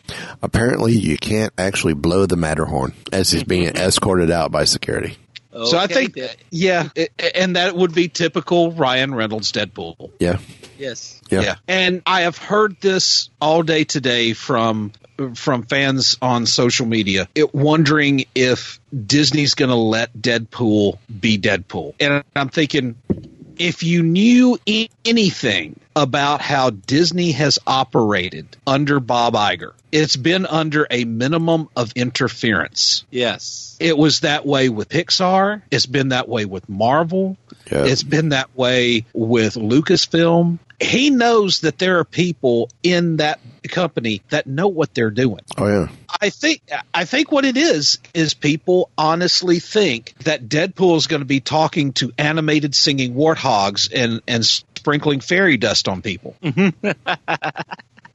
Apparently, 0.42 0.94
you 0.94 1.18
can't 1.18 1.52
actually 1.58 1.96
blow 1.96 2.26
the 2.26 2.38
Matterhorn 2.38 2.94
as 3.12 3.32
he's 3.32 3.44
being 3.44 3.68
escorted 3.76 4.32
out 4.32 4.52
by 4.52 4.64
security. 4.64 5.18
so 5.52 5.78
I 5.78 5.88
think, 5.88 6.18
yeah, 6.52 6.90
it, 6.96 7.12
and 7.36 7.56
that 7.58 7.76
would 7.76 7.94
be 7.94 8.08
typical 8.08 8.72
Ryan 8.72 9.14
Reynolds 9.14 9.52
Deadpool. 9.52 10.12
Yeah, 10.20 10.38
Yes. 10.80 11.22
yeah, 11.30 11.56
And 11.68 12.02
I 12.06 12.22
have 12.22 12.38
heard 12.38 12.78
this 12.82 13.30
all 13.42 13.64
day 13.64 13.84
today 13.84 14.34
from 14.34 14.94
from 15.36 15.64
fans 15.64 16.18
on 16.22 16.46
social 16.46 16.86
media, 16.86 17.28
it, 17.36 17.54
wondering 17.54 18.24
if 18.34 18.80
Disney's 19.06 19.54
going 19.54 19.70
to 19.70 19.76
let 19.76 20.14
Deadpool 20.14 20.98
be 21.20 21.38
Deadpool. 21.38 21.94
And 22.00 22.24
I'm 22.36 22.48
thinking, 22.48 22.96
if 23.58 23.84
you 23.84 24.02
knew 24.02 24.58
e- 24.66 24.88
anything 25.04 25.78
about 25.96 26.42
how 26.42 26.70
Disney 26.70 27.34
has 27.34 27.60
operated 27.68 28.56
under 28.66 29.02
Bob 29.02 29.34
Iger, 29.34 29.74
it's 29.92 30.16
been 30.16 30.46
under 30.46 30.88
a 30.90 31.04
minimum 31.04 31.68
of 31.76 31.92
interference. 31.96 33.04
Yes. 33.12 33.76
It 33.82 33.98
was 33.98 34.22
that 34.22 34.46
way 34.46 34.70
with 34.70 34.88
Pixar. 34.88 35.62
It's 35.70 35.86
been 35.86 36.10
that 36.10 36.30
way 36.30 36.46
with 36.46 36.70
Marvel. 36.70 37.38
Yeah. 37.70 37.86
It's 37.86 38.04
been 38.04 38.30
that 38.30 38.56
way 38.56 39.06
with 39.14 39.56
Lucasfilm. 39.56 40.60
He 40.80 41.10
knows 41.10 41.62
that 41.62 41.78
there 41.78 42.00
are 42.00 42.06
people 42.06 42.70
in 42.84 43.18
that 43.18 43.40
company 43.64 44.22
that 44.30 44.48
know 44.48 44.68
what 44.68 44.94
they're 44.94 45.12
doing. 45.12 45.42
Oh 45.58 45.68
yeah. 45.68 45.88
I 46.22 46.30
think 46.30 46.62
I 46.94 47.06
think 47.06 47.32
what 47.32 47.46
it 47.46 47.58
is 47.58 48.00
is 48.14 48.34
people 48.34 48.90
honestly 48.98 49.60
think 49.60 50.14
that 50.24 50.48
Deadpool 50.48 50.98
is 50.98 51.08
going 51.08 51.22
to 51.22 51.26
be 51.26 51.40
talking 51.42 51.94
to 51.94 52.12
animated 52.18 52.76
singing 52.76 53.14
warthogs 53.14 53.92
and 53.94 54.22
and 54.28 54.46
sprinkling 54.46 55.20
fairy 55.20 55.58
dust 55.58 55.88
on 55.88 56.02
people. 56.02 56.36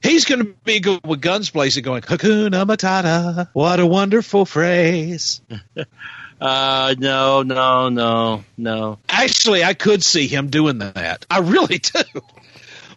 He's 0.01 0.25
going 0.25 0.45
to 0.45 0.53
be 0.63 0.81
good 0.81 1.01
with 1.03 1.21
guns 1.21 1.49
blazing, 1.49 1.83
going 1.83 2.01
"Hakuna 2.01 2.65
Matata." 2.65 3.49
What 3.53 3.79
a 3.79 3.85
wonderful 3.87 4.45
phrase! 4.45 5.41
Uh, 6.39 6.93
no, 6.97 7.43
no, 7.43 7.87
no, 7.87 8.43
no. 8.57 8.99
Actually, 9.07 9.63
I 9.63 9.73
could 9.73 10.03
see 10.03 10.27
him 10.27 10.49
doing 10.49 10.79
that. 10.79 11.25
I 11.29 11.39
really 11.39 11.77
do. 11.77 12.01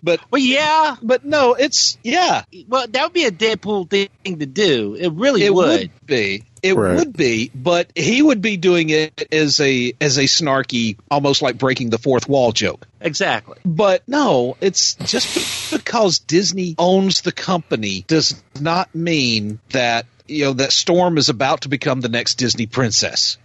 But 0.02 0.20
Well, 0.30 0.40
yeah. 0.40 0.96
but 1.02 1.24
no, 1.24 1.54
it's 1.54 1.98
yeah. 2.02 2.42
Well, 2.68 2.86
that 2.88 3.02
would 3.04 3.12
be 3.12 3.24
a 3.24 3.30
Deadpool 3.30 3.88
thing 3.90 4.38
to 4.38 4.46
do. 4.46 4.94
It 4.94 5.12
really 5.12 5.42
It 5.44 5.52
would. 5.54 5.80
would 5.80 6.06
be. 6.06 6.44
It 6.62 6.74
Right. 6.74 6.96
would 6.96 7.16
be, 7.16 7.52
but 7.54 7.90
he 7.94 8.20
would 8.20 8.42
be 8.42 8.56
doing 8.56 8.90
it 8.90 9.28
as 9.32 9.60
a 9.60 9.92
as 10.00 10.18
a 10.18 10.24
snarky, 10.24 10.96
almost 11.10 11.40
like 11.40 11.56
breaking 11.56 11.90
the 11.90 11.98
fourth 11.98 12.28
wall 12.28 12.50
joke. 12.52 12.86
Exactly. 13.00 13.58
But 13.64 14.02
no, 14.08 14.56
it's 14.60 14.94
just 14.94 15.70
because 15.72 16.18
Disney 16.18 16.74
owns 16.78 17.20
the 17.20 17.30
company 17.32 18.04
does 18.08 18.42
not 18.60 18.92
mean 18.94 19.60
that 19.70 20.06
you 20.26 20.46
know 20.46 20.52
that 20.54 20.72
Storm 20.72 21.16
is 21.16 21.28
about 21.28 21.60
to 21.62 21.68
become 21.68 22.00
the 22.00 22.08
next 22.08 22.34
Disney 22.36 22.66
princess. 22.66 23.38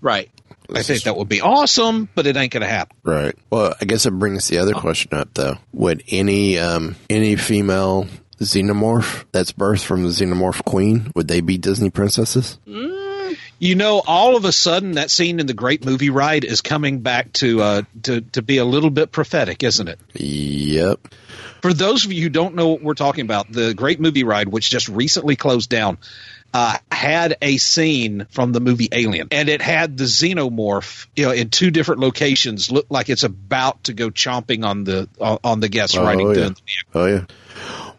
Right. 0.00 0.30
I 0.74 0.82
think 0.82 1.04
that 1.04 1.16
would 1.16 1.28
be 1.28 1.40
awesome, 1.40 2.08
but 2.14 2.26
it 2.26 2.36
ain't 2.36 2.52
going 2.52 2.62
to 2.62 2.68
happen. 2.68 2.96
Right. 3.02 3.34
Well, 3.50 3.74
I 3.80 3.84
guess 3.84 4.06
it 4.06 4.12
brings 4.12 4.48
the 4.48 4.58
other 4.58 4.74
question 4.74 5.14
up 5.14 5.34
though. 5.34 5.56
Would 5.72 6.02
any 6.08 6.58
um 6.58 6.96
any 7.08 7.36
female 7.36 8.06
xenomorph 8.38 9.24
that's 9.32 9.52
birthed 9.52 9.84
from 9.84 10.02
the 10.02 10.08
xenomorph 10.08 10.64
queen 10.64 11.12
would 11.14 11.28
they 11.28 11.40
be 11.40 11.58
Disney 11.58 11.90
princesses? 11.90 12.58
You 13.62 13.74
know, 13.74 14.02
all 14.06 14.36
of 14.36 14.46
a 14.46 14.52
sudden, 14.52 14.92
that 14.92 15.10
scene 15.10 15.38
in 15.38 15.46
the 15.46 15.52
Great 15.52 15.84
Movie 15.84 16.08
Ride 16.08 16.44
is 16.44 16.62
coming 16.62 17.00
back 17.00 17.30
to 17.34 17.60
uh, 17.60 17.82
to 18.04 18.22
to 18.22 18.40
be 18.40 18.56
a 18.56 18.64
little 18.64 18.88
bit 18.88 19.12
prophetic, 19.12 19.62
isn't 19.62 19.86
it? 19.86 20.00
Yep. 20.14 21.14
For 21.60 21.74
those 21.74 22.06
of 22.06 22.12
you 22.12 22.22
who 22.22 22.30
don't 22.30 22.54
know 22.54 22.68
what 22.68 22.82
we're 22.82 22.94
talking 22.94 23.26
about, 23.26 23.52
the 23.52 23.74
Great 23.74 24.00
Movie 24.00 24.24
Ride, 24.24 24.48
which 24.48 24.70
just 24.70 24.88
recently 24.88 25.36
closed 25.36 25.68
down, 25.68 25.98
uh, 26.52 26.76
had 26.90 27.36
a 27.40 27.56
scene 27.58 28.26
from 28.30 28.52
the 28.52 28.60
movie 28.60 28.88
Alien, 28.92 29.28
and 29.30 29.48
it 29.48 29.62
had 29.62 29.96
the 29.96 30.04
xenomorph, 30.04 31.06
you 31.14 31.26
know, 31.26 31.32
in 31.32 31.50
two 31.50 31.70
different 31.70 32.00
locations, 32.00 32.70
look 32.70 32.86
like 32.90 33.08
it's 33.08 33.22
about 33.22 33.84
to 33.84 33.92
go 33.92 34.10
chomping 34.10 34.64
on 34.64 34.84
the 34.84 35.08
on 35.20 35.38
on 35.44 35.60
the 35.60 35.68
guests 35.68 35.96
riding 35.96 36.26
oh, 36.26 36.34
through. 36.34 36.42
yeah. 36.42 36.82
Oh 36.94 37.06
yeah. 37.06 37.24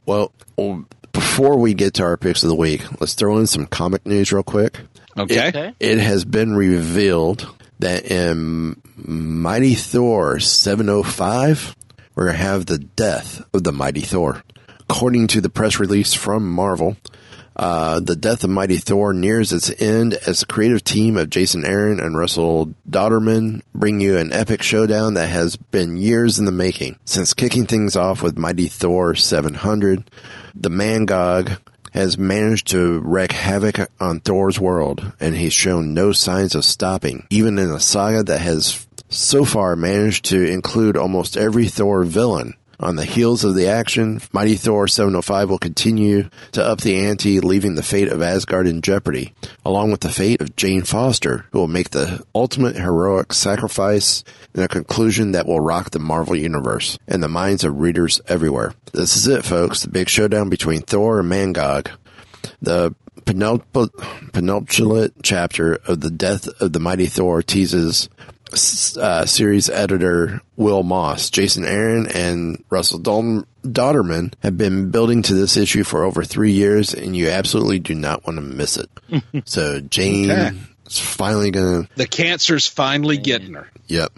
Well, 0.05 0.31
well, 0.57 0.85
before 1.11 1.57
we 1.57 1.73
get 1.73 1.95
to 1.95 2.03
our 2.03 2.17
picks 2.17 2.43
of 2.43 2.49
the 2.49 2.55
week, 2.55 2.83
let's 2.99 3.13
throw 3.13 3.37
in 3.37 3.47
some 3.47 3.65
comic 3.65 4.05
news 4.05 4.31
real 4.31 4.43
quick. 4.43 4.79
Okay. 5.17 5.47
Okay. 5.49 5.73
It 5.79 5.99
has 5.99 6.25
been 6.25 6.55
revealed 6.55 7.47
that 7.79 8.05
in 8.05 8.81
Mighty 8.95 9.75
Thor 9.75 10.39
705, 10.39 11.75
we're 12.15 12.25
going 12.25 12.37
to 12.37 12.43
have 12.43 12.65
the 12.65 12.79
death 12.79 13.41
of 13.53 13.63
the 13.63 13.71
Mighty 13.71 14.01
Thor. 14.01 14.43
According 14.89 15.27
to 15.27 15.41
the 15.41 15.49
press 15.49 15.79
release 15.79 16.13
from 16.13 16.49
Marvel, 16.51 16.97
uh, 17.61 17.99
the 17.99 18.15
death 18.15 18.43
of 18.43 18.49
Mighty 18.49 18.77
Thor 18.77 19.13
nears 19.13 19.53
its 19.53 19.71
end 19.79 20.15
as 20.25 20.39
the 20.39 20.47
creative 20.47 20.83
team 20.83 21.15
of 21.15 21.29
Jason 21.29 21.63
Aaron 21.63 21.99
and 21.99 22.17
Russell 22.17 22.73
Dauterman 22.89 23.61
bring 23.75 24.01
you 24.01 24.17
an 24.17 24.33
epic 24.33 24.63
showdown 24.63 25.13
that 25.13 25.27
has 25.27 25.57
been 25.57 25.95
years 25.95 26.39
in 26.39 26.45
the 26.45 26.51
making. 26.51 26.97
Since 27.05 27.35
kicking 27.35 27.67
things 27.67 27.95
off 27.95 28.23
with 28.23 28.35
Mighty 28.35 28.67
Thor 28.67 29.13
700, 29.13 30.09
the 30.55 30.69
Mangog 30.69 31.59
has 31.93 32.17
managed 32.17 32.67
to 32.69 32.99
wreak 33.01 33.31
havoc 33.31 33.91
on 33.99 34.21
Thor's 34.21 34.59
world, 34.59 35.13
and 35.19 35.35
he's 35.35 35.53
shown 35.53 35.93
no 35.93 36.13
signs 36.13 36.55
of 36.55 36.65
stopping, 36.65 37.27
even 37.29 37.59
in 37.59 37.69
a 37.69 37.79
saga 37.79 38.23
that 38.23 38.41
has 38.41 38.87
so 39.09 39.45
far 39.45 39.75
managed 39.75 40.25
to 40.25 40.43
include 40.47 40.97
almost 40.97 41.37
every 41.37 41.67
Thor 41.67 42.03
villain. 42.05 42.55
On 42.81 42.95
the 42.95 43.05
heels 43.05 43.43
of 43.43 43.53
the 43.53 43.67
action, 43.67 44.21
Mighty 44.31 44.55
Thor 44.55 44.87
705 44.87 45.51
will 45.51 45.59
continue 45.59 46.31
to 46.53 46.65
up 46.65 46.81
the 46.81 46.97
ante, 46.97 47.39
leaving 47.39 47.75
the 47.75 47.83
fate 47.83 48.07
of 48.07 48.23
Asgard 48.23 48.65
in 48.65 48.81
jeopardy, 48.81 49.35
along 49.63 49.91
with 49.91 50.01
the 50.01 50.09
fate 50.09 50.41
of 50.41 50.55
Jane 50.55 50.81
Foster, 50.81 51.45
who 51.51 51.59
will 51.59 51.67
make 51.67 51.91
the 51.91 52.25
ultimate 52.33 52.75
heroic 52.75 53.33
sacrifice 53.33 54.23
in 54.55 54.63
a 54.63 54.67
conclusion 54.67 55.33
that 55.33 55.45
will 55.45 55.59
rock 55.59 55.91
the 55.91 55.99
Marvel 55.99 56.35
Universe 56.35 56.97
and 57.07 57.21
the 57.21 57.29
minds 57.29 57.63
of 57.63 57.79
readers 57.79 58.19
everywhere. 58.27 58.73
This 58.93 59.15
is 59.15 59.27
it, 59.27 59.45
folks. 59.45 59.83
The 59.83 59.89
big 59.89 60.09
showdown 60.09 60.49
between 60.49 60.81
Thor 60.81 61.19
and 61.19 61.31
Mangog. 61.31 61.91
The 62.63 62.95
penultimate, 63.25 65.13
chapter 65.21 65.75
of 65.85 66.01
the 66.01 66.09
death 66.09 66.47
of 66.59 66.73
the 66.73 66.79
mighty 66.79 67.05
Thor 67.05 67.43
teases 67.43 68.09
uh, 68.53 69.25
series 69.25 69.69
editor 69.69 70.41
Wil 70.55 70.83
Moss, 70.83 71.29
Jason 71.29 71.65
Aaron, 71.65 72.07
and 72.07 72.63
Russell 72.69 72.99
Dalton 72.99 73.45
Dauterman 73.63 74.33
have 74.41 74.57
been 74.57 74.91
building 74.91 75.21
to 75.23 75.33
this 75.33 75.57
issue 75.57 75.83
for 75.83 76.03
over 76.03 76.23
three 76.23 76.51
years, 76.51 76.93
and 76.93 77.15
you 77.15 77.29
absolutely 77.29 77.79
do 77.79 77.95
not 77.95 78.25
want 78.25 78.37
to 78.37 78.41
miss 78.41 78.77
it. 78.77 78.89
so 79.45 79.79
Jane 79.81 80.31
Okay. 80.31 80.57
is 80.87 80.99
finally 80.99 81.51
gonna. 81.51 81.87
The 81.95 82.07
cancer's 82.07 82.67
finally 82.67 83.17
getting 83.17 83.53
her, 83.53 83.69
Yep. 83.87 84.11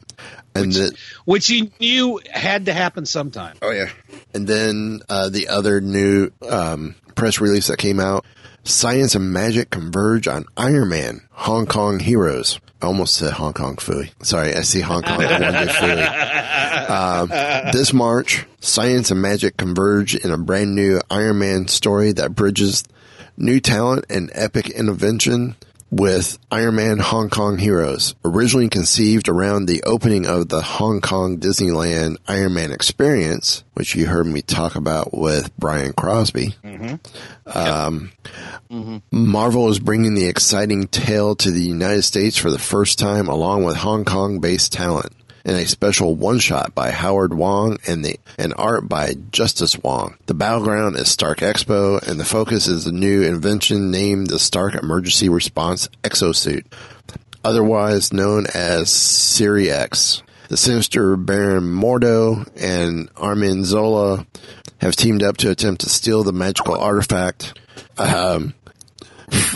And 0.55 0.71
the, 0.71 0.95
which 1.25 1.49
you 1.49 1.71
knew 1.79 2.19
had 2.31 2.67
to 2.67 2.73
happen 2.73 3.07
sometime. 3.07 3.55
Oh 3.61 3.71
yeah. 3.71 3.89
And 4.36 4.45
then 4.47 5.01
uh, 5.09 5.29
the 5.29 5.47
other 5.47 5.81
new 5.81 6.29
um, 6.47 6.93
press 7.15 7.41
release 7.41 7.67
that 7.67 7.77
came 7.79 7.99
out: 7.99 8.23
science 8.64 9.16
and 9.16 9.32
magic 9.32 9.70
converge 9.70 10.28
on 10.28 10.45
Iron 10.57 10.89
Man, 10.89 11.22
Hong 11.32 11.66
Kong 11.66 11.99
heroes. 11.99 12.59
I 12.82 12.86
almost 12.86 13.16
said 13.16 13.34
Hong 13.34 13.53
Kong 13.53 13.78
Phooey. 13.78 14.11
Sorry, 14.26 14.53
I 14.53 14.61
see 14.61 14.82
Hong 14.82 15.01
Kong. 15.03 15.20
To 15.20 15.26
Fooey. 15.28 16.39
Um, 16.84 17.30
this 17.72 17.93
March, 17.93 18.45
science 18.59 19.09
and 19.09 19.22
magic 19.22 19.57
converge 19.57 20.16
in 20.16 20.32
a 20.32 20.38
brand 20.38 20.76
new 20.76 20.99
Iron 21.09 21.39
Man 21.39 21.68
story 21.68 22.11
that 22.14 22.36
bridges 22.36 22.84
new 23.38 23.59
talent 23.59 24.05
and 24.09 24.30
epic 24.34 24.70
intervention 24.70 25.55
with 25.93 26.39
Iron 26.49 26.75
Man 26.75 26.97
Hong 26.97 27.29
Kong 27.29 27.59
Heroes, 27.59 28.15
originally 28.25 28.67
conceived 28.67 29.29
around 29.29 29.67
the 29.67 29.83
opening 29.83 30.25
of 30.25 30.49
the 30.49 30.61
Hong 30.61 31.01
Kong 31.01 31.37
Disneyland 31.39 32.17
Iron 32.27 32.55
Man 32.55 32.71
experience, 32.71 33.63
which 33.73 33.93
you 33.95 34.07
heard 34.07 34.25
me 34.25 34.41
talk 34.41 34.75
about 34.75 35.13
with 35.15 35.55
Brian 35.57 35.93
Crosby. 35.93 36.55
Um, 37.45 38.11
Marvel 39.11 39.69
is 39.69 39.79
bringing 39.79 40.15
the 40.15 40.25
exciting 40.25 40.87
tale 40.87 41.35
to 41.35 41.51
the 41.51 41.61
United 41.61 42.01
States 42.03 42.37
for 42.37 42.49
the 42.49 42.57
first 42.59 42.97
time, 42.97 43.27
along 43.27 43.63
with 43.63 43.75
Hong 43.77 44.03
Kong 44.03 44.39
based 44.39 44.73
talent. 44.73 45.13
In 45.45 45.55
a 45.55 45.65
special 45.65 46.15
one 46.15 46.39
shot 46.39 46.73
by 46.73 46.91
Howard 46.91 47.33
Wong 47.33 47.77
and 47.85 48.05
the 48.05 48.17
and 48.37 48.53
art 48.55 48.87
by 48.87 49.15
Justice 49.29 49.77
Wong. 49.77 50.15
The 50.25 50.33
battleground 50.33 50.95
is 50.95 51.11
Stark 51.11 51.39
Expo 51.39 52.01
and 52.01 52.17
the 52.17 52.23
focus 52.23 52.69
is 52.69 52.85
the 52.85 52.93
new 52.93 53.23
invention 53.23 53.91
named 53.91 54.27
the 54.27 54.39
Stark 54.39 54.73
Emergency 54.75 55.27
Response 55.27 55.89
Exosuit, 56.01 56.63
otherwise 57.43 58.13
known 58.13 58.45
as 58.53 58.89
Siri 58.89 59.69
X. 59.69 60.23
The 60.47 60.55
sinister 60.55 61.17
Baron 61.17 61.65
Mordo 61.65 62.47
and 62.55 63.09
Arnim 63.17 63.65
Zola 63.65 64.25
have 64.79 64.95
teamed 64.95 65.23
up 65.23 65.35
to 65.37 65.51
attempt 65.51 65.81
to 65.81 65.89
steal 65.89 66.23
the 66.23 66.31
magical 66.31 66.75
artifact. 66.75 67.59
Um, 67.97 68.53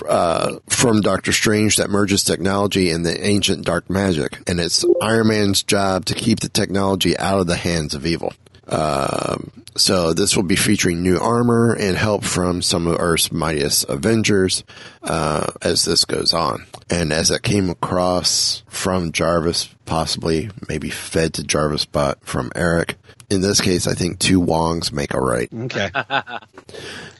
uh, 0.07 0.59
from 0.67 1.01
Doctor 1.01 1.31
Strange 1.31 1.77
that 1.77 1.89
merges 1.89 2.23
technology 2.23 2.91
and 2.91 3.05
the 3.05 3.25
ancient 3.25 3.65
dark 3.65 3.89
magic, 3.89 4.39
and 4.47 4.59
it's 4.59 4.85
Iron 5.01 5.27
Man's 5.27 5.63
job 5.63 6.05
to 6.05 6.13
keep 6.13 6.39
the 6.39 6.49
technology 6.49 7.17
out 7.17 7.39
of 7.39 7.47
the 7.47 7.55
hands 7.55 7.93
of 7.93 8.05
evil. 8.05 8.33
Um, 8.67 9.51
so 9.75 10.13
this 10.13 10.35
will 10.35 10.43
be 10.43 10.55
featuring 10.55 11.01
new 11.01 11.17
armor 11.17 11.73
and 11.73 11.95
help 11.95 12.23
from 12.23 12.61
some 12.61 12.87
of 12.87 12.99
Earth's 12.99 13.31
mightiest 13.31 13.87
Avengers 13.87 14.63
uh, 15.03 15.51
as 15.61 15.85
this 15.85 16.03
goes 16.05 16.33
on. 16.33 16.65
And 16.89 17.13
as 17.13 17.31
it 17.31 17.43
came 17.43 17.69
across 17.69 18.63
from 18.67 19.11
Jarvis, 19.11 19.69
possibly 19.85 20.49
maybe 20.67 20.89
fed 20.89 21.33
to 21.35 21.43
Jarvis, 21.43 21.85
but 21.85 22.23
from 22.25 22.51
Eric. 22.55 22.95
In 23.29 23.41
this 23.41 23.61
case, 23.61 23.87
I 23.87 23.93
think 23.93 24.19
two 24.19 24.41
Wongs 24.41 24.91
make 24.91 25.13
a 25.13 25.19
right. 25.19 25.49
Okay. 25.53 25.91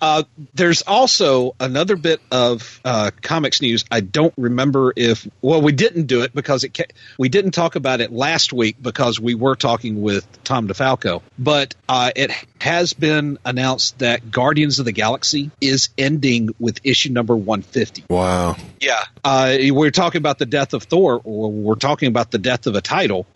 Uh, 0.00 0.24
there's 0.54 0.82
also 0.82 1.54
another 1.60 1.96
bit 1.96 2.20
of 2.30 2.80
uh, 2.84 3.10
comics 3.20 3.60
news. 3.60 3.84
I 3.90 4.00
don't 4.00 4.34
remember 4.36 4.92
if 4.96 5.26
well 5.40 5.60
we 5.62 5.72
didn't 5.72 6.06
do 6.06 6.22
it 6.22 6.34
because 6.34 6.64
it 6.64 6.76
ca- 6.76 6.92
we 7.18 7.28
didn't 7.28 7.52
talk 7.52 7.76
about 7.76 8.00
it 8.00 8.12
last 8.12 8.52
week 8.52 8.76
because 8.80 9.20
we 9.20 9.34
were 9.34 9.56
talking 9.56 10.02
with 10.02 10.26
Tom 10.44 10.68
DeFalco. 10.68 11.22
But 11.38 11.74
uh, 11.88 12.10
it 12.14 12.30
has 12.60 12.92
been 12.92 13.38
announced 13.44 13.98
that 13.98 14.30
Guardians 14.30 14.78
of 14.78 14.84
the 14.84 14.92
Galaxy 14.92 15.50
is 15.60 15.90
ending 15.98 16.50
with 16.58 16.80
issue 16.84 17.10
number 17.10 17.34
150. 17.34 18.04
Wow. 18.08 18.56
Yeah, 18.80 19.02
uh, 19.24 19.56
we're 19.70 19.90
talking 19.90 20.18
about 20.18 20.38
the 20.38 20.46
death 20.46 20.74
of 20.74 20.84
Thor, 20.84 21.20
or 21.22 21.50
we're 21.50 21.74
talking 21.74 22.08
about 22.08 22.30
the 22.30 22.38
death 22.38 22.66
of 22.66 22.74
a 22.74 22.80
title. 22.80 23.26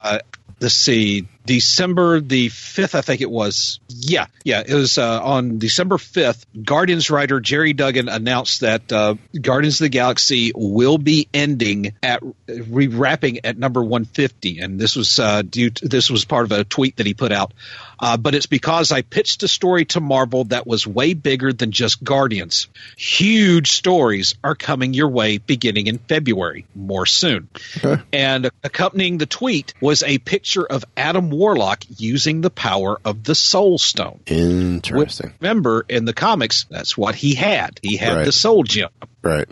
Uh, 0.00 0.18
let's 0.60 0.74
see, 0.74 1.26
December 1.46 2.20
the 2.20 2.48
5th, 2.48 2.94
I 2.94 3.02
think 3.02 3.20
it 3.20 3.30
was. 3.30 3.80
Yeah, 3.88 4.26
yeah, 4.44 4.62
it 4.66 4.74
was 4.74 4.98
uh, 4.98 5.22
on 5.22 5.58
December 5.58 5.96
5th. 5.96 6.44
Guardians 6.62 7.10
writer 7.10 7.40
Gerry 7.40 7.72
Duggan 7.72 8.08
announced 8.08 8.60
that 8.60 8.92
uh, 8.92 9.16
Guardians 9.38 9.80
of 9.80 9.84
the 9.84 9.88
Galaxy 9.90 10.52
will 10.54 10.98
be 10.98 11.28
ending 11.34 11.94
at 12.02 12.22
re 12.46 12.86
wrapping 12.86 13.44
at 13.44 13.58
number 13.58 13.82
150, 13.82 14.60
and 14.60 14.80
this 14.80 14.96
was 14.96 15.18
uh, 15.18 15.42
due. 15.42 15.70
To, 15.70 15.88
this 15.88 16.10
was 16.10 16.24
part 16.24 16.44
of 16.44 16.52
a 16.52 16.64
tweet 16.64 16.96
that 16.96 17.06
he 17.06 17.14
put 17.14 17.32
out. 17.32 17.52
Uh, 17.98 18.16
but 18.16 18.34
it's 18.34 18.46
because 18.46 18.92
I 18.92 19.02
pitched 19.02 19.42
a 19.42 19.48
story 19.48 19.84
to 19.86 20.00
Marvel 20.00 20.44
that 20.44 20.66
was 20.66 20.86
way 20.86 21.14
bigger 21.14 21.52
than 21.52 21.70
just 21.70 22.02
Guardians. 22.02 22.68
Huge 22.96 23.70
stories 23.70 24.34
are 24.42 24.54
coming 24.54 24.94
your 24.94 25.08
way 25.08 25.38
beginning 25.38 25.86
in 25.86 25.98
February. 25.98 26.66
More 26.74 27.06
soon. 27.06 27.48
Okay. 27.78 28.02
And 28.12 28.50
accompanying 28.62 29.18
the 29.18 29.26
tweet 29.26 29.74
was 29.80 30.02
a 30.02 30.18
picture 30.18 30.64
of 30.64 30.84
Adam 30.96 31.30
Warlock 31.34 31.84
using 31.96 32.40
the 32.40 32.50
power 32.50 32.98
of 33.04 33.24
the 33.24 33.34
Soul 33.34 33.78
Stone. 33.78 34.20
Interesting. 34.26 35.32
Remember, 35.40 35.84
in 35.88 36.04
the 36.04 36.12
comics, 36.12 36.64
that's 36.70 36.96
what 36.96 37.14
he 37.14 37.34
had. 37.34 37.78
He 37.82 37.96
had 37.96 38.16
Right. 38.16 38.24
the 38.24 38.32
Soul 38.32 38.62
Gem. 38.62 38.88
Right. 39.22 39.48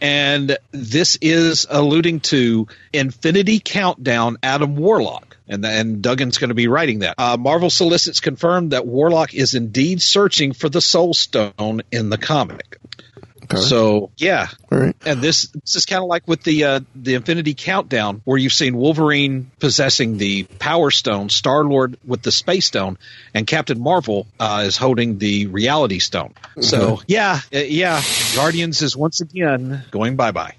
And 0.00 0.56
this 0.72 1.18
is 1.20 1.66
alluding 1.68 2.20
to 2.20 2.66
Infinity 2.92 3.60
Countdown 3.60 4.38
Adam 4.42 4.76
Warlock. 4.76 5.36
And, 5.46 5.64
and 5.66 6.00
Duggan's 6.00 6.38
going 6.38 6.48
to 6.50 6.54
be 6.54 6.68
writing 6.68 7.00
that. 7.00 7.16
Uh, 7.18 7.36
Marvel 7.36 7.70
solicits 7.70 8.20
confirmed 8.20 8.70
that 8.70 8.86
Warlock 8.86 9.34
is 9.34 9.54
indeed 9.54 10.00
searching 10.00 10.52
for 10.52 10.68
the 10.68 10.80
Soul 10.80 11.12
Stone 11.12 11.82
in 11.90 12.08
the 12.08 12.18
comic. 12.18 12.78
Okay. 13.52 13.62
So 13.62 14.10
yeah, 14.16 14.48
All 14.70 14.78
right. 14.78 14.94
and 15.04 15.20
this 15.20 15.48
this 15.48 15.74
is 15.74 15.84
kind 15.84 16.02
of 16.02 16.08
like 16.08 16.28
with 16.28 16.44
the 16.44 16.64
uh, 16.64 16.80
the 16.94 17.14
Infinity 17.14 17.54
Countdown, 17.54 18.22
where 18.24 18.38
you've 18.38 18.52
seen 18.52 18.76
Wolverine 18.76 19.50
possessing 19.58 20.18
the 20.18 20.44
Power 20.44 20.92
Stone, 20.92 21.30
Star 21.30 21.64
Lord 21.64 21.98
with 22.06 22.22
the 22.22 22.30
Space 22.30 22.66
Stone, 22.66 22.96
and 23.34 23.46
Captain 23.46 23.80
Marvel 23.80 24.28
uh, 24.38 24.62
is 24.66 24.76
holding 24.76 25.18
the 25.18 25.48
Reality 25.48 25.98
Stone. 25.98 26.34
So 26.60 27.00
yeah, 27.08 27.40
uh, 27.52 27.58
yeah, 27.58 28.00
Guardians 28.36 28.82
is 28.82 28.96
once 28.96 29.20
again 29.20 29.82
going 29.90 30.14
bye 30.14 30.30
bye. 30.30 30.54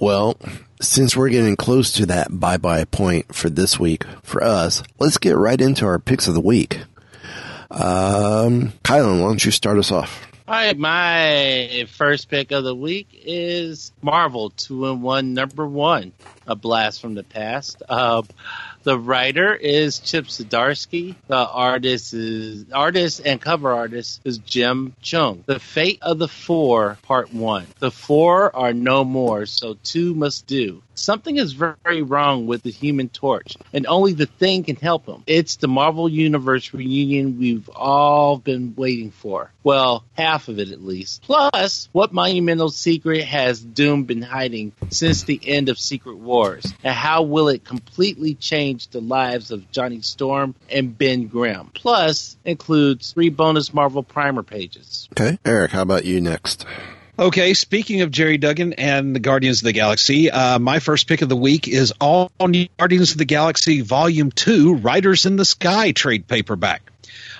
Well, 0.00 0.36
since 0.80 1.16
we're 1.16 1.28
getting 1.28 1.54
close 1.54 1.92
to 1.92 2.06
that 2.06 2.40
bye 2.40 2.56
bye 2.56 2.86
point 2.86 3.32
for 3.32 3.50
this 3.50 3.78
week 3.78 4.04
for 4.24 4.42
us, 4.42 4.82
let's 4.98 5.18
get 5.18 5.36
right 5.36 5.60
into 5.60 5.86
our 5.86 6.00
picks 6.00 6.26
of 6.26 6.34
the 6.34 6.40
week. 6.40 6.80
Um, 7.70 8.72
Kylan, 8.82 9.22
why 9.22 9.28
don't 9.28 9.44
you 9.44 9.52
start 9.52 9.78
us 9.78 9.92
off? 9.92 10.26
All 10.48 10.56
right, 10.56 10.76
my 10.76 11.86
first 11.88 12.28
pick 12.28 12.50
of 12.50 12.64
the 12.64 12.74
week 12.74 13.06
is 13.24 13.92
Marvel 14.02 14.50
Two-in-One 14.50 15.34
Number 15.34 15.64
One, 15.64 16.12
a 16.48 16.56
blast 16.56 17.00
from 17.00 17.14
the 17.14 17.22
past. 17.22 17.80
Uh, 17.88 18.22
the 18.82 18.98
writer 18.98 19.54
is 19.54 20.00
Chip 20.00 20.24
Zdarsky. 20.24 21.14
The 21.28 21.36
artist 21.36 22.12
is 22.12 22.64
artist 22.72 23.22
and 23.24 23.40
cover 23.40 23.72
artist 23.72 24.20
is 24.24 24.38
Jim 24.38 24.96
Cheung. 25.00 25.44
The 25.46 25.60
Fate 25.60 26.00
of 26.02 26.18
the 26.18 26.26
Four, 26.26 26.98
Part 27.02 27.32
One. 27.32 27.68
The 27.78 27.92
four 27.92 28.54
are 28.56 28.72
no 28.72 29.04
more, 29.04 29.46
so 29.46 29.76
two 29.84 30.12
must 30.12 30.48
do. 30.48 30.82
Something 31.02 31.36
is 31.36 31.52
very 31.52 32.02
wrong 32.02 32.46
with 32.46 32.62
the 32.62 32.70
Human 32.70 33.08
Torch, 33.08 33.56
and 33.72 33.88
only 33.88 34.12
the 34.12 34.26
Thing 34.26 34.62
can 34.62 34.76
help 34.76 35.06
him. 35.06 35.24
It's 35.26 35.56
the 35.56 35.66
Marvel 35.66 36.08
Universe 36.08 36.72
reunion 36.72 37.40
we've 37.40 37.68
all 37.70 38.38
been 38.38 38.74
waiting 38.76 39.10
for. 39.10 39.50
Well, 39.64 40.04
half 40.16 40.46
of 40.46 40.60
it 40.60 40.70
at 40.70 40.80
least. 40.80 41.22
Plus, 41.22 41.88
what 41.90 42.12
monumental 42.12 42.70
secret 42.70 43.24
has 43.24 43.60
Doom 43.60 44.04
been 44.04 44.22
hiding 44.22 44.74
since 44.90 45.24
the 45.24 45.40
end 45.44 45.68
of 45.68 45.78
Secret 45.80 46.18
Wars? 46.18 46.72
And 46.84 46.94
how 46.94 47.22
will 47.22 47.48
it 47.48 47.64
completely 47.64 48.34
change 48.34 48.86
the 48.88 49.00
lives 49.00 49.50
of 49.50 49.72
Johnny 49.72 50.02
Storm 50.02 50.54
and 50.70 50.96
Ben 50.96 51.26
Grimm? 51.26 51.72
Plus, 51.74 52.36
includes 52.44 53.12
three 53.12 53.28
bonus 53.28 53.74
Marvel 53.74 54.04
primer 54.04 54.44
pages. 54.44 55.08
Okay. 55.18 55.36
Eric, 55.44 55.72
how 55.72 55.82
about 55.82 56.04
you 56.04 56.20
next? 56.20 56.64
Okay, 57.18 57.52
speaking 57.52 58.00
of 58.00 58.10
Gerry 58.10 58.38
Duggan 58.38 58.72
and 58.72 59.14
the 59.14 59.20
Guardians 59.20 59.60
of 59.60 59.64
the 59.64 59.72
Galaxy, 59.72 60.30
uh, 60.30 60.58
my 60.58 60.78
first 60.78 61.06
pick 61.06 61.20
of 61.20 61.28
the 61.28 61.36
week 61.36 61.68
is 61.68 61.92
All 62.00 62.32
New 62.40 62.68
Guardians 62.78 63.12
of 63.12 63.18
the 63.18 63.26
Galaxy 63.26 63.82
Volume 63.82 64.30
2 64.30 64.76
Riders 64.76 65.26
in 65.26 65.36
the 65.36 65.44
Sky 65.44 65.92
trade 65.92 66.26
paperback. 66.26 66.90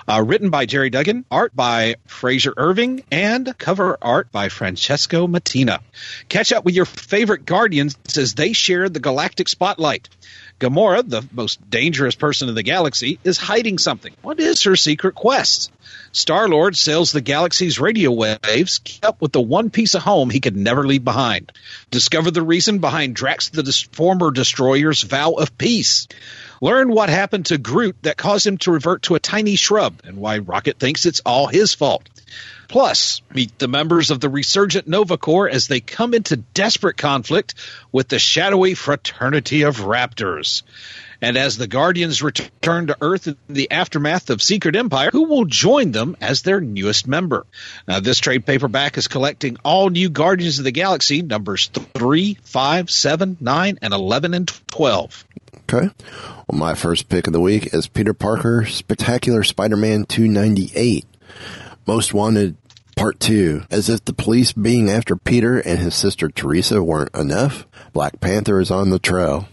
Uh, 0.06 0.22
written 0.22 0.50
by 0.50 0.66
Gerry 0.66 0.90
Duggan, 0.90 1.24
art 1.30 1.56
by 1.56 1.94
Frazer 2.06 2.52
Irving, 2.54 3.02
and 3.10 3.56
cover 3.56 3.96
art 4.02 4.30
by 4.30 4.50
Francesco 4.50 5.26
Mattina. 5.26 5.78
Catch 6.28 6.52
up 6.52 6.66
with 6.66 6.74
your 6.74 6.84
favorite 6.84 7.46
Guardians 7.46 7.96
as 8.14 8.34
they 8.34 8.52
share 8.52 8.90
the 8.90 9.00
galactic 9.00 9.48
spotlight. 9.48 10.10
Gamora, 10.62 11.02
the 11.02 11.26
most 11.32 11.68
dangerous 11.68 12.14
person 12.14 12.48
in 12.48 12.54
the 12.54 12.62
galaxy, 12.62 13.18
is 13.24 13.36
hiding 13.36 13.78
something. 13.78 14.14
What 14.22 14.38
is 14.38 14.62
her 14.62 14.76
secret 14.76 15.16
quest? 15.16 15.72
Star 16.12 16.48
Lord 16.48 16.76
sails 16.76 17.10
the 17.10 17.20
galaxy's 17.20 17.80
radio 17.80 18.12
waves, 18.12 18.78
kept 18.78 19.04
up 19.04 19.20
with 19.20 19.32
the 19.32 19.40
one 19.40 19.70
piece 19.70 19.94
of 19.96 20.02
home 20.02 20.30
he 20.30 20.38
could 20.38 20.56
never 20.56 20.86
leave 20.86 21.02
behind. 21.02 21.50
Discover 21.90 22.30
the 22.30 22.42
reason 22.42 22.78
behind 22.78 23.16
Drax 23.16 23.48
the 23.48 23.64
dis- 23.64 23.82
former 23.82 24.30
destroyer's 24.30 25.02
vow 25.02 25.32
of 25.32 25.58
peace. 25.58 26.06
Learn 26.60 26.92
what 26.92 27.08
happened 27.08 27.46
to 27.46 27.58
Groot 27.58 27.96
that 28.02 28.16
caused 28.16 28.46
him 28.46 28.58
to 28.58 28.70
revert 28.70 29.02
to 29.02 29.16
a 29.16 29.20
tiny 29.20 29.56
shrub 29.56 30.00
and 30.04 30.16
why 30.16 30.38
Rocket 30.38 30.78
thinks 30.78 31.06
it's 31.06 31.22
all 31.26 31.48
his 31.48 31.74
fault. 31.74 32.08
Plus, 32.72 33.20
meet 33.34 33.58
the 33.58 33.68
members 33.68 34.10
of 34.10 34.18
the 34.18 34.30
resurgent 34.30 34.88
Nova 34.88 35.18
Corps 35.18 35.46
as 35.46 35.68
they 35.68 35.80
come 35.80 36.14
into 36.14 36.36
desperate 36.38 36.96
conflict 36.96 37.54
with 37.92 38.08
the 38.08 38.18
shadowy 38.18 38.72
fraternity 38.72 39.64
of 39.64 39.80
Raptors. 39.80 40.62
And 41.20 41.36
as 41.36 41.58
the 41.58 41.66
Guardians 41.66 42.22
return 42.22 42.86
to 42.86 42.96
Earth 43.02 43.26
in 43.26 43.36
the 43.46 43.70
aftermath 43.70 44.30
of 44.30 44.40
Secret 44.40 44.74
Empire, 44.74 45.10
who 45.12 45.24
will 45.24 45.44
join 45.44 45.92
them 45.92 46.16
as 46.18 46.40
their 46.40 46.62
newest 46.62 47.06
member? 47.06 47.44
Now, 47.86 48.00
this 48.00 48.20
trade 48.20 48.46
paperback 48.46 48.96
is 48.96 49.06
collecting 49.06 49.58
all 49.62 49.90
new 49.90 50.08
Guardians 50.08 50.58
of 50.58 50.64
the 50.64 50.72
Galaxy 50.72 51.20
numbers 51.20 51.68
3, 51.68 52.38
5, 52.42 52.90
7, 52.90 53.36
9, 53.38 53.78
and 53.82 53.92
11 53.92 54.32
and 54.32 54.50
12. 54.68 55.26
Okay. 55.68 55.90
Well, 56.48 56.58
my 56.58 56.74
first 56.74 57.10
pick 57.10 57.26
of 57.26 57.34
the 57.34 57.40
week 57.40 57.74
is 57.74 57.86
Peter 57.86 58.14
Parker 58.14 58.64
Spectacular 58.64 59.44
Spider-Man 59.44 60.06
298. 60.06 61.04
Most 61.86 62.14
Wanted 62.14 62.56
Part 62.96 63.20
2. 63.20 63.64
As 63.70 63.88
if 63.88 64.04
the 64.04 64.12
police 64.12 64.52
being 64.52 64.90
after 64.90 65.16
Peter 65.16 65.58
and 65.58 65.78
his 65.78 65.94
sister 65.94 66.28
Teresa 66.28 66.82
weren't 66.82 67.14
enough, 67.14 67.66
Black 67.92 68.20
Panther 68.20 68.60
is 68.60 68.70
on 68.70 68.90
the 68.90 68.98
trail. 68.98 69.48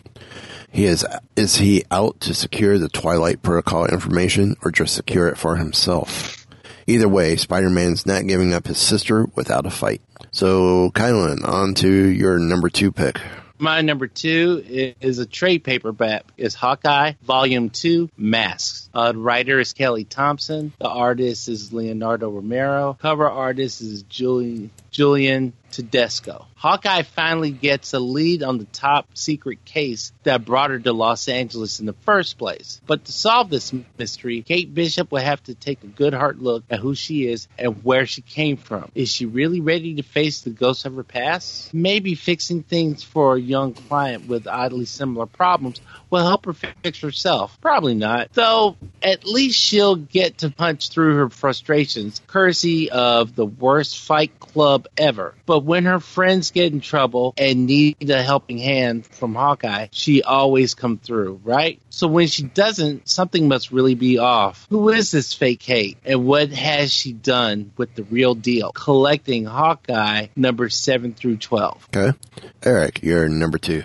He 0.72 0.86
is 0.86 1.06
is 1.36 1.56
he 1.56 1.84
out 1.90 2.20
to 2.22 2.34
secure 2.34 2.78
the 2.78 2.90
Twilight 2.90 3.42
Protocol 3.42 3.88
information 3.88 4.56
or 4.64 4.72
just 4.72 4.94
secure 4.94 5.28
it 5.28 5.38
for 5.38 5.56
himself? 5.56 6.46
Either 6.86 7.08
way, 7.08 7.36
Spider-Man's 7.36 8.06
not 8.06 8.28
giving 8.28 8.54
up 8.54 8.68
his 8.68 8.78
sister 8.78 9.28
without 9.36 9.66
a 9.66 9.70
fight. 9.70 10.02
So, 10.32 10.90
Kylan, 10.92 11.48
on 11.48 11.74
to 11.76 11.90
your 11.90 12.40
number 12.40 12.70
two 12.70 12.92
pick. 12.92 13.20
My 13.62 13.82
number 13.82 14.08
two 14.08 14.64
is 15.02 15.20
a 15.20 15.26
trade 15.26 15.66
paperback. 15.66 16.24
Is 16.38 16.56
Hawkeye 16.56 17.14
Volume 17.24 17.70
Two 17.70 18.10
Masks. 18.16 18.90
Uh, 18.94 19.12
the 19.12 19.18
writer 19.18 19.60
is 19.60 19.74
Kelly 19.74 20.06
Thompson. 20.06 20.72
The 20.80 20.88
artist 20.88 21.50
is 21.50 21.74
Leonardo 21.74 22.30
Romero. 22.30 22.98
Cover 23.02 23.30
artist 23.30 23.82
is 23.82 24.04
Julie, 24.04 24.70
Julian 25.00 25.54
Tedesco. 25.72 26.46
Hawkeye 26.56 27.04
finally 27.04 27.52
gets 27.52 27.94
a 27.94 28.00
lead 28.00 28.44
on 28.44 28.58
the 28.58 28.66
top 28.66 29.08
secret 29.14 29.64
case 29.64 30.12
that 30.24 30.44
brought 30.44 30.72
her 30.72 30.80
to 30.80 30.92
Los 30.92 31.30
Angeles 31.30 31.80
in 31.80 31.86
the 31.86 31.94
first 31.94 32.38
place. 32.38 32.82
But 32.86 33.06
to 33.06 33.14
solve 33.14 33.50
this 33.50 33.74
mystery, 33.98 34.42
Kate 34.42 34.74
Bishop 34.74 35.10
will 35.10 35.22
have 35.22 35.42
to 35.44 35.56
take 35.56 35.86
a 35.86 35.88
good 35.88 36.14
hard 36.14 36.42
look 36.42 36.66
at 36.70 36.82
who 36.82 36.96
she 36.96 37.28
is 37.28 37.48
and 37.58 37.82
where 37.82 38.06
she 38.06 38.22
came 38.22 38.58
from. 38.58 38.92
Is 38.94 39.10
she 39.10 39.26
really 39.26 39.62
ready 39.62 39.96
to 39.96 40.04
face 40.04 40.42
the 40.42 40.50
ghosts 40.50 40.84
of 40.84 40.96
her 40.96 41.04
past? 41.04 41.74
Maybe 41.74 42.16
fixing 42.16 42.64
things 42.64 43.02
for 43.02 43.38
a 43.38 43.40
young 43.40 43.74
client 43.74 44.28
with 44.28 44.48
oddly 44.48 44.84
similar 44.84 45.28
problems 45.28 45.80
will 46.10 46.26
help 46.26 46.46
her 46.46 46.54
fix 46.54 47.02
herself. 47.02 47.60
Probably 47.62 47.96
not. 47.96 48.34
Though, 48.34 48.78
at 49.02 49.26
least 49.26 49.60
she'll 49.60 49.96
get 49.96 50.40
to 50.40 50.50
punch 50.50 50.90
through 50.90 51.16
her 51.18 51.30
frustrations, 51.30 52.22
courtesy 52.28 52.90
of 52.92 53.36
the 53.36 53.46
worst 53.46 54.00
fight 54.00 54.40
club 54.40 54.88
ever. 54.98 55.36
But 55.46 55.64
when 55.64 55.86
her 55.86 56.00
friends 56.00 56.52
get 56.52 56.74
in 56.74 56.82
trouble 56.82 57.34
and 57.38 57.66
need 57.66 58.10
a 58.10 58.22
helping 58.22 58.58
hand 58.58 59.06
from 59.06 59.36
Hawkeye, 59.36 59.88
she 59.92 60.24
always 60.24 60.74
comes 60.74 61.02
through, 61.02 61.42
right? 61.44 61.80
So 61.90 62.08
when 62.08 62.28
she 62.28 62.44
doesn't, 62.44 63.08
something 63.08 63.48
must 63.48 63.72
really 63.72 63.96
be 63.96 64.18
off. 64.18 64.68
Who 64.70 64.90
is 64.90 65.12
this 65.12 65.34
fake 65.34 65.60
Kate? 65.60 65.98
And 66.06 66.26
what 66.26 66.50
has 66.50 66.92
she 66.92 67.14
done 67.14 67.72
with 67.78 67.94
the 67.96 68.04
real 68.04 68.36
deal? 68.36 68.72
Collecting 68.72 69.46
Hawkeye 69.46 70.28
number 70.36 70.70
7 70.70 71.14
through 71.14 71.38
12. 71.38 71.90
Okay. 71.96 72.18
Eric, 72.64 73.04
you're 73.04 73.28
number 73.28 73.58
two. 73.58 73.84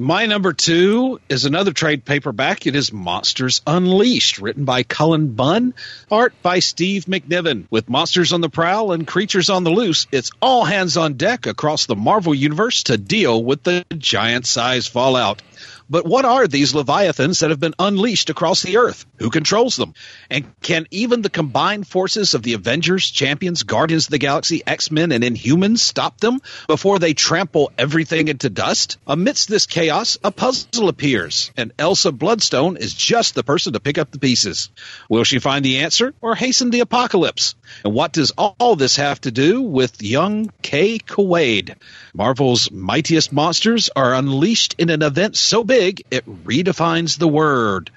My 0.00 0.26
number 0.26 0.52
two 0.52 1.18
is 1.28 1.44
another 1.44 1.72
trade 1.72 2.04
paperback. 2.04 2.68
It 2.68 2.76
is 2.76 2.92
Monsters 2.92 3.62
Unleashed, 3.66 4.38
written 4.38 4.64
by 4.64 4.84
Cullen 4.84 5.32
Bunn, 5.34 5.74
art 6.08 6.34
by 6.40 6.60
Steve 6.60 7.06
McNiven. 7.06 7.64
With 7.68 7.88
monsters 7.88 8.32
on 8.32 8.40
the 8.40 8.48
prowl 8.48 8.92
and 8.92 9.08
creatures 9.08 9.50
on 9.50 9.64
the 9.64 9.72
loose, 9.72 10.06
it's 10.12 10.30
all 10.40 10.64
hands 10.64 10.96
on 10.96 11.14
deck 11.14 11.46
across 11.46 11.86
the 11.86 11.96
Marvel 11.96 12.32
Universe 12.32 12.84
to 12.84 12.96
deal 12.96 13.42
with 13.42 13.64
the 13.64 13.84
giant 13.98 14.46
size 14.46 14.86
fallout. 14.86 15.42
But 15.90 16.04
what 16.04 16.24
are 16.24 16.46
these 16.46 16.74
leviathans 16.74 17.40
that 17.40 17.50
have 17.50 17.60
been 17.60 17.74
unleashed 17.78 18.28
across 18.28 18.62
the 18.62 18.76
earth? 18.76 19.06
Who 19.18 19.30
controls 19.30 19.76
them? 19.76 19.94
And 20.28 20.44
can 20.60 20.86
even 20.90 21.22
the 21.22 21.30
combined 21.30 21.86
forces 21.86 22.34
of 22.34 22.42
the 22.42 22.52
Avengers, 22.52 23.10
Champions, 23.10 23.62
Guardians 23.62 24.06
of 24.06 24.10
the 24.10 24.18
Galaxy, 24.18 24.62
X 24.66 24.90
Men, 24.90 25.12
and 25.12 25.24
Inhumans 25.24 25.78
stop 25.78 26.20
them 26.20 26.40
before 26.66 26.98
they 26.98 27.14
trample 27.14 27.72
everything 27.78 28.28
into 28.28 28.50
dust? 28.50 28.98
Amidst 29.06 29.48
this 29.48 29.66
chaos, 29.66 30.18
a 30.22 30.30
puzzle 30.30 30.88
appears, 30.88 31.50
and 31.56 31.72
Elsa 31.78 32.12
Bloodstone 32.12 32.76
is 32.76 32.92
just 32.92 33.34
the 33.34 33.42
person 33.42 33.72
to 33.72 33.80
pick 33.80 33.96
up 33.96 34.10
the 34.10 34.18
pieces. 34.18 34.70
Will 35.08 35.24
she 35.24 35.38
find 35.38 35.64
the 35.64 35.78
answer 35.78 36.12
or 36.20 36.34
hasten 36.34 36.70
the 36.70 36.80
apocalypse? 36.80 37.54
And 37.84 37.94
what 37.94 38.12
does 38.12 38.32
all 38.32 38.76
this 38.76 38.96
have 38.96 39.20
to 39.22 39.30
do 39.30 39.62
with 39.62 40.02
young 40.02 40.50
Kei 40.62 40.98
Kawade? 40.98 41.76
Marvel's 42.14 42.70
mightiest 42.70 43.32
monsters 43.32 43.90
are 43.94 44.14
unleashed 44.14 44.74
in 44.78 44.90
an 44.90 45.02
event 45.02 45.36
so 45.36 45.64
big 45.64 46.02
it 46.10 46.26
redefines 46.44 47.18
the 47.18 47.28
word. 47.28 47.90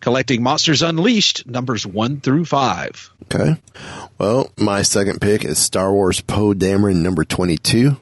Collecting 0.00 0.42
Monsters 0.42 0.82
Unleashed, 0.82 1.46
numbers 1.46 1.84
one 1.84 2.20
through 2.20 2.44
five. 2.44 3.10
Okay. 3.24 3.60
Well, 4.16 4.52
my 4.56 4.82
second 4.82 5.20
pick 5.20 5.44
is 5.44 5.58
Star 5.58 5.92
Wars 5.92 6.20
Poe 6.20 6.54
Dameron 6.54 7.02
number 7.02 7.24
22. 7.24 7.96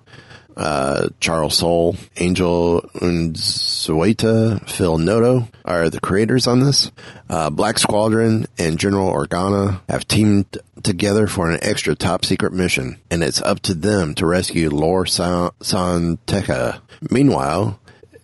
Uh, 0.56 1.08
Charles 1.20 1.58
Soule, 1.58 1.96
Angel 2.16 2.80
Unzueta, 2.94 4.66
Phil 4.68 4.96
Noto 4.98 5.48
are 5.64 5.90
the 5.90 6.00
creators 6.00 6.46
on 6.46 6.60
this. 6.60 6.90
Uh, 7.28 7.50
Black 7.50 7.78
Squadron 7.78 8.46
and 8.58 8.78
General 8.78 9.12
Organa 9.12 9.80
have 9.88 10.08
teamed 10.08 10.58
together 10.82 11.26
for 11.26 11.50
an 11.50 11.58
extra 11.62 11.94
top 11.94 12.24
secret 12.24 12.52
mission, 12.52 12.98
and 13.10 13.22
it's 13.22 13.42
up 13.42 13.60
to 13.60 13.74
them 13.74 14.14
to 14.14 14.26
rescue 14.26 14.70
Lor 14.70 15.04
San- 15.04 15.50
Santeca. 15.60 16.80
Meanwhile, 17.10 17.78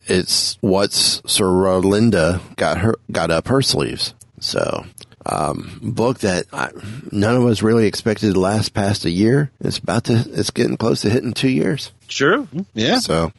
it's 0.06 0.56
what's 0.60 1.20
Sir 1.30 1.44
Rolinda 1.46 2.40
got 2.56 2.78
her 2.78 2.94
got 3.10 3.30
up 3.30 3.48
her 3.48 3.62
sleeves. 3.62 4.14
So, 4.40 4.84
um, 5.26 5.78
book 5.82 6.20
that 6.20 6.46
I, 6.52 6.70
none 7.12 7.36
of 7.36 7.46
us 7.46 7.62
really 7.62 7.86
expected 7.86 8.34
to 8.34 8.40
last 8.40 8.74
past 8.74 9.04
a 9.04 9.10
year. 9.10 9.50
It's 9.60 9.78
about 9.78 10.04
to. 10.04 10.14
It's 10.32 10.50
getting 10.50 10.76
close 10.76 11.02
to 11.02 11.10
hitting 11.10 11.34
two 11.34 11.50
years. 11.50 11.92
Sure. 12.08 12.46
Yeah. 12.74 12.98
So, 12.98 13.32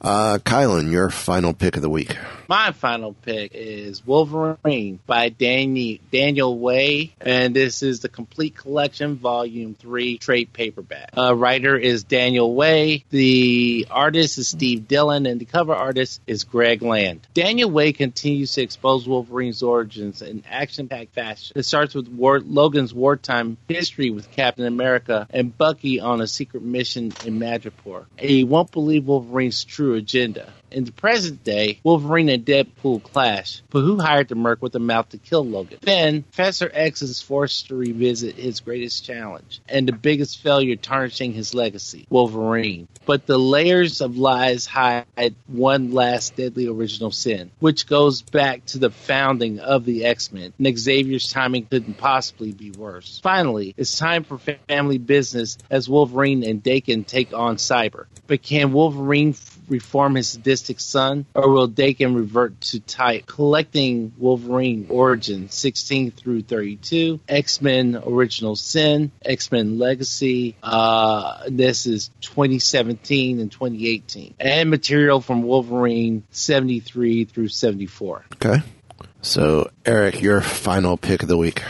uh, 0.00 0.38
Kylan, 0.44 0.90
your 0.90 1.10
final 1.10 1.54
pick 1.54 1.76
of 1.76 1.82
the 1.82 1.90
week. 1.90 2.16
My 2.46 2.72
final 2.72 3.14
pick 3.14 3.52
is 3.54 4.06
Wolverine 4.06 5.00
by 5.06 5.30
Danny, 5.30 6.02
Daniel 6.12 6.58
Way, 6.58 7.14
and 7.18 7.56
this 7.56 7.82
is 7.82 8.00
the 8.00 8.10
complete 8.10 8.54
collection, 8.54 9.16
volume 9.16 9.74
three, 9.74 10.18
trade 10.18 10.52
paperback. 10.52 11.10
Uh, 11.16 11.34
writer 11.34 11.74
is 11.74 12.04
Daniel 12.04 12.54
Way, 12.54 13.04
the 13.08 13.86
artist 13.90 14.36
is 14.36 14.48
Steve 14.48 14.86
Dillon, 14.86 15.24
and 15.24 15.40
the 15.40 15.46
cover 15.46 15.74
artist 15.74 16.20
is 16.26 16.44
Greg 16.44 16.82
Land. 16.82 17.26
Daniel 17.32 17.70
Way 17.70 17.94
continues 17.94 18.52
to 18.52 18.62
expose 18.62 19.08
Wolverine's 19.08 19.62
origins 19.62 20.20
in 20.20 20.44
action-packed 20.50 21.14
fashion. 21.14 21.56
It 21.56 21.62
starts 21.64 21.94
with 21.94 22.08
War- 22.08 22.40
Logan's 22.40 22.92
wartime 22.92 23.56
history 23.68 24.10
with 24.10 24.30
Captain 24.32 24.66
America 24.66 25.26
and 25.30 25.56
Bucky 25.56 25.98
on 25.98 26.20
a 26.20 26.26
secret 26.26 26.62
mission 26.62 27.06
in 27.24 27.38
Madripoor. 27.38 27.83
And 28.18 28.30
you 28.30 28.46
won't 28.46 28.70
believe 28.72 29.06
Wolverine's 29.06 29.64
true 29.64 29.94
agenda. 29.94 30.52
In 30.74 30.84
the 30.84 30.90
present 30.90 31.44
day, 31.44 31.78
Wolverine 31.84 32.28
and 32.28 32.44
Deadpool 32.44 33.04
clash, 33.04 33.62
but 33.70 33.82
who 33.82 34.00
hired 34.00 34.26
the 34.26 34.34
merc 34.34 34.60
with 34.60 34.74
a 34.74 34.80
mouth 34.80 35.08
to 35.10 35.18
kill 35.18 35.46
Logan? 35.46 35.78
Then, 35.82 36.22
Professor 36.24 36.68
X 36.74 37.00
is 37.00 37.22
forced 37.22 37.68
to 37.68 37.76
revisit 37.76 38.34
his 38.34 38.58
greatest 38.58 39.04
challenge 39.04 39.60
and 39.68 39.86
the 39.86 39.92
biggest 39.92 40.42
failure 40.42 40.74
tarnishing 40.74 41.32
his 41.32 41.54
legacy, 41.54 42.08
Wolverine. 42.10 42.88
But 43.06 43.24
the 43.24 43.38
layers 43.38 44.00
of 44.00 44.18
lies 44.18 44.66
hide 44.66 45.36
one 45.46 45.92
last 45.92 46.34
deadly 46.34 46.66
original 46.66 47.12
sin, 47.12 47.52
which 47.60 47.86
goes 47.86 48.22
back 48.22 48.64
to 48.66 48.78
the 48.78 48.90
founding 48.90 49.60
of 49.60 49.84
the 49.84 50.04
X-Men, 50.04 50.54
and 50.58 50.76
Xavier's 50.76 51.30
timing 51.30 51.66
couldn't 51.66 51.98
possibly 51.98 52.50
be 52.50 52.72
worse. 52.72 53.20
Finally, 53.22 53.74
it's 53.76 53.96
time 53.96 54.24
for 54.24 54.38
family 54.38 54.98
business 54.98 55.56
as 55.70 55.88
Wolverine 55.88 56.42
and 56.42 56.64
Daken 56.64 57.06
take 57.06 57.32
on 57.32 57.58
Cyber. 57.58 58.06
But 58.26 58.42
can 58.42 58.72
Wolverine 58.72 59.34
reform 59.68 60.14
his 60.14 60.28
sadistic 60.28 60.80
son, 60.80 61.26
or 61.34 61.50
will 61.50 61.68
Daken 61.68 62.14
revert 62.14 62.60
to 62.62 62.80
type? 62.80 63.26
Collecting 63.26 64.12
Wolverine 64.18 64.86
Origin 64.88 65.50
16 65.50 66.12
through 66.12 66.42
32, 66.42 67.20
X 67.28 67.60
Men 67.60 68.02
Original 68.06 68.56
Sin, 68.56 69.10
X 69.24 69.50
Men 69.52 69.78
Legacy. 69.78 70.56
Uh, 70.62 71.44
this 71.48 71.86
is 71.86 72.10
2017 72.20 73.40
and 73.40 73.50
2018, 73.50 74.34
and 74.38 74.70
material 74.70 75.20
from 75.20 75.42
Wolverine 75.42 76.24
73 76.30 77.24
through 77.24 77.48
74. 77.48 78.24
Okay. 78.34 78.62
So, 79.22 79.70
Eric, 79.86 80.20
your 80.20 80.42
final 80.42 80.96
pick 80.96 81.22
of 81.22 81.28
the 81.28 81.36
week. 81.38 81.62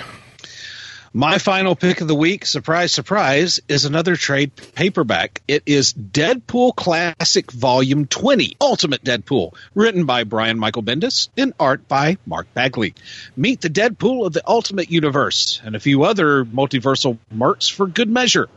My 1.16 1.38
final 1.38 1.76
pick 1.76 2.00
of 2.00 2.08
the 2.08 2.14
week, 2.16 2.44
surprise, 2.44 2.90
surprise, 2.90 3.60
is 3.68 3.84
another 3.84 4.16
trade 4.16 4.50
paperback. 4.74 5.42
It 5.46 5.62
is 5.64 5.92
Deadpool 5.92 6.74
Classic 6.74 7.52
Volume 7.52 8.06
20, 8.06 8.56
Ultimate 8.60 9.04
Deadpool, 9.04 9.54
written 9.76 10.06
by 10.06 10.24
Brian 10.24 10.58
Michael 10.58 10.82
Bendis 10.82 11.28
and 11.36 11.52
art 11.60 11.86
by 11.86 12.16
Mark 12.26 12.52
Bagley. 12.52 12.96
Meet 13.36 13.60
the 13.60 13.70
Deadpool 13.70 14.26
of 14.26 14.32
the 14.32 14.42
Ultimate 14.44 14.90
Universe 14.90 15.60
and 15.62 15.76
a 15.76 15.80
few 15.80 16.02
other 16.02 16.44
multiversal 16.44 17.18
mercs 17.32 17.70
for 17.70 17.86
good 17.86 18.10
measure. 18.10 18.48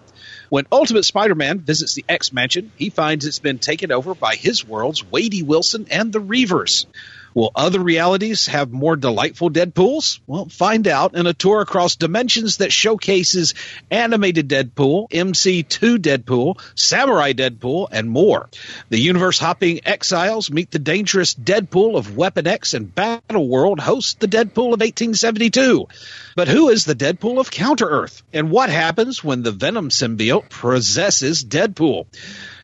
When 0.50 0.66
Ultimate 0.72 1.06
Spider 1.06 1.36
Man 1.36 1.60
visits 1.60 1.94
the 1.94 2.06
X 2.10 2.34
Mansion, 2.34 2.72
he 2.76 2.90
finds 2.90 3.28
it's 3.28 3.38
been 3.38 3.60
taken 3.60 3.92
over 3.92 4.16
by 4.16 4.34
his 4.34 4.66
world's 4.66 5.04
Wadey 5.04 5.44
Wilson 5.44 5.86
and 5.92 6.12
the 6.12 6.22
Reavers. 6.22 6.88
Will 7.38 7.52
other 7.54 7.80
realities 7.80 8.48
have 8.48 8.72
more 8.72 8.96
delightful 8.96 9.52
Deadpools? 9.52 10.20
Well, 10.26 10.46
find 10.46 10.88
out 10.88 11.14
in 11.14 11.28
a 11.28 11.36
tour 11.36 11.62
across 11.62 11.96
dimensions 11.96 12.58
that 12.58 12.74
showcases 12.74 13.54
animated 13.92 14.50
Deadpool, 14.50 15.12
MC2 15.12 16.00
Deadpool, 16.00 16.60
Samurai 16.74 17.34
Deadpool, 17.34 17.90
and 17.92 18.10
more. 18.10 18.50
The 18.90 18.98
universe 18.98 19.38
hopping 19.38 19.82
exiles 19.86 20.50
meet 20.50 20.72
the 20.72 20.80
dangerous 20.80 21.36
Deadpool 21.36 21.96
of 21.96 22.18
Weapon 22.18 22.48
X 22.48 22.74
and 22.74 22.96
Battle 22.96 23.48
World 23.48 23.80
hosts 23.80 24.16
the 24.16 24.28
Deadpool 24.28 24.74
of 24.74 24.82
1872. 24.82 25.86
But 26.36 26.48
who 26.48 26.70
is 26.70 26.86
the 26.86 26.96
Deadpool 26.96 27.40
of 27.40 27.52
Counter 27.52 27.88
Earth? 27.88 28.24
And 28.34 28.50
what 28.50 28.72
happens 28.72 29.24
when 29.24 29.44
the 29.44 29.52
Venom 29.52 29.90
symbiote 29.90 30.50
possesses 30.50 31.46
Deadpool? 31.46 32.08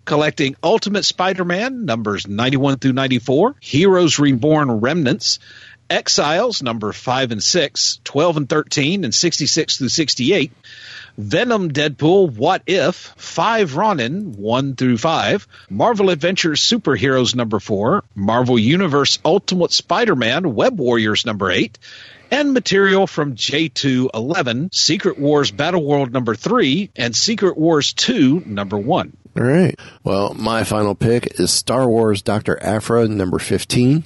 Collecting 0.05 0.55
Ultimate 0.63 1.03
Spider 1.03 1.45
Man 1.45 1.85
numbers 1.85 2.27
91 2.27 2.79
through 2.79 2.93
94, 2.93 3.55
Heroes 3.59 4.19
Reborn 4.19 4.71
Remnants, 4.71 5.39
Exiles 5.89 6.63
number 6.63 6.91
5 6.91 7.31
and 7.31 7.43
6, 7.43 7.99
12 8.03 8.37
and 8.37 8.49
13, 8.49 9.03
and 9.03 9.13
66 9.13 9.77
through 9.77 9.89
68. 9.89 10.51
Venom 11.17 11.71
Deadpool 11.71 12.31
What 12.31 12.63
If, 12.65 13.13
5 13.17 13.75
Ronin, 13.75 14.33
1 14.33 14.75
through 14.75 14.97
5, 14.97 15.47
Marvel 15.69 16.09
Adventures 16.09 16.61
Superheroes 16.61 17.35
number 17.35 17.59
4, 17.59 18.03
Marvel 18.15 18.57
Universe 18.57 19.19
Ultimate 19.23 19.71
Spider 19.71 20.15
Man 20.15 20.55
Web 20.55 20.79
Warriors 20.79 21.25
number 21.25 21.51
8, 21.51 21.77
and 22.33 22.51
material 22.51 23.05
from 23.05 23.35
J211, 23.35 24.73
Secret 24.73 25.19
Wars 25.19 25.51
Battle 25.51 25.85
World 25.85 26.11
number 26.11 26.33
3, 26.33 26.89
and 26.95 27.15
Secret 27.15 27.55
Wars 27.55 27.93
2 27.93 28.43
number 28.47 28.75
1. 28.75 29.17
All 29.37 29.43
right. 29.43 29.79
Well, 30.03 30.33
my 30.33 30.63
final 30.63 30.95
pick 30.95 31.39
is 31.39 31.51
Star 31.51 31.87
Wars 31.87 32.23
Dr. 32.23 32.57
Aphra 32.61 33.07
number 33.07 33.37
15. 33.37 34.05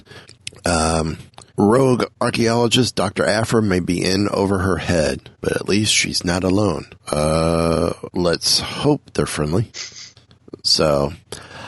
Um, 0.66 1.18
rogue 1.58 2.04
archaeologist 2.20 2.98
Dr. 2.98 3.26
Aphra 3.26 3.62
may 3.62 3.80
be 3.80 4.04
in 4.04 4.28
over 4.30 4.58
her 4.58 4.78
head, 4.78 5.30
but 5.40 5.54
at 5.54 5.70
least 5.70 5.94
she's 5.94 6.26
not 6.26 6.44
alone. 6.44 6.86
Uh, 7.10 7.94
let's 8.14 8.60
hope 8.60 9.14
they're 9.14 9.26
friendly. 9.26 9.72
So 10.66 11.14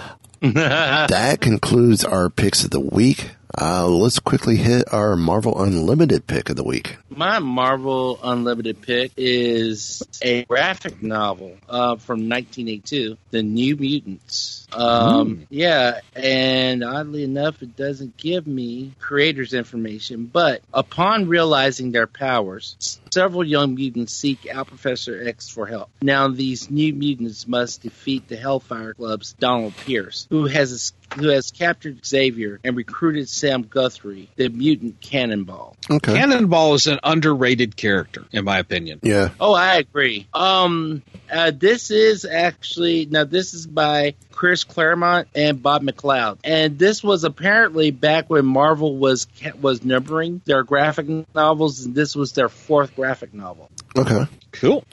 that 0.41 1.38
concludes 1.39 2.03
our 2.03 2.30
picks 2.30 2.66
of 2.66 2.72
the 2.72 2.82
week. 2.82 3.32
Uh, 3.58 3.88
let's 3.88 4.20
quickly 4.20 4.56
hit 4.58 4.93
our 4.93 5.16
Marvel 5.16 5.62
Unlimited 5.62 6.28
pick 6.28 6.50
of 6.50 6.56
the 6.56 6.64
week. 6.64 6.97
My 7.10 7.39
Marvel 7.39 8.20
Unlimited 8.22 8.82
pick 8.82 9.12
is 9.18 10.04
a 10.22 10.45
graphic 10.45 11.02
novel 11.02 11.58
uh, 11.68 11.95
from 11.95 12.30
1982, 12.30 13.18
The 13.32 13.41
New 13.41 13.76
Mutants. 13.76 14.68
Um, 14.72 15.47
Yeah, 15.50 16.02
and 16.16 16.84
oddly 16.84 17.24
enough, 17.24 17.64
it 17.64 17.76
doesn't 17.76 18.18
give 18.18 18.45
me 18.45 18.93
creators' 19.00 19.54
information, 19.54 20.26
but 20.32 20.62
upon 20.72 21.28
realizing 21.28 21.91
their 21.91 22.08
powers, 22.08 23.00
several 23.12 23.43
young 23.43 23.76
mutants 23.76 24.14
seek 24.14 24.47
out 24.49 24.68
Professor 24.68 25.28
X 25.28 25.49
for 25.49 25.66
help. 25.66 25.89
Now, 26.01 26.28
these 26.28 26.70
new 26.70 26.93
mutants 26.93 27.47
must 27.47 27.82
defeat 27.82 28.28
the 28.28 28.38
Hellfire 28.38 28.93
Club's 28.93 29.34
Donald 29.34 29.76
Pierce, 29.78 30.28
who 30.30 30.45
has 30.45 30.93
who 31.16 31.30
has 31.30 31.51
captured 31.51 32.05
Xavier 32.05 32.60
and 32.64 32.78
recruited 32.78 33.30
Sam 33.30 33.64
Guthrie, 33.64 34.30
the 34.36 34.49
mutant 34.49 35.01
Cannonball. 35.01 35.76
Okay. 35.89 36.14
Cannonball 36.14 36.76
is 36.76 36.86
an 36.86 36.99
underrated 37.03 37.76
character, 37.76 38.26
in 38.32 38.45
my 38.45 38.60
opinion. 38.60 38.99
Yeah. 39.01 39.30
Oh, 39.39 39.53
I 39.53 39.78
agree. 39.78 40.28
Um, 40.34 41.01
uh, 41.32 41.51
this 41.51 41.89
is 41.91 42.26
actually 42.26 43.05
now 43.05 43.24
this 43.24 43.53
is 43.53 43.66
by 43.66 44.16
Chris 44.40 44.64
Claremont 44.64 45.28
and 45.36 45.62
Bob 45.62 45.84
McLeod, 45.84 46.38
and 46.46 46.80
this 46.80 47.04
was 47.04 47.26
apparently 47.26 47.92
back 47.92 48.30
when 48.30 48.46
Marvel 48.46 48.96
was 48.96 49.28
was 49.60 49.84
numbering 49.84 50.42
their 50.46 50.64
graphic 50.64 51.08
novels, 51.36 51.86
and 51.86 51.94
this 51.94 52.16
was 52.16 52.32
their 52.32 52.48
fourth 52.48 52.96
graphic 52.96 53.34
novel. 53.34 53.70
Okay. 53.98 54.28
Cool. 54.54 54.86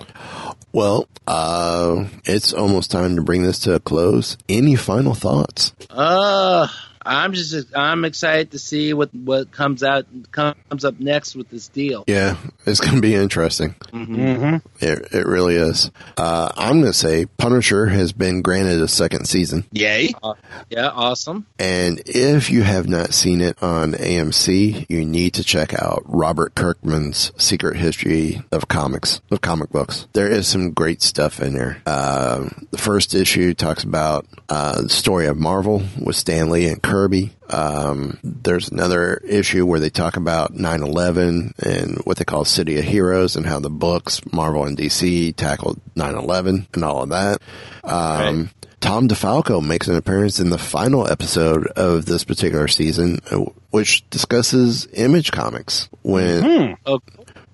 Well, 0.73 1.07
uh, 1.29 2.07
it's 2.25 2.53
almost 2.55 2.91
time 2.91 3.15
to 3.15 3.23
bring 3.23 3.45
this 3.45 3.61
to 3.61 3.75
a 3.77 3.79
close. 3.79 4.37
Any 4.49 4.75
final 4.75 5.15
thoughts? 5.15 5.73
Uh 5.91 6.67
I'm 7.07 7.33
just 7.33 7.75
I'm 7.75 8.05
excited 8.05 8.51
to 8.53 8.59
see 8.59 8.93
what 8.93 9.15
what 9.15 9.53
comes 9.53 9.83
out 9.83 10.07
comes 10.33 10.85
up 10.85 10.99
next 10.99 11.37
with 11.37 11.49
this 11.49 11.69
deal. 11.69 12.05
Yeah, 12.07 12.37
it's 12.67 12.81
going 12.81 12.97
to 12.97 13.01
be 13.01 13.15
interesting. 13.15 13.75
Mm-hmm. 13.93 14.57
It, 14.85 15.09
it 15.13 15.27
really 15.27 15.55
is. 15.55 15.91
Uh, 16.17 16.51
I'm 16.57 16.81
going 16.81 16.93
to 16.93 16.99
say 16.99 17.27
Punisher 17.27 17.87
has 17.87 18.13
been 18.13 18.43
granted 18.43 18.81
a 18.83 18.89
second 18.89 19.27
season. 19.27 19.65
Yay. 19.73 20.13
Uh, 20.23 20.35
yeah, 20.69 20.89
awesome. 20.89 21.47
And 21.59 22.03
if 22.07 22.51
you 22.51 22.63
have 22.63 22.89
not 22.89 23.15
seen 23.15 23.41
it 23.41 23.63
on 23.63 23.93
AMC, 23.93 24.87
you 24.89 25.05
need 25.05 25.35
to 25.35 25.45
check 25.45 25.75
out 25.75 26.03
Robert 26.07 26.55
Kirkman's 26.55 27.33
Secret 27.37 27.77
History 27.77 28.43
of 28.53 28.69
Comics, 28.69 29.21
of 29.31 29.41
comic 29.41 29.71
books. 29.71 30.07
There 30.13 30.31
is 30.31 30.49
some 30.49 30.73
great 30.73 31.03
stuff 31.03 31.41
in 31.41 31.55
there. 31.55 31.83
Uh, 31.87 32.49
the 32.71 32.79
first 32.79 33.15
issue 33.15 33.55
talks 33.55 33.85
about 33.85 34.27
uh, 34.49 34.83
the 34.83 34.89
story 34.89 35.27
of 35.27 35.37
Marvel 35.37 35.83
with 36.01 36.17
Stan 36.17 36.51
Lee 36.51 36.69
and 36.69 36.83
Kirby. 36.97 37.31
Um, 37.51 38.19
there's 38.25 38.71
another 38.71 39.17
issue 39.17 39.67
where 39.67 39.81
they 39.81 39.91
talk 39.91 40.17
about 40.17 40.55
9-11 40.55 41.53
and 41.59 41.99
what 42.05 42.17
they 42.17 42.25
call 42.25 42.47
City 42.47 42.79
of 42.79 42.87
Heroes 42.87 43.37
and 43.37 43.45
how 43.45 43.61
the 43.61 43.69
books, 43.69 44.23
Marvel 44.33 44.65
and 44.65 44.79
DC, 44.79 45.37
tackled 45.37 45.79
9-11 45.95 46.67
and 46.73 46.83
all 46.83 47.03
of 47.03 47.11
that. 47.11 47.43
Um, 47.85 48.49
Tom 48.81 49.09
DeFalco 49.09 49.63
makes 49.63 49.89
an 49.89 49.97
appearance 49.97 50.41
in 50.41 50.49
the 50.49 50.57
final 50.57 51.07
episode 51.07 51.67
of 51.67 52.07
this 52.07 52.25
particular 52.25 52.67
season, 52.67 53.19
uh, 53.31 53.45
which 53.71 54.09
discusses 54.09 54.89
Image 54.95 55.33
Comics 55.33 55.91
when 56.01 56.77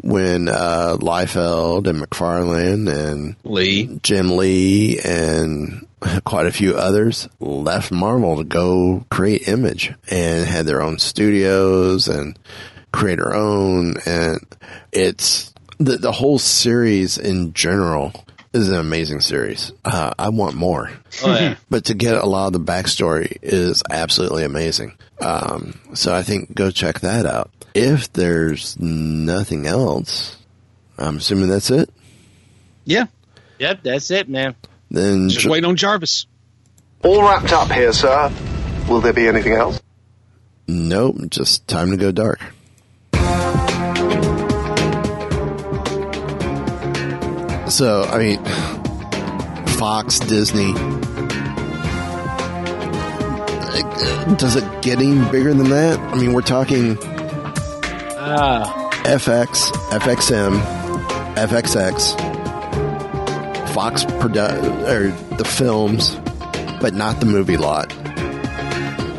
when 0.02 0.48
uh, 0.48 0.96
Liefeld 1.00 1.88
and 1.88 2.00
McFarlane 2.00 2.88
and 2.88 3.34
Lee, 3.42 3.98
Jim 4.02 4.36
Lee, 4.36 5.00
and 5.00 5.86
quite 6.24 6.46
a 6.46 6.52
few 6.52 6.74
others 6.74 7.28
left 7.40 7.92
Marvel 7.92 8.36
to 8.36 8.44
go 8.44 9.04
create 9.10 9.48
Image 9.48 9.92
and 10.10 10.46
had 10.46 10.66
their 10.66 10.82
own 10.82 10.98
studios 10.98 12.08
and 12.08 12.38
create 12.92 13.16
their 13.16 13.34
own, 13.34 13.94
and 14.06 14.40
it's 14.92 15.52
the 15.78 15.96
the 15.96 16.12
whole 16.12 16.38
series 16.38 17.18
in 17.18 17.52
general 17.52 18.12
is 18.52 18.68
an 18.68 18.76
amazing 18.76 19.20
series. 19.20 19.72
Uh, 19.84 20.12
I 20.18 20.28
want 20.28 20.54
more. 20.54 20.90
Oh, 21.24 21.32
yeah. 21.34 21.56
but 21.70 21.86
to 21.86 21.94
get 21.94 22.16
a 22.16 22.26
lot 22.26 22.48
of 22.48 22.52
the 22.52 22.60
backstory 22.60 23.38
is 23.42 23.82
absolutely 23.90 24.44
amazing. 24.44 24.96
Um, 25.20 25.78
so 25.94 26.14
I 26.14 26.22
think 26.22 26.54
go 26.54 26.70
check 26.70 27.00
that 27.00 27.26
out. 27.26 27.50
If 27.74 28.12
there's 28.12 28.78
nothing 28.78 29.66
else, 29.66 30.36
I'm 30.98 31.16
assuming 31.16 31.48
that's 31.48 31.70
it. 31.70 31.88
Yeah. 32.84 33.06
Yep, 33.58 33.80
that's 33.84 34.10
it, 34.10 34.28
man. 34.28 34.54
Then 34.92 35.30
Just 35.30 35.46
wait 35.46 35.64
on 35.64 35.74
Jarvis. 35.74 36.26
All 37.02 37.22
wrapped 37.22 37.50
up 37.52 37.72
here, 37.72 37.94
sir. 37.94 38.30
Will 38.88 39.00
there 39.00 39.14
be 39.14 39.26
anything 39.26 39.54
else? 39.54 39.80
Nope, 40.68 41.16
just 41.30 41.66
time 41.66 41.90
to 41.90 41.96
go 41.96 42.12
dark. 42.12 42.40
So, 47.68 48.04
I 48.04 48.18
mean, 48.18 48.44
Fox, 49.78 50.18
Disney. 50.18 50.74
Does 54.36 54.56
it 54.56 54.82
get 54.82 54.98
any 55.00 55.18
bigger 55.30 55.54
than 55.54 55.70
that? 55.70 55.98
I 55.98 56.14
mean, 56.16 56.34
we're 56.34 56.42
talking 56.42 56.98
Ah, 58.18 58.90
FX, 59.04 59.70
FXM, 59.90 60.60
FXX, 61.36 62.31
Fox 63.72 64.04
produ- 64.04 64.88
or 64.88 65.10
the 65.36 65.44
films, 65.44 66.14
but 66.80 66.94
not 66.94 67.20
the 67.20 67.26
movie 67.26 67.56
lot. 67.56 67.92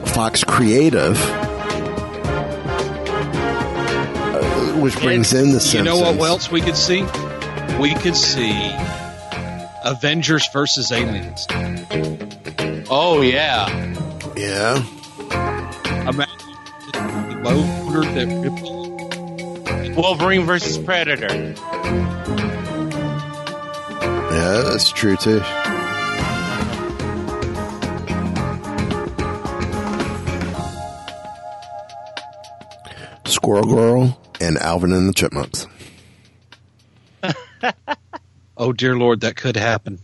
Fox 0.10 0.44
Creative, 0.44 1.18
uh, 4.34 4.74
which 4.80 4.96
brings 5.00 5.34
in 5.34 5.52
the 5.52 5.60
Simpsons. 5.60 5.74
You 5.74 5.84
know 5.84 5.98
what 6.12 6.28
else 6.30 6.52
we 6.52 6.62
could 6.62 6.78
see? 6.78 7.02
We 7.80 7.96
could 7.96 8.16
see 8.16 8.54
Avengers 9.84 10.48
versus 10.54 10.92
Aliens. 10.92 11.48
oh 12.90 13.22
yeah. 13.22 13.68
Yeah. 14.38 14.84
Imagine 16.08 16.38
the 16.92 17.42
loader 17.44 18.06
that 18.14 19.94
Wolverine 19.98 20.46
versus 20.46 20.78
Predator. 20.78 21.56
Yeah, 24.34 24.62
that's 24.64 24.92
true 24.92 25.16
too. 25.16 25.42
Squirrel 33.26 33.66
Girl 33.66 34.20
and 34.42 34.58
Alvin 34.58 34.92
and 34.92 35.08
the 35.08 35.14
Chipmunks. 35.14 35.68
Oh 38.56 38.72
dear 38.72 38.96
Lord, 38.96 39.22
that 39.22 39.36
could 39.36 39.56
happen. 39.58 40.00